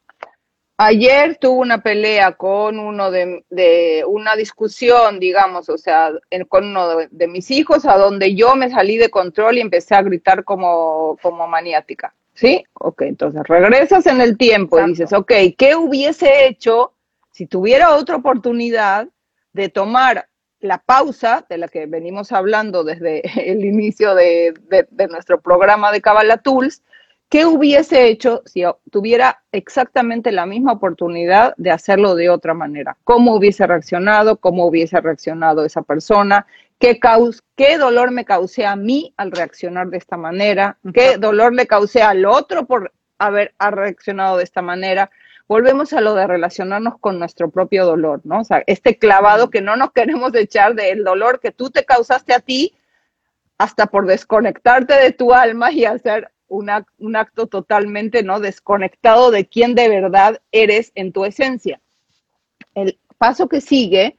Ayer 0.81 1.35
tuve 1.35 1.59
una 1.59 1.83
pelea 1.83 2.31
con 2.31 2.79
uno 2.79 3.11
de, 3.11 3.43
de 3.49 4.05
una 4.07 4.37
discusión, 4.37 5.19
digamos, 5.19 5.67
o 5.67 5.77
sea, 5.77 6.11
con 6.47 6.67
uno 6.67 6.95
de, 6.95 7.09
de, 7.11 7.27
mis 7.27 7.51
hijos, 7.51 7.85
a 7.85 7.97
donde 7.97 8.33
yo 8.33 8.55
me 8.55 8.69
salí 8.69 8.95
de 8.95 9.09
control 9.09 9.57
y 9.57 9.61
empecé 9.61 9.95
a 9.95 10.01
gritar 10.03 10.45
como, 10.45 11.17
como 11.21 11.49
maniática. 11.49 12.15
¿Sí? 12.33 12.63
Ok, 12.75 13.01
entonces 13.01 13.41
regresas 13.45 14.07
en 14.07 14.21
el 14.21 14.37
tiempo 14.37 14.79
y 14.79 14.91
dices, 14.91 15.11
ok, 15.11 15.33
¿qué 15.57 15.75
hubiese 15.75 16.47
hecho 16.47 16.93
si 17.31 17.45
tuviera 17.45 17.97
otra 17.97 18.15
oportunidad 18.15 19.09
de 19.51 19.67
tomar 19.67 20.29
la 20.61 20.77
pausa 20.77 21.45
de 21.49 21.57
la 21.57 21.67
que 21.67 21.87
venimos 21.87 22.31
hablando 22.31 22.85
desde 22.85 23.21
el 23.51 23.65
inicio 23.65 24.15
de, 24.15 24.53
nuestro 25.09 25.41
programa 25.41 25.91
de 25.91 25.99
Kabbalah 25.99 26.37
Tools? 26.37 26.83
¿Qué 27.29 27.45
hubiese 27.45 28.07
hecho 28.07 28.41
si 28.47 28.63
tuviera 28.89 29.43
exactamente 29.51 30.31
la 30.31 30.47
misma 30.47 30.71
oportunidad 30.71 31.53
de 31.57 31.69
hacerlo 31.69 32.15
de 32.15 32.31
otra 32.31 32.55
manera? 32.55 32.97
¿Cómo 33.03 33.35
hubiese 33.35 33.67
reaccionado? 33.67 34.37
¿Cómo 34.37 34.65
hubiese 34.65 34.99
reaccionado 34.99 35.63
esa 35.63 35.83
persona? 35.83 36.47
¿Qué, 36.79 36.99
qué 37.55 37.77
dolor 37.77 38.09
me 38.09 38.25
causé 38.25 38.65
a 38.65 38.75
mí 38.75 39.13
al 39.15 39.31
reaccionar 39.31 39.89
de 39.89 39.99
esta 39.99 40.17
manera? 40.17 40.79
¿Qué 40.91 41.17
dolor 41.17 41.53
le 41.53 41.67
causé 41.67 42.01
al 42.01 42.25
otro 42.25 42.65
por 42.65 42.91
haber 43.19 43.53
reaccionado 43.59 44.37
de 44.37 44.43
esta 44.45 44.63
manera? 44.63 45.11
Volvemos 45.47 45.93
a 45.93 46.01
lo 46.01 46.15
de 46.15 46.25
relacionarnos 46.25 46.97
con 46.99 47.19
nuestro 47.19 47.51
propio 47.51 47.85
dolor, 47.85 48.21
¿no? 48.23 48.39
O 48.39 48.43
sea, 48.43 48.63
este 48.65 48.97
clavado 48.97 49.51
que 49.51 49.61
no 49.61 49.75
nos 49.75 49.91
queremos 49.91 50.33
echar 50.33 50.73
del 50.73 51.03
dolor 51.03 51.39
que 51.39 51.51
tú 51.51 51.69
te 51.69 51.85
causaste 51.85 52.33
a 52.33 52.39
ti 52.39 52.73
hasta 53.59 53.85
por 53.85 54.07
desconectarte 54.07 54.95
de 54.95 55.11
tu 55.11 55.31
alma 55.31 55.71
y 55.71 55.85
hacer 55.85 56.31
un 56.49 57.15
acto 57.15 57.47
totalmente 57.47 58.23
no 58.23 58.39
desconectado 58.39 59.31
de 59.31 59.47
quién 59.47 59.75
de 59.75 59.87
verdad 59.87 60.41
eres 60.51 60.91
en 60.95 61.13
tu 61.13 61.25
esencia. 61.25 61.79
El 62.75 62.99
paso 63.17 63.47
que 63.47 63.61
sigue 63.61 64.17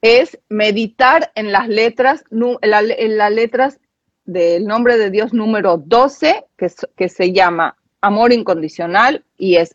es 0.00 0.38
meditar 0.48 1.32
en 1.34 1.50
las 1.50 1.68
letras, 1.68 2.24
en, 2.30 3.16
las 3.16 3.32
letras 3.32 3.80
del 4.24 4.66
nombre 4.66 4.98
de 4.98 5.10
Dios 5.10 5.32
número 5.32 5.78
12, 5.78 6.44
que, 6.56 7.08
se 7.08 7.32
llama 7.32 7.76
amor 8.00 8.32
incondicional, 8.32 9.24
y 9.36 9.56
es 9.56 9.72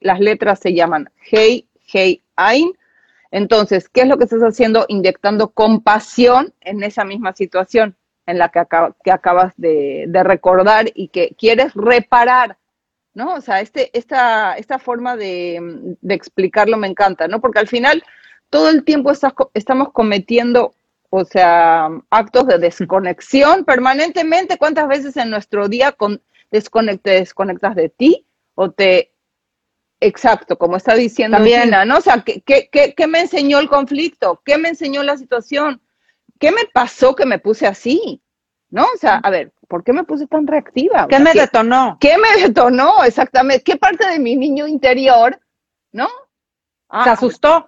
las 0.00 0.20
letras 0.20 0.60
se 0.60 0.74
llaman 0.74 1.10
Hei, 1.30 1.68
Hei, 1.92 2.22
Ain. 2.36 2.72
Entonces, 3.30 3.88
¿qué 3.88 4.02
es 4.02 4.08
lo 4.08 4.16
que 4.16 4.24
estás 4.24 4.40
haciendo? 4.40 4.86
Inyectando 4.88 5.50
compasión 5.50 6.54
en 6.60 6.82
esa 6.82 7.04
misma 7.04 7.34
situación 7.34 7.96
en 8.26 8.38
la 8.38 8.50
que, 8.50 8.62
que 9.04 9.10
acabas 9.12 9.54
de, 9.56 10.08
recordar 10.24 10.86
y 10.94 11.08
que 11.08 11.34
quieres 11.38 11.72
reparar, 11.74 12.58
¿no? 13.14 13.34
O 13.34 13.40
sea, 13.40 13.60
este, 13.60 13.96
esta, 13.96 14.54
esta 14.58 14.78
forma 14.78 15.16
de, 15.16 15.96
de 16.00 16.14
explicarlo 16.14 16.76
me 16.76 16.88
encanta, 16.88 17.28
¿no? 17.28 17.40
Porque 17.40 17.60
al 17.60 17.68
final 17.68 18.02
todo 18.50 18.68
el 18.70 18.84
tiempo 18.84 19.12
estamos 19.54 19.92
cometiendo, 19.92 20.74
o 21.10 21.24
sea, 21.24 21.88
actos 22.10 22.46
de 22.46 22.58
desconexión 22.58 23.64
permanentemente. 23.66 24.58
¿Cuántas 24.58 24.88
veces 24.88 25.16
en 25.16 25.30
nuestro 25.30 25.68
día 25.68 25.92
con, 25.92 26.20
te 26.50 27.10
desconectas 27.10 27.74
de 27.74 27.88
ti 27.88 28.26
o 28.54 28.70
te... 28.70 29.12
Exacto, 29.98 30.58
como 30.58 30.76
está 30.76 30.94
diciendo 30.94 31.38
También. 31.38 31.70
¿no? 31.86 31.96
O 31.96 32.00
sea, 32.02 32.22
¿qué, 32.22 32.42
qué, 32.42 32.94
qué, 32.94 33.06
me 33.06 33.20
enseñó 33.20 33.58
el 33.58 33.68
conflicto? 33.68 34.42
¿Qué 34.44 34.58
me 34.58 34.68
enseñó 34.68 35.02
la 35.02 35.16
situación? 35.16 35.80
¿Qué 36.38 36.52
me 36.52 36.64
pasó 36.72 37.14
que 37.14 37.26
me 37.26 37.38
puse 37.38 37.66
así? 37.66 38.22
¿No? 38.68 38.84
O 38.84 38.98
sea, 38.98 39.16
a 39.16 39.30
ver, 39.30 39.52
¿por 39.68 39.84
qué 39.84 39.92
me 39.92 40.04
puse 40.04 40.26
tan 40.26 40.46
reactiva? 40.46 41.06
¿Qué 41.08 41.20
me 41.20 41.32
detonó? 41.32 41.98
¿Qué 42.00 42.16
me 42.18 42.42
detonó? 42.42 43.04
Exactamente. 43.04 43.62
¿Qué 43.62 43.76
parte 43.76 44.06
de 44.08 44.18
mi 44.18 44.36
niño 44.36 44.66
interior, 44.66 45.40
no? 45.92 46.08
Se 47.04 47.10
asustó 47.10 47.66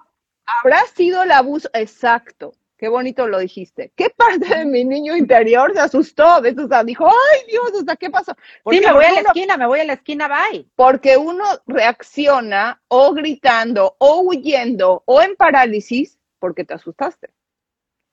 habrá 0.49 0.85
sido 0.87 1.23
el 1.23 1.33
abuso, 1.33 1.69
exacto. 1.73 2.55
Qué 2.77 2.89
bonito 2.89 3.27
lo 3.27 3.41
dijiste. 3.41 3.93
¿Qué 3.97 4.09
parte 4.09 4.57
de 4.57 4.65
mi 4.65 4.85
niño 4.85 5.17
interior 5.17 5.73
se 5.75 5.81
asustó? 5.81 6.41
De 6.41 6.51
eso, 6.51 6.69
dijo, 6.85 7.09
ay 7.09 7.41
Dios, 7.49 7.73
o 7.75 7.85
sea, 7.85 7.97
¿qué 7.97 8.09
pasó? 8.09 8.37
sí, 8.71 8.81
me 8.81 8.93
voy 8.93 9.05
a 9.05 9.13
la 9.15 9.21
esquina, 9.21 9.57
me 9.57 9.67
voy 9.67 9.81
a 9.81 9.85
la 9.85 9.95
esquina, 9.95 10.29
bye. 10.29 10.69
Porque 10.77 11.17
uno 11.17 11.45
reacciona 11.67 12.81
o 12.87 13.13
gritando, 13.15 13.97
o 13.99 14.21
huyendo, 14.21 15.03
o 15.07 15.21
en 15.21 15.35
parálisis, 15.35 16.21
porque 16.39 16.65
te 16.65 16.75
asustaste. 16.75 17.31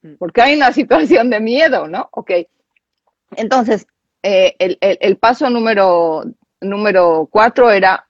Mm. 0.05 0.15
Porque 0.19 0.41
hay 0.41 0.55
una 0.55 0.71
situación 0.79 1.29
de 1.29 1.39
miedo, 1.39 1.87
¿no? 1.87 2.09
Ok. 2.11 2.31
Entonces, 3.35 3.87
eh, 4.23 4.55
el, 4.59 4.77
el, 4.81 5.17
paso 5.17 5.49
número, 5.49 6.23
número 6.61 7.27
cuatro 7.31 7.71
era 7.71 8.07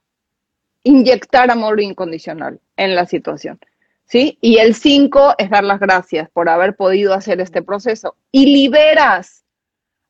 inyectar 0.84 1.50
amor 1.50 1.82
incondicional 1.82 2.60
en 2.78 2.96
la 2.96 3.06
situación. 3.06 3.60
¿sí? 4.06 4.38
Y 4.42 4.58
el 4.58 4.76
5 4.76 5.36
es 5.38 5.50
dar 5.50 5.64
las 5.64 5.80
gracias 5.80 6.30
por 6.30 6.50
haber 6.50 6.76
podido 6.76 7.14
hacer 7.14 7.42
este 7.42 7.62
proceso. 7.62 8.16
Y 8.32 8.46
liberas. 8.46 9.44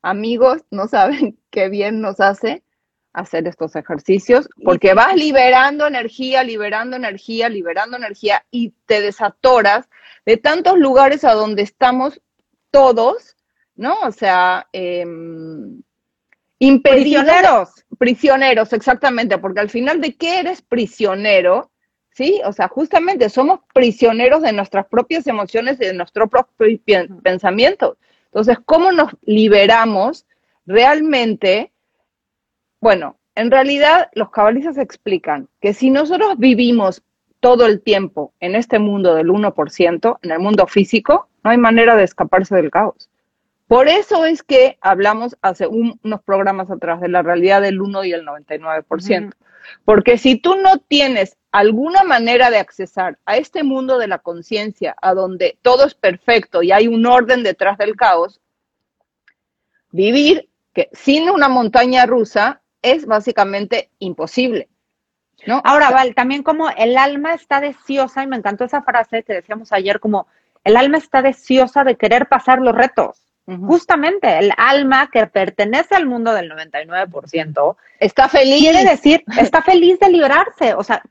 Amigos, 0.01 0.63
no 0.69 0.87
saben 0.87 1.37
qué 1.49 1.69
bien 1.69 2.01
nos 2.01 2.19
hace 2.19 2.61
hacer 3.15 3.47
estos 3.47 3.75
ejercicios, 3.75 4.49
porque 4.63 4.93
vas 4.93 5.15
liberando 5.15 5.87
energía, 5.87 6.43
liberando 6.43 6.97
energía, 6.97 7.49
liberando 7.49 7.97
energía 7.97 8.45
y 8.51 8.73
te 8.85 9.01
desatoras 9.01 9.87
de 10.25 10.37
tantos 10.37 10.77
lugares 10.77 11.23
a 11.23 11.33
donde 11.33 11.63
estamos 11.63 12.21
todos, 12.71 13.37
¿no? 13.75 13.95
O 14.01 14.11
sea, 14.11 14.67
eh, 14.73 15.05
prisioneros. 16.83 17.69
Prisioneros, 17.97 18.73
exactamente, 18.73 19.37
porque 19.37 19.61
al 19.61 19.69
final 19.69 20.01
de 20.01 20.15
qué 20.15 20.39
eres 20.39 20.61
prisionero, 20.61 21.71
¿sí? 22.11 22.41
O 22.45 22.51
sea, 22.51 22.67
justamente 22.67 23.29
somos 23.29 23.61
prisioneros 23.73 24.41
de 24.41 24.51
nuestras 24.51 24.87
propias 24.87 25.25
emociones 25.27 25.77
y 25.79 25.85
de 25.85 25.93
nuestros 25.93 26.29
propios 26.29 26.79
pensamientos. 27.23 27.97
Entonces, 28.25 28.57
¿cómo 28.65 28.91
nos 28.91 29.15
liberamos 29.21 30.25
realmente? 30.65 31.71
Bueno, 32.85 33.17
en 33.33 33.49
realidad 33.49 34.11
los 34.13 34.29
cabalistas 34.29 34.77
explican 34.77 35.49
que 35.59 35.73
si 35.73 35.89
nosotros 35.89 36.37
vivimos 36.37 37.01
todo 37.39 37.65
el 37.65 37.81
tiempo 37.81 38.31
en 38.39 38.53
este 38.53 38.77
mundo 38.77 39.15
del 39.15 39.29
1%, 39.29 40.19
en 40.21 40.31
el 40.31 40.37
mundo 40.37 40.67
físico, 40.67 41.27
no 41.43 41.49
hay 41.49 41.57
manera 41.57 41.95
de 41.95 42.03
escaparse 42.03 42.53
del 42.53 42.69
caos. 42.69 43.09
Por 43.65 43.87
eso 43.87 44.27
es 44.27 44.43
que 44.43 44.77
hablamos 44.81 45.35
hace 45.41 45.65
unos 45.65 46.21
programas 46.21 46.69
atrás 46.69 47.01
de 47.01 47.07
la 47.07 47.23
realidad 47.23 47.63
del 47.63 47.81
1 47.81 48.03
y 48.03 48.13
el 48.13 48.23
99%. 48.23 49.33
Porque 49.83 50.19
si 50.19 50.35
tú 50.35 50.53
no 50.53 50.77
tienes 50.77 51.37
alguna 51.51 52.03
manera 52.03 52.51
de 52.51 52.59
accesar 52.59 53.17
a 53.25 53.37
este 53.37 53.63
mundo 53.63 53.97
de 53.97 54.09
la 54.09 54.19
conciencia, 54.19 54.95
a 55.01 55.15
donde 55.15 55.57
todo 55.63 55.87
es 55.87 55.95
perfecto 55.95 56.61
y 56.61 56.71
hay 56.71 56.87
un 56.87 57.07
orden 57.07 57.41
detrás 57.41 57.79
del 57.79 57.95
caos, 57.95 58.41
vivir 59.89 60.49
que 60.71 60.89
sin 60.93 61.31
una 61.31 61.49
montaña 61.49 62.05
rusa 62.05 62.61
es 62.93 63.05
básicamente 63.05 63.89
imposible. 63.99 64.69
¿no? 65.45 65.61
Ahora, 65.63 65.91
Val, 65.91 66.15
también 66.15 66.43
como 66.43 66.69
el 66.69 66.97
alma 66.97 67.33
está 67.33 67.59
deseosa, 67.59 68.23
y 68.23 68.27
me 68.27 68.37
encantó 68.37 68.63
esa 68.63 68.81
frase 68.81 69.23
que 69.23 69.33
decíamos 69.33 69.71
ayer, 69.71 69.99
como 69.99 70.27
el 70.63 70.77
alma 70.77 70.97
está 70.97 71.21
deseosa 71.21 71.83
de 71.83 71.95
querer 71.95 72.27
pasar 72.27 72.59
los 72.59 72.75
retos. 72.75 73.21
Justamente, 73.47 74.39
el 74.39 74.51
alma 74.57 75.07
que 75.11 75.27
pertenece 75.27 75.93
al 75.93 76.07
mundo 76.07 76.33
del 76.33 76.49
99% 76.51 77.75
está 77.99 78.27
feliz. 78.27 78.57
Quiere 78.59 78.83
decir, 78.83 79.23
está 79.39 79.61
feliz 79.61 79.99
de 79.99 80.09
liberarse. 80.09 80.73
O 80.73 80.83
sea, 80.83 81.03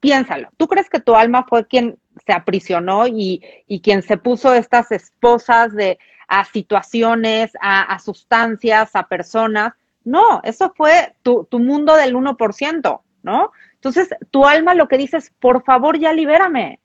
piénsalo. 0.00 0.48
¿Tú 0.56 0.66
crees 0.66 0.90
que 0.90 0.98
tu 0.98 1.14
alma 1.14 1.46
fue 1.48 1.64
quien 1.68 1.96
se 2.26 2.32
aprisionó 2.32 3.06
y, 3.06 3.40
y 3.68 3.80
quien 3.82 4.02
se 4.02 4.16
puso 4.16 4.52
estas 4.52 4.90
esposas 4.90 5.72
de 5.74 5.96
a 6.26 6.44
situaciones, 6.44 7.52
a, 7.60 7.82
a 7.82 8.00
sustancias, 8.00 8.96
a 8.96 9.06
personas? 9.06 9.74
No, 10.06 10.40
eso 10.44 10.72
fue 10.74 11.14
tu, 11.22 11.46
mundo 11.52 11.94
del 11.94 12.14
1%, 12.14 13.00
¿no? 13.22 13.52
Entonces, 13.74 14.08
tu 14.30 14.46
alma 14.46 14.72
lo 14.72 14.88
que 14.88 14.96
dice 14.96 15.18
es, 15.18 15.30
por 15.38 15.64
favor, 15.64 15.98
ya 15.98 16.14
libérame 16.14 16.80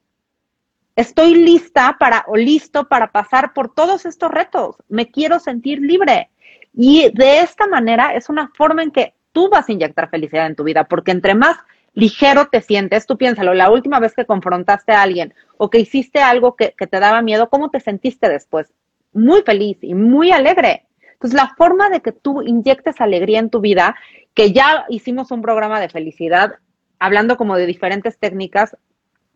estoy 0.95 1.35
lista 1.35 1.97
para 1.99 2.25
o 2.27 2.35
listo 2.35 2.87
para 2.87 3.11
pasar 3.11 3.53
por 3.53 3.73
todos 3.73 4.05
estos 4.05 4.31
retos. 4.31 4.75
Me 4.89 5.09
quiero 5.09 5.39
sentir 5.39 5.79
libre. 5.79 6.29
Y 6.73 7.11
de 7.13 7.39
esta 7.39 7.67
manera 7.67 8.13
es 8.13 8.29
una 8.29 8.51
forma 8.55 8.83
en 8.83 8.91
que 8.91 9.13
tú 9.31 9.49
vas 9.49 9.67
a 9.67 9.71
inyectar 9.71 10.09
felicidad 10.09 10.47
en 10.47 10.55
tu 10.55 10.63
vida, 10.63 10.85
porque 10.85 11.11
entre 11.11 11.35
más 11.35 11.57
ligero 11.93 12.47
te 12.47 12.61
sientes, 12.61 13.05
tú 13.05 13.17
piénsalo, 13.17 13.53
la 13.53 13.69
última 13.69 13.99
vez 13.99 14.13
que 14.13 14.25
confrontaste 14.25 14.93
a 14.93 15.01
alguien 15.01 15.33
o 15.57 15.69
que 15.69 15.79
hiciste 15.79 16.19
algo 16.19 16.55
que, 16.55 16.73
que 16.77 16.87
te 16.87 16.99
daba 16.99 17.21
miedo, 17.21 17.49
¿cómo 17.49 17.69
te 17.69 17.79
sentiste 17.79 18.29
después? 18.29 18.73
Muy 19.13 19.41
feliz 19.41 19.77
y 19.81 19.93
muy 19.93 20.31
alegre. 20.31 20.85
Entonces, 21.21 21.39
la 21.39 21.53
forma 21.55 21.91
de 21.91 22.01
que 22.01 22.11
tú 22.11 22.41
inyectes 22.41 22.99
alegría 22.99 23.37
en 23.37 23.51
tu 23.51 23.61
vida, 23.61 23.95
que 24.33 24.53
ya 24.53 24.85
hicimos 24.89 25.29
un 25.29 25.43
programa 25.43 25.79
de 25.79 25.87
felicidad, 25.87 26.55
hablando 26.97 27.37
como 27.37 27.57
de 27.57 27.67
diferentes 27.67 28.17
técnicas, 28.17 28.75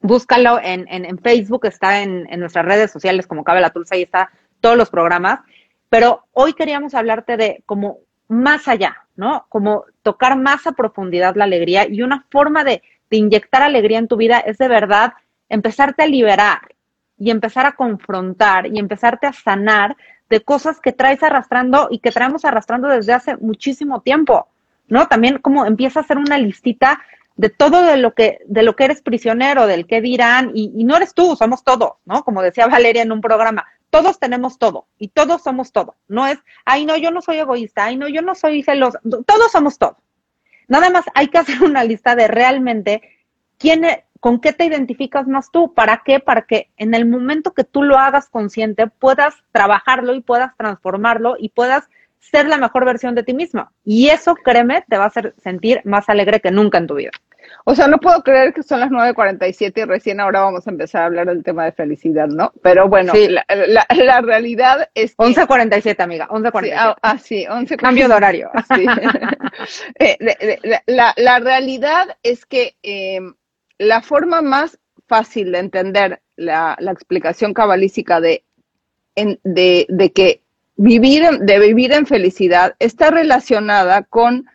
búscalo 0.01 0.59
en, 0.63 1.19
Facebook, 1.19 1.67
está 1.67 2.01
en, 2.01 2.25
en, 2.31 2.39
nuestras 2.39 2.65
redes 2.65 2.89
sociales 2.89 3.27
como 3.27 3.43
Cabe 3.43 3.61
la 3.61 3.69
Tulsa, 3.69 3.93
ahí 3.93 4.01
está 4.01 4.31
todos 4.61 4.75
los 4.75 4.89
programas. 4.89 5.41
Pero 5.87 6.25
hoy 6.31 6.53
queríamos 6.53 6.95
hablarte 6.95 7.37
de 7.37 7.61
como 7.67 7.99
más 8.27 8.67
allá, 8.67 9.05
¿no? 9.15 9.45
Como 9.49 9.85
tocar 10.01 10.39
más 10.39 10.65
a 10.65 10.71
profundidad 10.71 11.35
la 11.35 11.43
alegría 11.43 11.87
y 11.87 12.01
una 12.01 12.25
forma 12.31 12.63
de, 12.63 12.81
de 13.11 13.17
inyectar 13.17 13.61
alegría 13.61 13.99
en 13.99 14.07
tu 14.07 14.17
vida 14.17 14.39
es 14.39 14.57
de 14.57 14.67
verdad 14.67 15.13
empezarte 15.49 16.01
a 16.01 16.07
liberar 16.07 16.61
y 17.19 17.29
empezar 17.29 17.67
a 17.67 17.73
confrontar 17.73 18.65
y 18.65 18.79
empezarte 18.79 19.27
a 19.27 19.33
sanar 19.33 19.95
de 20.29 20.41
cosas 20.41 20.79
que 20.79 20.91
traes 20.91 21.21
arrastrando 21.23 21.87
y 21.91 21.99
que 21.99 22.11
traemos 22.11 22.45
arrastrando 22.45 22.87
desde 22.87 23.13
hace 23.13 23.37
muchísimo 23.37 24.01
tiempo, 24.01 24.47
¿no? 24.87 25.07
También 25.07 25.39
como 25.39 25.65
empieza 25.65 25.99
a 25.99 26.03
hacer 26.03 26.17
una 26.17 26.37
listita 26.37 27.01
de 27.35 27.49
todo 27.49 27.83
de 27.83 27.97
lo 27.97 28.13
que, 28.13 28.39
de 28.45 28.63
lo 28.63 28.75
que 28.75 28.85
eres 28.85 29.01
prisionero, 29.01 29.67
del 29.67 29.87
que 29.87 30.01
dirán, 30.01 30.51
y, 30.53 30.71
y, 30.75 30.83
no 30.85 30.95
eres 30.95 31.13
tú, 31.13 31.35
somos 31.35 31.63
todos, 31.63 31.93
¿no? 32.05 32.23
Como 32.23 32.41
decía 32.41 32.67
Valeria 32.67 33.01
en 33.01 33.11
un 33.11 33.21
programa, 33.21 33.65
todos 33.89 34.19
tenemos 34.19 34.57
todo, 34.57 34.87
y 34.97 35.09
todos 35.09 35.43
somos 35.43 35.71
todo. 35.71 35.95
No 36.07 36.27
es, 36.27 36.39
ay, 36.63 36.85
no, 36.85 36.95
yo 36.97 37.11
no 37.11 37.21
soy 37.21 37.37
egoísta, 37.37 37.85
ay, 37.85 37.97
no, 37.97 38.07
yo 38.07 38.21
no 38.21 38.35
soy 38.35 38.63
celoso, 38.63 38.99
todos 39.25 39.51
somos 39.51 39.77
todo. 39.77 39.97
Nada 40.67 40.89
más 40.89 41.05
hay 41.13 41.27
que 41.27 41.37
hacer 41.37 41.61
una 41.63 41.83
lista 41.83 42.15
de 42.15 42.27
realmente 42.27 43.01
quién, 43.57 43.85
e, 43.85 44.05
con 44.25 44.39
qué 44.39 44.53
te 44.53 44.65
identificas 44.65 45.27
más 45.27 45.51
tú, 45.51 45.75
para 45.75 46.01
qué, 46.03 46.19
para 46.19 46.41
que 46.47 46.71
en 46.77 46.95
el 46.95 47.05
momento 47.05 47.53
que 47.53 47.63
tú 47.63 47.83
lo 47.83 47.99
hagas 47.99 48.27
consciente 48.27 48.87
puedas 48.87 49.35
trabajarlo 49.51 50.15
y 50.15 50.21
puedas 50.21 50.57
transformarlo 50.57 51.35
y 51.37 51.49
puedas 51.49 51.87
ser 52.21 52.47
la 52.47 52.57
mejor 52.57 52.85
versión 52.85 53.13
de 53.13 53.21
ti 53.21 53.35
misma. 53.35 53.71
Y 53.83 54.09
eso, 54.09 54.33
créeme, 54.33 54.83
te 54.89 54.97
va 54.97 55.03
a 55.03 55.09
hacer 55.09 55.35
sentir 55.43 55.81
más 55.83 56.09
alegre 56.09 56.39
que 56.39 56.49
nunca 56.49 56.79
en 56.79 56.87
tu 56.87 56.95
vida. 56.95 57.11
O 57.65 57.75
sea, 57.75 57.87
no 57.87 57.99
puedo 57.99 58.23
creer 58.23 58.51
que 58.55 58.63
son 58.63 58.79
las 58.79 58.89
9.47 58.89 59.73
y 59.75 59.85
recién 59.85 60.19
ahora 60.19 60.39
vamos 60.39 60.65
a 60.65 60.71
empezar 60.71 61.03
a 61.03 61.05
hablar 61.05 61.27
del 61.27 61.43
tema 61.43 61.65
de 61.65 61.73
felicidad, 61.73 62.27
¿no? 62.27 62.51
Pero 62.63 62.89
bueno, 62.89 63.13
sí. 63.13 63.27
la, 63.27 63.45
la, 63.47 63.85
la, 63.93 64.21
realidad 64.21 64.89
es 64.95 65.15
que... 65.15 65.23
11.47, 65.23 66.01
amiga, 66.01 66.27
11.47. 66.29 66.63
Sí, 66.63 66.71
ah, 66.75 66.95
ah, 67.03 67.17
sí, 67.19 67.45
11.47. 67.47 67.75
Cambio 67.77 68.07
de 68.07 68.13
horario. 68.15 68.49
Sí. 68.73 68.87
eh, 69.99 70.59
la, 70.87 71.13
la, 71.15 71.39
realidad 71.39 72.17
es 72.23 72.47
que 72.47 72.75
eh, 72.81 73.19
la 73.77 74.01
forma 74.01 74.41
más 74.41 74.79
fácil 75.07 75.51
de 75.51 75.59
entender 75.59 76.21
la, 76.35 76.77
explicación 76.91 77.53
cabalística 77.53 78.19
de, 78.19 78.43
en, 79.15 79.39
de, 79.43 80.11
que 80.13 80.41
vivir, 80.75 81.23
de 81.39 81.59
vivir 81.59 81.93
en 81.93 82.05
felicidad 82.05 82.75
está 82.79 83.11
relacionada 83.11 84.03
con 84.03 84.45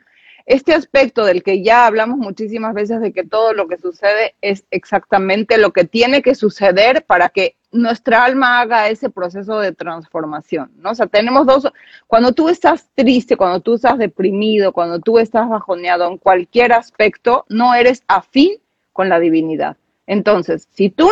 este 0.46 0.74
aspecto 0.74 1.24
del 1.24 1.42
que 1.42 1.62
ya 1.62 1.86
hablamos 1.86 2.18
muchísimas 2.18 2.74
veces 2.74 3.00
de 3.00 3.12
que 3.12 3.24
todo 3.24 3.52
lo 3.52 3.68
que 3.68 3.78
sucede 3.78 4.34
es 4.40 4.64
exactamente 4.70 5.58
lo 5.58 5.72
que 5.72 5.84
tiene 5.84 6.22
que 6.22 6.34
suceder 6.34 7.04
para 7.04 7.28
que 7.28 7.56
nuestra 7.70 8.24
alma 8.24 8.60
haga 8.60 8.88
ese 8.88 9.10
proceso 9.10 9.60
de 9.60 9.70
transformación, 9.72 10.72
¿no? 10.78 10.90
O 10.90 10.94
sea, 10.96 11.06
tenemos 11.06 11.46
dos, 11.46 11.70
cuando 12.08 12.32
tú 12.32 12.48
estás 12.48 12.88
triste, 12.96 13.36
cuando 13.36 13.60
tú 13.60 13.74
estás 13.74 13.96
deprimido, 13.96 14.72
cuando 14.72 14.98
tú 14.98 15.20
estás 15.20 15.48
bajoneado 15.48 16.08
en 16.08 16.18
cualquier 16.18 16.72
aspecto, 16.72 17.44
no 17.48 17.72
eres 17.74 18.02
afín 18.08 18.56
con 19.00 19.08
la 19.08 19.18
divinidad. 19.18 19.78
Entonces, 20.06 20.68
si 20.72 20.90
tú, 20.90 21.08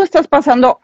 estás 0.00 0.28
pasando, 0.28 0.78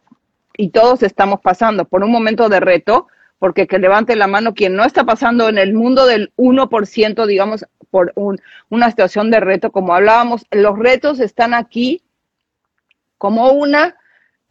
y 0.57 0.71
todos 0.71 1.05
estamos 1.05 1.39
pasando 1.41 1.85
por 1.85 2.03
un 2.03 2.11
momento 2.11 2.49
de 2.49 2.59
reto, 2.59 3.07
porque 3.39 3.69
que 3.69 3.79
levante 3.79 4.17
la 4.17 4.27
mano 4.27 4.53
quien 4.53 4.75
no 4.75 4.85
está 4.85 5.05
pasando 5.05 5.49
en 5.49 5.57
el 5.57 5.73
mundo 5.73 6.05
del 6.05 6.33
1%, 6.37 7.27
digamos, 7.27 7.65
por 7.93 8.11
un, 8.17 8.41
una 8.71 8.91
situación 8.91 9.31
de 9.31 9.39
reto, 9.39 9.71
como 9.71 9.95
hablábamos, 9.95 10.45
los 10.51 10.77
retos 10.77 11.21
están 11.21 11.55
aquí 11.55 12.03
como 13.17 13.53
una 13.53 13.95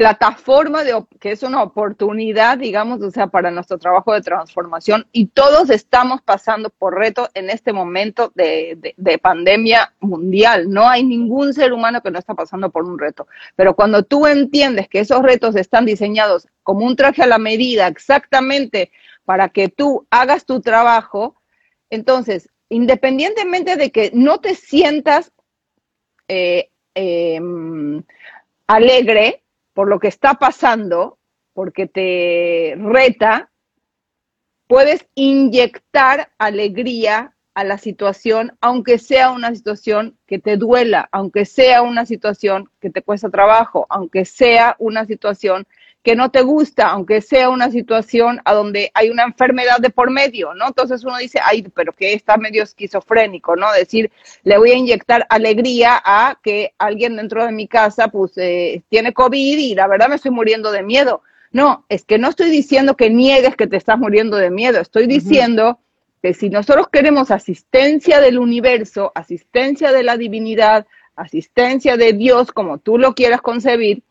plataforma 0.01 0.83
de, 0.83 0.99
que 1.19 1.31
es 1.31 1.43
una 1.43 1.61
oportunidad, 1.61 2.57
digamos, 2.57 3.03
o 3.03 3.11
sea, 3.11 3.27
para 3.27 3.51
nuestro 3.51 3.77
trabajo 3.77 4.15
de 4.15 4.21
transformación 4.21 5.05
y 5.11 5.27
todos 5.27 5.69
estamos 5.69 6.23
pasando 6.23 6.71
por 6.71 6.97
reto 6.97 7.29
en 7.35 7.51
este 7.51 7.71
momento 7.71 8.31
de, 8.33 8.77
de, 8.79 8.95
de, 8.97 9.17
pandemia 9.19 9.93
mundial. 9.99 10.71
No 10.71 10.89
hay 10.89 11.03
ningún 11.03 11.53
ser 11.53 11.71
humano 11.71 12.01
que 12.01 12.09
no 12.09 12.17
está 12.17 12.33
pasando 12.33 12.71
por 12.71 12.83
un 12.83 12.97
reto. 12.97 13.27
Pero 13.55 13.75
cuando 13.75 14.01
tú 14.01 14.25
entiendes 14.25 14.89
que 14.89 15.01
esos 15.01 15.21
retos 15.21 15.55
están 15.55 15.85
diseñados 15.85 16.47
como 16.63 16.83
un 16.87 16.95
traje 16.95 17.21
a 17.21 17.27
la 17.27 17.37
medida 17.37 17.85
exactamente 17.85 18.91
para 19.23 19.49
que 19.49 19.69
tú 19.69 20.07
hagas 20.09 20.47
tu 20.47 20.61
trabajo, 20.61 21.35
entonces, 21.91 22.49
independientemente 22.69 23.75
de 23.75 23.91
que 23.91 24.09
no 24.15 24.39
te 24.39 24.55
sientas 24.55 25.31
eh, 26.27 26.71
eh, 26.95 27.39
alegre, 28.65 29.40
por 29.73 29.87
lo 29.87 29.99
que 29.99 30.07
está 30.07 30.35
pasando, 30.35 31.19
porque 31.53 31.87
te 31.87 32.75
reta, 32.77 33.51
puedes 34.67 35.05
inyectar 35.15 36.31
alegría 36.37 37.35
a 37.53 37.63
la 37.63 37.77
situación, 37.77 38.57
aunque 38.61 38.97
sea 38.97 39.31
una 39.31 39.53
situación 39.53 40.17
que 40.25 40.39
te 40.39 40.55
duela, 40.55 41.09
aunque 41.11 41.45
sea 41.45 41.81
una 41.81 42.05
situación 42.05 42.69
que 42.79 42.89
te 42.89 43.01
cuesta 43.01 43.29
trabajo, 43.29 43.85
aunque 43.89 44.23
sea 44.23 44.75
una 44.79 45.05
situación 45.05 45.67
que 46.03 46.15
no 46.15 46.31
te 46.31 46.41
gusta, 46.41 46.89
aunque 46.89 47.21
sea 47.21 47.49
una 47.49 47.69
situación 47.69 48.41
a 48.45 48.53
donde 48.53 48.91
hay 48.95 49.09
una 49.09 49.23
enfermedad 49.23 49.77
de 49.79 49.91
por 49.91 50.09
medio, 50.09 50.53
¿no? 50.55 50.67
Entonces 50.67 51.03
uno 51.03 51.17
dice, 51.17 51.39
ay, 51.43 51.63
pero 51.75 51.93
que 51.93 52.13
está 52.13 52.37
medio 52.37 52.63
esquizofrénico, 52.63 53.55
¿no? 53.55 53.71
Decir, 53.71 54.11
le 54.43 54.57
voy 54.57 54.71
a 54.71 54.75
inyectar 54.75 55.27
alegría 55.29 56.01
a 56.03 56.39
que 56.41 56.73
alguien 56.79 57.17
dentro 57.17 57.45
de 57.45 57.51
mi 57.51 57.67
casa, 57.67 58.07
pues, 58.07 58.31
eh, 58.37 58.81
tiene 58.89 59.13
COVID 59.13 59.57
y 59.59 59.75
la 59.75 59.87
verdad 59.87 60.09
me 60.09 60.15
estoy 60.15 60.31
muriendo 60.31 60.71
de 60.71 60.81
miedo. 60.81 61.21
No, 61.51 61.85
es 61.89 62.03
que 62.03 62.17
no 62.17 62.29
estoy 62.29 62.49
diciendo 62.49 62.95
que 62.95 63.09
niegues 63.09 63.55
que 63.55 63.67
te 63.67 63.77
estás 63.77 63.99
muriendo 63.99 64.37
de 64.37 64.49
miedo, 64.49 64.79
estoy 64.79 65.05
diciendo 65.05 65.67
uh 65.67 65.71
-huh. 65.73 65.77
que 66.23 66.33
si 66.33 66.49
nosotros 66.49 66.87
queremos 66.89 67.29
asistencia 67.29 68.21
del 68.21 68.39
universo, 68.39 69.11
asistencia 69.13 69.91
de 69.91 70.03
la 70.03 70.17
divinidad, 70.17 70.87
asistencia 71.15 71.97
de 71.97 72.13
Dios, 72.13 72.51
como 72.51 72.77
tú 72.79 72.97
lo 72.97 73.13
quieras 73.13 73.41
concebir, 73.41 74.01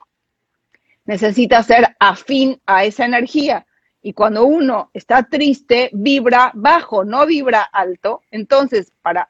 necesita 1.11 1.61
ser 1.65 1.97
afín 1.99 2.63
a 2.67 2.85
esa 2.85 3.05
energía. 3.05 3.67
Y 4.01 4.13
cuando 4.13 4.45
uno 4.45 4.93
está 4.95 5.25
triste, 5.25 5.91
vibra 5.93 6.53
bajo, 6.55 7.05
no 7.05 7.27
vibra 7.27 7.63
alto. 7.63 8.23
Entonces, 8.31 8.93
para 9.03 9.29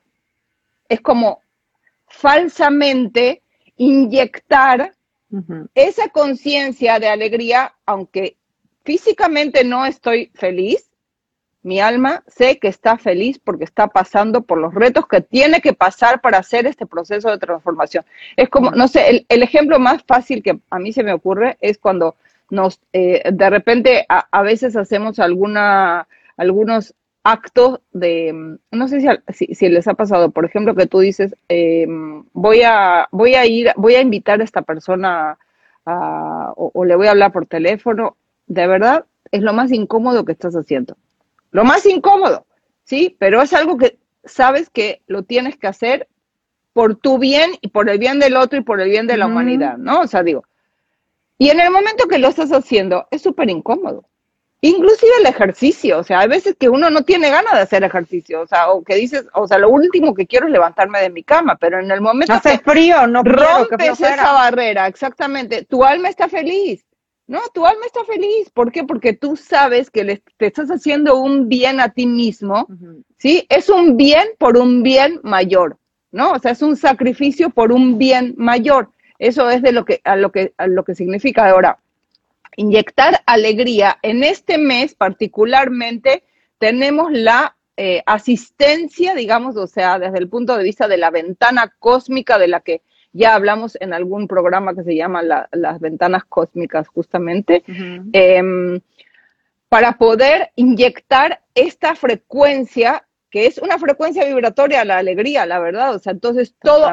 es 0.91 1.01
como 1.01 1.41
falsamente 2.07 3.43
inyectar 3.77 4.95
uh 5.31 5.39
-huh. 5.39 5.69
esa 5.75 6.11
conciencia 6.11 6.99
de 6.99 7.09
alegría, 7.09 7.75
aunque 7.87 8.37
físicamente 8.85 9.65
no 9.65 9.87
estoy 9.87 10.31
feliz, 10.35 10.90
mi 11.63 11.81
alma 11.81 12.23
sé 12.27 12.59
que 12.59 12.69
está 12.69 12.97
feliz 12.97 13.39
porque 13.39 13.65
está 13.65 13.89
pasando 13.89 14.43
por 14.43 14.59
los 14.59 14.75
retos 14.75 15.07
que 15.07 15.21
tiene 15.21 15.61
que 15.61 15.75
pasar 15.75 16.21
para 16.21 16.39
hacer 16.39 16.67
este 16.67 16.87
proceso 16.87 17.31
de 17.31 17.39
transformación. 17.39 18.05
Es 18.37 18.49
como, 18.49 18.71
no 18.71 18.89
sé, 18.89 19.11
el, 19.11 19.27
el 19.29 19.43
ejemplo 19.43 19.79
más 19.79 20.03
fácil 20.05 20.43
que 20.43 20.59
a 20.71 20.79
mí 20.79 20.93
se 20.93 21.03
me 21.03 21.13
ocurre 21.13 21.59
es 21.61 21.79
cuando 21.79 22.17
nos, 22.51 22.81
eh, 22.93 23.23
de 23.33 23.51
repente, 23.51 24.07
a, 24.09 24.27
a, 24.31 24.43
veces 24.43 24.77
hacemos 24.77 25.19
alguna, 25.19 26.09
algunos 26.37 26.95
actos 27.23 27.81
de, 27.93 28.59
no 28.71 28.89
sé 28.89 29.01
si, 29.01 29.09
si, 29.33 29.55
si, 29.55 29.69
les 29.69 29.87
ha 29.87 29.95
pasado, 29.95 30.31
por 30.31 30.45
ejemplo, 30.45 30.75
que 30.75 30.87
tú 30.87 31.01
dices, 31.01 31.35
eh, 31.49 31.87
voy, 32.33 32.63
a, 32.63 33.09
voy 33.13 33.35
a 33.35 33.47
ir, 33.47 33.73
voy 33.77 33.95
a 33.95 34.01
invitar 34.01 34.41
a 34.41 34.45
esta 34.45 34.63
persona 34.63 35.39
a, 35.87 36.53
o, 36.57 36.71
o 36.75 36.85
le 36.85 36.97
voy 36.97 37.07
a 37.07 37.13
hablar 37.13 37.33
por 37.33 37.47
teléfono, 37.47 38.17
de 38.47 38.67
verdad, 38.67 39.05
es 39.31 39.43
lo 39.43 39.53
más 39.53 39.71
incómodo 39.71 40.25
que 40.25 40.33
estás 40.33 40.55
haciendo. 40.55 40.97
Lo 41.51 41.65
más 41.65 41.85
incómodo, 41.87 42.47
¿sí? 42.85 43.17
Pero 43.19 43.43
es 43.43 43.53
algo 43.53 43.77
que 43.77 43.99
sabes 44.25 44.71
que 44.71 45.03
lo 45.07 45.23
tienes 45.23 45.57
que 45.57 45.67
hacer 45.67 46.09
por 46.73 46.97
tu 46.97 47.19
bien 47.19 47.53
y 47.61 47.69
por 47.69 47.89
el 47.89 47.99
bien 47.99 48.19
del 48.21 48.37
otro 48.37 48.59
y 48.59 48.63
por 48.63 48.81
el 48.81 48.91
bien 48.91 49.07
de 49.07 49.17
la 49.17 49.27
humanidad, 49.27 49.77
¿no? 49.77 50.01
O 50.01 50.07
sea, 50.07 50.23
digo, 50.23 50.45
y 51.39 51.49
en 51.49 51.61
el 51.61 51.71
momento 51.71 52.07
que 52.07 52.19
lo 52.19 52.29
estás 52.29 52.53
haciendo 52.53 53.07
es 53.11 53.23
súper 53.23 53.51
incómodo. 53.51 54.05
Inclusive 54.63 55.11
el 55.21 55.27
ejercicio, 55.27 55.99
o 56.01 56.05
sea, 56.05 56.21
hay 56.21 56.29
veces 56.29 56.55
que 56.59 56.69
uno 56.69 56.91
no 56.91 57.03
tiene 57.03 57.31
ganas 57.31 57.55
de 57.55 57.61
hacer 57.61 57.83
ejercicio, 57.83 58.43
o 58.43 58.47
sea, 58.47 58.71
o 58.71 58.85
que 58.85 58.95
dices, 58.95 59.25
o 59.33 59.49
sea, 59.49 59.57
lo 59.57 59.71
último 59.71 60.13
que 60.13 60.27
quiero 60.27 60.47
es 60.47 60.53
levantarme 60.53 61.01
de 61.01 61.09
mi 61.09 61.23
cama, 61.23 61.57
pero 61.57 61.81
en 61.81 61.91
el 61.91 62.03
momento 62.03 62.35
Hace 62.35 62.59
frío, 62.59 63.07
no 63.07 63.23
rompes 63.23 63.99
esa 63.99 64.33
barrera, 64.33 64.87
exactamente, 64.87 65.65
tu 65.65 65.83
alma 65.83 66.11
está 66.11 66.29
feliz, 66.29 66.85
no, 67.31 67.39
tu 67.55 67.65
alma 67.65 67.87
está 67.87 68.03
feliz, 68.03 68.51
¿por 68.51 68.73
qué? 68.73 68.83
Porque 68.83 69.13
tú 69.13 69.37
sabes 69.37 69.89
que 69.89 70.03
le, 70.03 70.21
te 70.37 70.47
estás 70.47 70.69
haciendo 70.69 71.17
un 71.21 71.49
bien 71.49 71.79
a 71.79 71.91
ti 71.91 72.05
mismo, 72.05 72.67
¿sí? 73.19 73.47
Es 73.49 73.69
un 73.69 73.97
bien 73.97 74.31
por 74.37 74.59
un 74.59 74.83
bien 74.83 75.21
mayor, 75.23 75.79
¿no? 76.11 76.33
O 76.33 76.41
sea, 76.41 76.51
es 76.51 76.61
un 76.61 76.77
sacrificio 76.77 77.51
por 77.51 77.71
un 77.71 77.99
bien 77.99 78.35
mayor. 78.37 78.91
Eso 79.21 79.49
es 79.49 79.63
de 79.63 79.71
lo 79.71 79.85
que 79.85 80.01
a 80.03 80.17
lo 80.17 80.33
que 80.33 80.55
a 80.57 80.67
lo 80.67 80.83
que 80.83 80.97
significa 80.97 81.49
ahora 81.49 81.79
inyectar 82.57 83.23
alegría. 83.27 84.01
En 84.03 84.25
este 84.25 84.59
mes 84.59 84.97
particularmente 84.97 86.25
tenemos 86.59 87.13
la 87.13 87.57
eh, 87.77 88.03
asistencia, 88.07 89.15
digamos, 89.15 89.57
o 89.57 89.69
sea, 89.69 90.01
desde 90.01 90.19
el 90.19 90.29
punto 90.29 90.57
de 90.57 90.65
vista 90.65 90.89
de 90.89 90.97
la 90.97 91.13
ventana 91.13 91.73
cósmica 91.79 92.41
de 92.41 92.49
la 92.49 92.59
que 92.59 92.83
ya 93.13 93.35
hablamos 93.35 93.77
en 93.81 93.93
algún 93.93 94.29
programa 94.29 94.75
que 94.75 94.85
se 94.85 94.95
llama 94.95 95.23
las 95.23 95.81
ventanas 95.81 96.25
cósmicas 96.25 96.89
justamente, 96.89 97.65
em, 98.13 98.81
para 99.69 99.99
poder 99.99 100.51
inyectar 100.57 101.43
esta 101.55 101.95
frecuencia, 101.95 103.07
que 103.31 103.47
es 103.47 103.59
una 103.59 103.79
frecuencia 103.79 104.25
vibratoria, 104.25 104.85
la 104.85 104.99
alegría, 104.99 105.47
la 105.47 105.61
verdad, 105.61 105.95
o 105.95 105.99
sea, 105.99 106.13
entonces 106.13 106.55
todo 106.61 106.89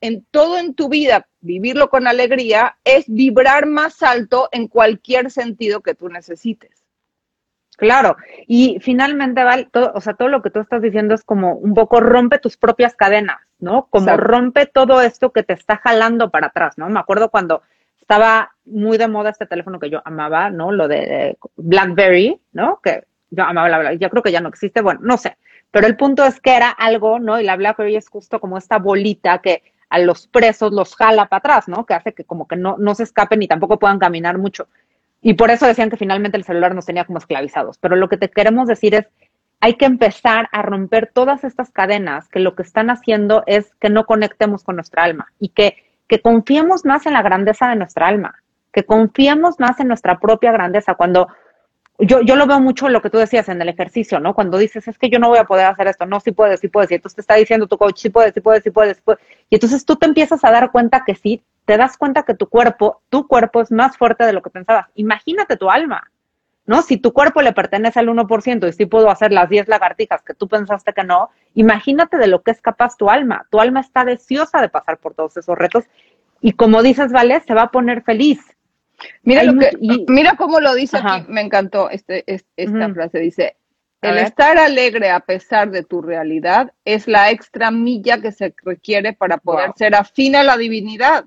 en 0.00 0.24
todo 0.30 0.58
en 0.58 0.74
tu 0.74 0.88
vida 0.88 1.28
vivirlo 1.40 1.90
con 1.90 2.06
alegría 2.06 2.78
es 2.84 3.04
vibrar 3.06 3.66
más 3.66 4.02
alto 4.02 4.48
en 4.52 4.68
cualquier 4.68 5.30
sentido 5.30 5.80
que 5.80 5.94
tú 5.94 6.08
necesites. 6.08 6.79
Claro, 7.80 8.18
y 8.46 8.78
finalmente, 8.82 9.42
Val, 9.42 9.70
todo, 9.72 9.92
o 9.94 10.02
sea, 10.02 10.12
todo 10.12 10.28
lo 10.28 10.42
que 10.42 10.50
tú 10.50 10.60
estás 10.60 10.82
diciendo 10.82 11.14
es 11.14 11.24
como 11.24 11.54
un 11.54 11.72
poco 11.72 11.98
rompe 11.98 12.38
tus 12.38 12.58
propias 12.58 12.94
cadenas, 12.94 13.38
¿no? 13.58 13.86
Como 13.88 14.18
rompe 14.18 14.66
todo 14.66 15.00
esto 15.00 15.32
que 15.32 15.44
te 15.44 15.54
está 15.54 15.78
jalando 15.78 16.30
para 16.30 16.48
atrás, 16.48 16.76
¿no? 16.76 16.90
Me 16.90 17.00
acuerdo 17.00 17.30
cuando 17.30 17.62
estaba 17.98 18.52
muy 18.66 18.98
de 18.98 19.08
moda 19.08 19.30
este 19.30 19.46
teléfono 19.46 19.80
que 19.80 19.88
yo 19.88 20.02
amaba, 20.04 20.50
¿no? 20.50 20.72
Lo 20.72 20.88
de 20.88 21.38
BlackBerry, 21.56 22.38
¿no? 22.52 22.80
Que 22.82 23.04
yo 23.30 23.44
amaba 23.44 23.70
la 23.70 23.78
BlackBerry, 23.78 24.02
yo 24.02 24.10
creo 24.10 24.22
que 24.22 24.32
ya 24.32 24.42
no 24.42 24.50
existe, 24.50 24.82
bueno, 24.82 25.00
no 25.02 25.16
sé, 25.16 25.38
pero 25.70 25.86
el 25.86 25.96
punto 25.96 26.22
es 26.26 26.38
que 26.38 26.54
era 26.54 26.68
algo, 26.68 27.18
¿no? 27.18 27.40
Y 27.40 27.44
la 27.44 27.56
BlackBerry 27.56 27.96
es 27.96 28.10
justo 28.10 28.40
como 28.40 28.58
esta 28.58 28.78
bolita 28.78 29.38
que 29.38 29.62
a 29.88 29.98
los 30.00 30.26
presos 30.26 30.70
los 30.70 30.94
jala 30.94 31.30
para 31.30 31.38
atrás, 31.38 31.66
¿no? 31.66 31.86
Que 31.86 31.94
hace 31.94 32.12
que 32.12 32.24
como 32.24 32.46
que 32.46 32.56
no, 32.56 32.76
no 32.78 32.94
se 32.94 33.04
escapen 33.04 33.42
y 33.42 33.48
tampoco 33.48 33.78
puedan 33.78 33.98
caminar 33.98 34.36
mucho. 34.36 34.68
Y 35.22 35.34
por 35.34 35.50
eso 35.50 35.66
decían 35.66 35.90
que 35.90 35.96
finalmente 35.96 36.38
el 36.38 36.44
celular 36.44 36.74
nos 36.74 36.86
tenía 36.86 37.04
como 37.04 37.18
esclavizados. 37.18 37.78
Pero 37.78 37.96
lo 37.96 38.08
que 38.08 38.16
te 38.16 38.30
queremos 38.30 38.68
decir 38.68 38.94
es, 38.94 39.06
hay 39.60 39.74
que 39.74 39.84
empezar 39.84 40.48
a 40.52 40.62
romper 40.62 41.10
todas 41.12 41.44
estas 41.44 41.70
cadenas 41.70 42.28
que 42.28 42.40
lo 42.40 42.54
que 42.54 42.62
están 42.62 42.88
haciendo 42.88 43.42
es 43.46 43.74
que 43.74 43.90
no 43.90 44.06
conectemos 44.06 44.64
con 44.64 44.76
nuestra 44.76 45.04
alma 45.04 45.32
y 45.38 45.50
que, 45.50 45.76
que 46.08 46.22
confiemos 46.22 46.86
más 46.86 47.04
en 47.04 47.12
la 47.12 47.22
grandeza 47.22 47.68
de 47.68 47.76
nuestra 47.76 48.08
alma, 48.08 48.42
que 48.72 48.84
confiemos 48.84 49.60
más 49.60 49.78
en 49.78 49.88
nuestra 49.88 50.18
propia 50.18 50.52
grandeza. 50.52 50.94
Cuando 50.94 51.28
yo, 51.98 52.22
yo 52.22 52.36
lo 52.36 52.46
veo 52.46 52.60
mucho 52.60 52.88
lo 52.88 53.02
que 53.02 53.10
tú 53.10 53.18
decías 53.18 53.48
en 53.48 53.60
el 53.60 53.68
ejercicio, 53.68 54.20
¿no? 54.20 54.34
Cuando 54.34 54.56
dices, 54.56 54.88
es 54.88 54.98
que 54.98 55.10
yo 55.10 55.18
no 55.18 55.28
voy 55.28 55.38
a 55.38 55.44
poder 55.44 55.66
hacer 55.66 55.86
esto, 55.86 56.06
no, 56.06 56.20
sí 56.20 56.32
puedes, 56.32 56.60
sí 56.60 56.68
puedes, 56.68 56.90
y 56.90 56.94
entonces 56.94 57.16
te 57.16 57.20
está 57.20 57.34
diciendo 57.34 57.66
tu 57.66 57.76
coach, 57.76 57.98
sí 57.98 58.08
puedes, 58.08 58.32
sí 58.32 58.40
puedes, 58.40 58.62
sí 58.62 58.70
puedes, 58.70 58.96
sí 58.96 59.02
puedes. 59.04 59.22
Y 59.50 59.56
entonces 59.56 59.84
tú 59.84 59.96
te 59.96 60.06
empiezas 60.06 60.42
a 60.44 60.50
dar 60.50 60.70
cuenta 60.70 61.04
que 61.04 61.14
sí, 61.14 61.42
te 61.70 61.76
das 61.76 61.96
cuenta 61.96 62.24
que 62.24 62.34
tu 62.34 62.48
cuerpo, 62.48 63.00
tu 63.10 63.28
cuerpo 63.28 63.60
es 63.60 63.70
más 63.70 63.96
fuerte 63.96 64.24
de 64.24 64.32
lo 64.32 64.42
que 64.42 64.50
pensabas. 64.50 64.88
Imagínate 64.96 65.56
tu 65.56 65.70
alma, 65.70 66.10
¿no? 66.66 66.82
Si 66.82 66.96
tu 66.96 67.12
cuerpo 67.12 67.42
le 67.42 67.52
pertenece 67.52 68.00
al 68.00 68.08
1% 68.08 68.68
y 68.68 68.72
sí 68.72 68.86
puedo 68.86 69.08
hacer 69.08 69.30
las 69.30 69.48
10 69.48 69.68
lagartijas 69.68 70.20
que 70.22 70.34
tú 70.34 70.48
pensaste 70.48 70.92
que 70.92 71.04
no, 71.04 71.30
imagínate 71.54 72.16
de 72.16 72.26
lo 72.26 72.42
que 72.42 72.50
es 72.50 72.60
capaz 72.60 72.96
tu 72.96 73.08
alma. 73.08 73.46
Tu 73.52 73.60
alma 73.60 73.78
está 73.78 74.04
deseosa 74.04 74.60
de 74.60 74.68
pasar 74.68 74.98
por 74.98 75.14
todos 75.14 75.36
esos 75.36 75.56
retos 75.56 75.84
y 76.40 76.54
como 76.54 76.82
dices, 76.82 77.12
Vale, 77.12 77.38
se 77.38 77.54
va 77.54 77.62
a 77.62 77.70
poner 77.70 78.02
feliz 78.02 78.40
Mira, 79.22 79.44
lo 79.44 79.56
que, 79.56 79.70
mira 80.08 80.34
cómo 80.34 80.58
lo 80.58 80.74
dice 80.74 80.98
aquí, 80.98 81.26
me 81.28 81.42
encantó 81.42 81.88
este, 81.88 82.24
esta 82.26 82.92
frase, 82.92 83.20
dice, 83.20 83.56
el 84.02 84.18
estar 84.18 84.58
alegre 84.58 85.10
a 85.10 85.20
pesar 85.20 85.70
de 85.70 85.84
tu 85.84 86.02
realidad 86.02 86.72
es 86.84 87.06
la 87.06 87.30
extra 87.30 87.70
milla 87.70 88.20
que 88.20 88.32
se 88.32 88.52
requiere 88.64 89.12
para 89.12 89.38
poder 89.38 89.70
ser 89.76 89.94
afín 89.94 90.34
a 90.34 90.42
la 90.42 90.56
divinidad. 90.56 91.26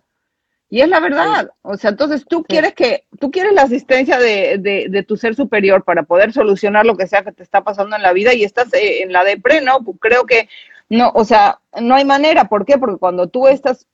Y 0.74 0.82
es 0.82 0.90
la 0.90 1.00
verdad. 1.00 1.52
O 1.62 1.78
sea, 1.78 1.92
entonces 1.92 2.26
tú 2.28 2.44
quieres 2.44 2.74
que, 2.74 3.06
tú 3.20 3.30
quieres 3.30 3.54
la 3.54 3.62
asistencia 3.62 4.18
de, 4.18 4.58
de, 4.58 5.04
tu 5.04 5.18
ser 5.18 5.36
superior 5.36 5.84
para 5.84 6.02
poder 6.02 6.34
solucionar 6.34 6.84
lo 6.84 6.98
que 6.98 7.06
sea 7.06 7.22
que 7.22 7.32
te 7.32 7.44
está 7.44 7.64
pasando 7.64 7.96
en 7.96 8.02
la 8.02 8.12
vida 8.12 8.34
y 8.34 8.44
estás 8.44 8.74
eh, 8.74 9.04
en 9.04 9.14
la 9.14 9.24
depre, 9.24 9.62
¿no? 9.62 9.84
Creo 10.00 10.26
que 10.26 10.50
no, 10.90 11.12
o 11.14 11.26
sea, 11.26 11.60
no 11.80 11.94
hay 11.94 12.06
manera. 12.06 12.46
¿Por 12.46 12.66
qué? 12.66 12.80
Porque 12.80 12.98
cuando 12.98 13.28
tú 13.28 13.48
estás 13.48 13.86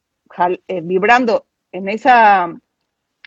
eh, 0.69 0.80
vibrando 0.82 1.47
en 1.73 1.89
esa 1.89 2.47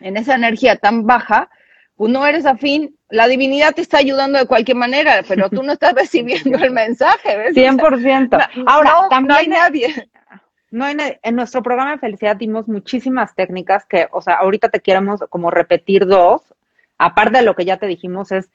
en 0.00 0.16
esa 0.16 0.34
energía 0.34 0.76
tan 0.76 1.06
baja, 1.06 1.50
pues 1.96 2.10
no 2.10 2.26
eres 2.26 2.46
afín, 2.46 2.96
la 3.10 3.28
divinidad 3.28 3.74
te 3.74 3.82
está 3.82 3.98
ayudando 3.98 4.38
de 4.38 4.46
cualquier 4.46 4.78
manera, 4.78 5.22
pero 5.28 5.50
tú 5.50 5.62
no 5.62 5.72
estás 5.74 5.92
recibiendo 5.94 6.56
el 6.56 6.70
mensaje, 6.70 7.36
¿ves? 7.36 7.54
100%. 7.54 8.48
Ahora, 8.66 8.94
también 9.10 9.28
no 9.28 9.34
hay 9.34 9.48
nadie. 9.48 10.08
No 10.72 10.92
nadie. 10.92 11.20
En 11.22 11.36
nuestro 11.36 11.62
programa 11.62 11.92
de 11.92 11.98
felicidad 11.98 12.34
dimos 12.34 12.66
muchísimas 12.66 13.34
técnicas 13.36 13.86
que, 13.86 14.08
o 14.10 14.20
sea, 14.20 14.34
ahorita 14.34 14.70
te 14.70 14.80
queremos 14.80 15.20
como 15.28 15.50
repetir 15.50 16.06
dos. 16.06 16.42
Aparte 16.98 17.38
de 17.38 17.44
lo 17.44 17.54
que 17.54 17.64
ya 17.64 17.76
te 17.76 17.86
dijimos, 17.86 18.32
es 18.32 18.50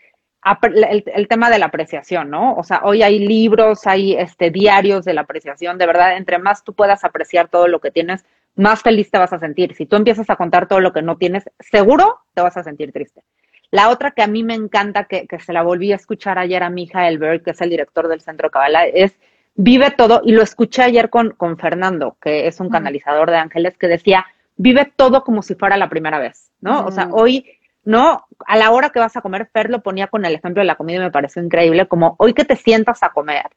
el, 0.63 1.03
el, 1.13 1.27
tema 1.27 1.49
de 1.49 1.59
la 1.59 1.67
apreciación, 1.67 2.29
¿no? 2.29 2.55
O 2.55 2.63
sea, 2.63 2.81
hoy 2.83 3.03
hay 3.03 3.19
libros, 3.19 3.85
hay 3.85 4.13
este, 4.13 4.49
diarios 4.49 5.05
de 5.05 5.13
la 5.13 5.21
apreciación, 5.21 5.77
de 5.77 5.85
verdad, 5.85 6.17
entre 6.17 6.39
más 6.39 6.63
tú 6.63 6.73
puedas 6.73 7.03
apreciar 7.03 7.49
todo 7.49 7.67
lo 7.67 7.79
que 7.79 7.91
tienes, 7.91 8.25
más 8.55 8.81
feliz 8.81 9.11
te 9.11 9.17
vas 9.17 9.33
a 9.33 9.39
sentir. 9.39 9.75
Si 9.75 9.85
tú 9.85 9.95
empiezas 9.95 10.29
a 10.29 10.35
contar 10.35 10.67
todo 10.67 10.79
lo 10.79 10.93
que 10.93 11.01
no 11.01 11.17
tienes, 11.17 11.43
seguro 11.59 12.21
te 12.33 12.41
vas 12.41 12.57
a 12.57 12.63
sentir 12.63 12.91
triste. 12.91 13.23
La 13.69 13.89
otra 13.89 14.11
que 14.11 14.23
a 14.23 14.27
mí 14.27 14.43
me 14.43 14.55
encanta, 14.55 15.05
que, 15.05 15.27
se 15.39 15.53
la 15.53 15.61
volví 15.61 15.91
a 15.91 15.97
escuchar 15.97 16.39
ayer 16.39 16.63
a 16.63 16.69
mi 16.69 16.83
hija 16.83 17.07
Elbert, 17.07 17.43
que 17.43 17.51
es 17.51 17.61
el 17.61 17.69
director 17.69 18.07
del 18.07 18.21
Centro 18.21 18.49
Cabala, 18.49 18.87
es 18.87 19.13
vive 19.57 19.91
todo, 19.91 20.21
y 20.23 20.31
lo 20.31 20.43
escuché 20.43 20.83
ayer 20.83 21.09
con, 21.09 21.31
con 21.31 21.57
Fernando, 21.57 22.15
que 22.21 22.47
es 22.47 22.59
un 22.59 22.69
canalizador 22.69 23.29
de 23.29 23.37
ángeles, 23.37 23.75
que 23.77 23.87
decía, 23.87 24.25
vive 24.55 24.91
todo 24.95 25.23
como 25.23 25.41
si 25.41 25.55
fuera 25.55 25.75
la 25.77 25.89
primera 25.89 26.19
vez, 26.19 26.51
¿no? 26.61 26.85
O 26.85 26.91
sea, 26.91 27.09
hoy, 27.11 27.45
¿no? 27.83 28.27
A 28.45 28.55
la 28.55 28.69
hora 28.69 28.91
que 28.91 28.99
vas 28.99 29.17
a 29.17 29.21
comer, 29.21 29.49
Fer 29.51 29.71
lo 29.71 29.81
ponía 29.81 30.07
con 30.07 30.25
el 30.25 30.35
ejemplo 30.35 30.61
de 30.61 30.67
la 30.67 30.75
comida 30.75 30.97
y 30.97 31.01
me 31.01 31.11
pareció 31.11 31.43
increíble, 31.43 31.87
como 31.87 32.15
hoy 32.19 32.33
que 32.33 32.45
te 32.45 32.55
sientas 32.55 33.01
a 33.01 33.09
comer, 33.09 33.47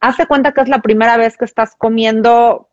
hace 0.00 0.26
cuenta 0.26 0.52
que 0.52 0.62
es 0.62 0.68
la 0.68 0.82
primera 0.82 1.16
vez 1.16 1.36
que 1.36 1.44
estás 1.44 1.76
comiendo 1.76 2.68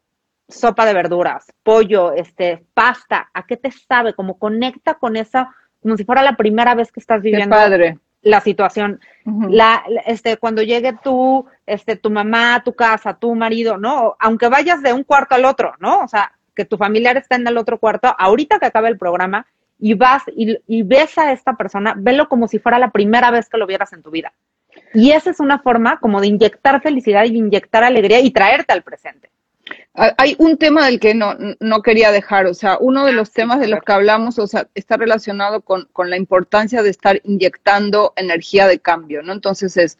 sopa 0.49 0.86
de 0.86 0.93
verduras, 0.93 1.53
pollo, 1.61 2.11
este, 2.11 2.65
pasta, 2.74 3.30
¿a 3.34 3.45
qué 3.45 3.55
te 3.55 3.71
sabe? 3.71 4.15
Como 4.15 4.39
conecta 4.39 4.95
con 4.95 5.15
esa, 5.15 5.53
como 5.80 5.95
si 5.95 6.05
fuera 6.05 6.24
la 6.24 6.36
primera 6.36 6.74
vez 6.74 6.91
que 6.91 6.99
estás 6.99 7.21
viviendo 7.21 7.55
la 8.24 8.41
situación. 8.41 8.99
la, 9.26 9.84
este, 10.05 10.38
cuando 10.38 10.63
llegue 10.63 10.97
tú, 11.03 11.45
este, 11.66 11.95
tu 11.95 12.09
mamá, 12.09 12.61
tu 12.64 12.74
casa, 12.74 13.14
tu 13.14 13.34
marido, 13.36 13.78
¿no? 13.78 14.16
Aunque 14.20 14.47
vayas 14.47 14.82
de 14.82 14.93
un 14.93 15.03
cuarto 15.03 15.36
al 15.36 15.45
otro, 15.45 15.74
¿no? 15.80 15.99
O 15.99 16.07
sea, 16.07 16.34
que 16.55 16.66
tu 16.66 16.78
familiar 16.78 17.18
está 17.18 17.36
en 17.36 17.47
el 17.47 17.57
otro 17.57 17.80
cuarto, 17.80 18.14
ahorita 18.18 18.59
que 18.59 18.66
acabe 18.66 18.89
el 18.89 18.97
programa, 18.97 19.45
y 19.80 19.95
vas 19.95 20.24
y, 20.36 20.57
y 20.68 20.84
ves 20.84 21.18
a 21.18 21.34
esta 21.34 21.57
persona, 21.57 21.93
velo 21.97 22.30
como 22.30 22.47
si 22.47 22.59
fuera 22.59 22.80
la 22.80 22.91
primera 22.91 23.32
vez 23.32 23.49
que 23.49 23.57
lo 23.57 23.68
vieras 23.68 23.91
en 23.93 24.01
tu 24.01 24.11
vida. 24.11 24.34
Y 24.93 25.11
esa 25.11 25.30
es 25.30 25.39
una 25.39 25.59
forma 25.59 25.99
como 25.99 26.22
de 26.22 26.28
inyectar 26.28 26.82
felicidad 26.82 27.26
y 27.26 27.38
inyectar 27.38 27.84
alegría 27.84 28.20
y 28.20 28.32
traerte 28.32 28.74
al 28.74 28.84
presente. 28.84 29.30
Hay 29.93 30.36
un 30.39 30.57
tema 30.57 30.86
del 30.86 30.99
que 30.99 31.14
no, 31.14 31.36
no 31.59 31.82
quería 31.82 32.11
dejar, 32.11 32.47
o 32.47 32.53
sea, 32.53 32.78
uno 32.80 33.05
de 33.05 33.14
los 33.14 33.32
temas 33.32 33.59
de 33.59 33.68
los 33.68 33.82
que 33.82 33.91
hablamos, 33.91 34.39
o 34.39 34.47
sea, 34.47 34.68
está 34.74 34.97
relacionado 34.97 35.61
con, 35.61 35.88
con 35.93 36.09
la 36.09 36.18
importancia 36.18 36.84
de 36.84 36.89
estar 36.89 37.22
inyectando 37.24 38.14
energía 38.16 38.68
de 38.68 38.80
cambio, 38.80 39.22
¿no? 39.22 39.32
Entonces 39.34 39.78
es, 39.78 39.97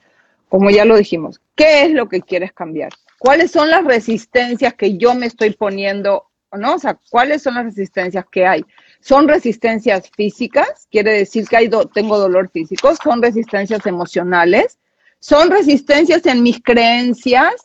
como 0.54 0.70
ya 0.70 0.86
lo 0.86 0.95
dijimos, 0.97 1.41
¿qué 1.56 1.82
es 1.82 1.93
lo 1.93 2.08
que 2.08 2.22
quieres 2.22 2.54
cambiar? 2.54 2.91
¿Cuáles 3.18 3.49
son 3.49 3.72
las 3.72 3.84
resistencias 3.84 4.76
que 4.76 4.99
yo 4.99 5.16
me 5.16 5.26
estoy 5.26 5.49
poniendo, 5.49 6.30
¿no? 6.51 6.76
O 6.76 6.78
sea, 6.78 6.99
¿cuáles 7.10 7.41
son 7.41 7.56
las 7.56 7.66
resistencias 7.66 8.24
que 8.32 8.45
hay? 8.45 8.64
¿Son 8.99 9.28
resistencias 9.28 10.12
físicas? 10.16 10.88
Quiere 10.91 11.14
decir 11.14 11.47
que 11.47 11.58
hay 11.58 11.72
tengo 11.91 12.20
dolor 12.20 12.51
físico. 12.51 12.95
¿Son 13.04 13.20
resistencias 13.20 13.84
emocionales? 13.88 14.78
¿Son 15.20 15.49
resistencias 15.49 16.24
en 16.28 16.43
mis 16.43 16.62
creencias? 16.62 17.56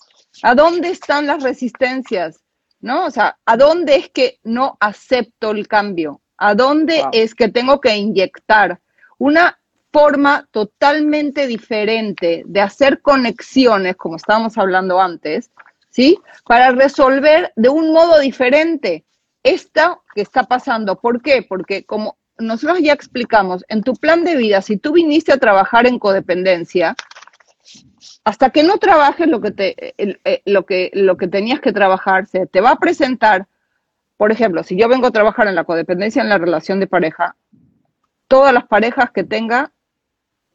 ¿A 0.43 0.55
dónde 0.55 0.89
están 0.89 1.27
las 1.27 1.43
resistencias? 1.43 2.41
¿No? 2.81 3.05
O 3.05 3.11
sea, 3.11 3.37
¿a 3.45 3.59
dónde 3.59 3.97
es 3.97 4.09
que 4.09 4.39
no 4.45 4.79
acepto 4.81 5.51
el 5.51 5.69
cambio? 5.69 6.23
¿A 6.39 6.55
dónde 6.55 7.05
es 7.13 7.35
que 7.35 7.49
tengo 7.49 7.83
que 7.83 7.95
inyectar 7.95 8.81
una 9.19 9.59
forma 9.93 10.47
totalmente 10.51 11.47
diferente 11.47 12.43
de 12.47 12.61
hacer 12.61 13.01
conexiones, 13.01 13.97
como 13.97 14.17
estábamos 14.17 14.59
hablando 14.59 15.01
antes, 15.01 15.51
¿sí? 15.91 16.19
Para 16.45 16.73
resolver 16.73 17.53
de 17.57 17.69
un 17.69 17.93
modo 17.93 18.19
diferente 18.19 19.05
esto 19.43 20.03
que 20.15 20.23
está 20.23 20.45
pasando. 20.45 21.01
¿Por 21.01 21.23
qué? 21.23 21.45
Porque 21.49 21.85
como 21.85 22.19
nosotros 22.39 22.79
ya 22.81 22.93
explicamos, 22.93 23.65
en 23.69 23.83
tu 23.83 23.95
plan 23.95 24.25
de 24.25 24.37
vida, 24.37 24.63
si 24.63 24.77
tú 24.77 24.93
viniste 24.93 25.33
a 25.33 25.39
trabajar 25.39 25.87
en 25.87 25.99
codependencia, 25.99 26.95
hasta 28.25 28.51
que 28.51 28.63
no 28.63 28.79
trabajes 28.79 29.27
lo 29.27 29.41
que, 29.41 29.51
te, 29.51 29.95
eh, 29.99 30.43
lo 30.45 30.67
que, 30.67 30.91
lo 30.93 31.17
que 31.17 31.29
tenías 31.29 31.61
que 31.61 31.73
trabajar, 31.73 32.27
se 32.27 32.47
te 32.47 32.61
va 32.61 32.73
a 32.73 32.79
presentar, 32.79 33.47
por 34.17 34.33
ejemplo, 34.33 34.63
si 34.63 34.77
yo 34.77 34.89
vengo 34.89 35.07
a 35.07 35.13
trabajar 35.13 35.49
en 35.49 35.55
la 35.55 35.65
codependencia 35.65 36.23
en 36.23 36.29
la 36.29 36.39
relación 36.39 36.79
de 36.79 36.87
pareja, 36.87 37.37
todas 38.29 38.53
las 38.53 38.67
parejas 38.67 39.11
que 39.11 39.25
tenga 39.25 39.73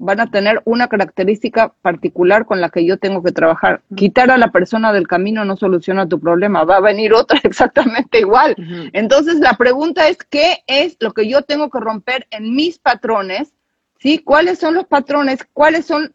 van 0.04 0.20
a 0.20 0.30
tener 0.30 0.62
una 0.66 0.90
característica 0.90 1.74
particular 1.82 2.46
con 2.46 2.60
la 2.60 2.70
que 2.70 2.86
yo 2.86 2.98
tengo 2.98 3.24
que 3.24 3.32
trabajar. 3.32 3.82
Quitar 3.96 4.32
a 4.32 4.38
la 4.38 4.52
persona 4.52 4.92
del 4.92 5.08
camino 5.08 5.46
no 5.46 5.56
soluciona 5.56 6.10
tu 6.10 6.20
problema, 6.20 6.66
va 6.66 6.78
a 6.78 6.82
venir 6.82 7.14
otra 7.14 7.40
exactamente 7.44 8.20
igual. 8.20 8.56
Entonces 8.92 9.36
la 9.36 9.54
pregunta 9.54 10.10
es, 10.10 10.18
¿qué 10.30 10.64
es 10.68 10.98
lo 11.00 11.14
que 11.14 11.30
yo 11.30 11.44
tengo 11.44 11.70
que 11.70 11.80
romper 11.80 12.28
en 12.32 12.54
mis 12.54 12.80
patrones? 12.80 13.54
¿Sí? 14.00 14.20
¿Cuáles 14.20 14.60
son 14.60 14.74
los 14.74 14.86
patrones? 14.86 15.48
¿Cuáles 15.54 15.86
son 15.86 16.14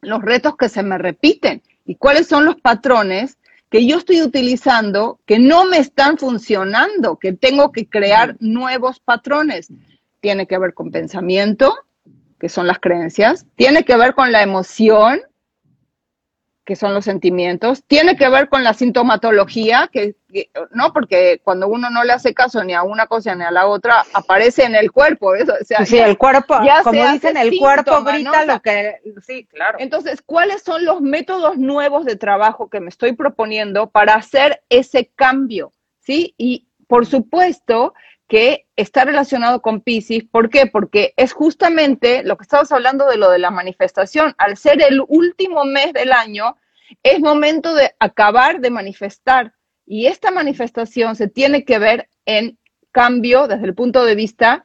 los 0.00 0.20
retos 0.22 0.56
que 0.56 0.68
se 0.68 0.82
me 0.82 0.98
repiten? 0.98 1.62
¿Y 1.84 1.94
cuáles 1.94 2.26
son 2.26 2.44
los 2.44 2.56
patrones 2.56 3.38
que 3.70 3.86
yo 3.86 3.98
estoy 3.98 4.22
utilizando 4.22 5.20
que 5.26 5.38
no 5.38 5.64
me 5.64 5.78
están 5.78 6.18
funcionando, 6.18 7.18
que 7.18 7.32
tengo 7.32 7.70
que 7.70 7.88
crear 7.88 8.36
nuevos 8.40 8.98
patrones? 8.98 9.68
Tiene 10.20 10.48
que 10.48 10.58
ver 10.58 10.74
con 10.74 10.90
pensamiento, 10.90 11.76
que 12.38 12.48
son 12.48 12.66
las 12.66 12.78
creencias, 12.78 13.46
tiene 13.56 13.84
que 13.84 13.96
ver 13.96 14.14
con 14.14 14.32
la 14.32 14.42
emoción, 14.42 15.20
que 16.66 16.74
son 16.74 16.92
los 16.92 17.04
sentimientos, 17.04 17.84
tiene 17.86 18.16
que 18.16 18.28
ver 18.28 18.48
con 18.48 18.64
la 18.64 18.74
sintomatología, 18.74 19.88
que, 19.92 20.16
no, 20.72 20.92
porque 20.92 21.40
cuando 21.44 21.68
uno 21.68 21.90
no 21.90 22.02
le 22.02 22.12
hace 22.12 22.34
caso 22.34 22.64
ni 22.64 22.74
a 22.74 22.82
una 22.82 23.06
cosa 23.06 23.36
ni 23.36 23.44
a 23.44 23.52
la 23.52 23.68
otra, 23.68 24.04
aparece 24.12 24.64
en 24.64 24.74
el 24.74 24.90
cuerpo. 24.90 25.36
Eso, 25.36 25.54
sí, 25.84 25.96
el 25.96 26.18
cuerpo, 26.18 26.58
como 26.82 27.12
dicen, 27.12 27.36
el 27.36 27.56
cuerpo 27.56 28.02
grita 28.02 28.44
lo 28.44 28.60
que, 28.60 29.00
sí, 29.24 29.46
claro. 29.46 29.78
Entonces, 29.80 30.20
¿cuáles 30.22 30.62
son 30.62 30.84
los 30.84 31.00
métodos 31.00 31.56
nuevos 31.56 32.04
de 32.04 32.16
trabajo 32.16 32.68
que 32.68 32.80
me 32.80 32.88
estoy 32.88 33.12
proponiendo 33.12 33.88
para 33.88 34.16
hacer 34.16 34.60
ese 34.68 35.12
cambio? 35.14 35.72
¿Sí? 36.00 36.34
Y 36.36 36.66
por 36.88 37.06
supuesto 37.06 37.94
que 38.28 38.66
está 38.76 39.04
relacionado 39.04 39.62
con 39.62 39.80
Pisces. 39.80 40.24
¿Por 40.24 40.50
qué? 40.50 40.66
Porque 40.66 41.14
es 41.16 41.32
justamente 41.32 42.24
lo 42.24 42.36
que 42.36 42.42
estamos 42.42 42.72
hablando 42.72 43.06
de 43.06 43.16
lo 43.16 43.30
de 43.30 43.38
la 43.38 43.50
manifestación. 43.50 44.34
Al 44.38 44.56
ser 44.56 44.82
el 44.82 45.00
último 45.06 45.64
mes 45.64 45.92
del 45.92 46.12
año, 46.12 46.56
es 47.02 47.20
momento 47.20 47.74
de 47.74 47.94
acabar 47.98 48.60
de 48.60 48.70
manifestar. 48.70 49.54
Y 49.86 50.06
esta 50.06 50.30
manifestación 50.30 51.14
se 51.14 51.28
tiene 51.28 51.64
que 51.64 51.78
ver 51.78 52.08
en 52.24 52.58
cambio 52.90 53.46
desde 53.46 53.66
el 53.66 53.74
punto 53.74 54.04
de 54.04 54.14
vista 54.14 54.64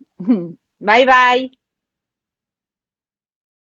Bye, 0.79 1.05
bye. 1.05 1.51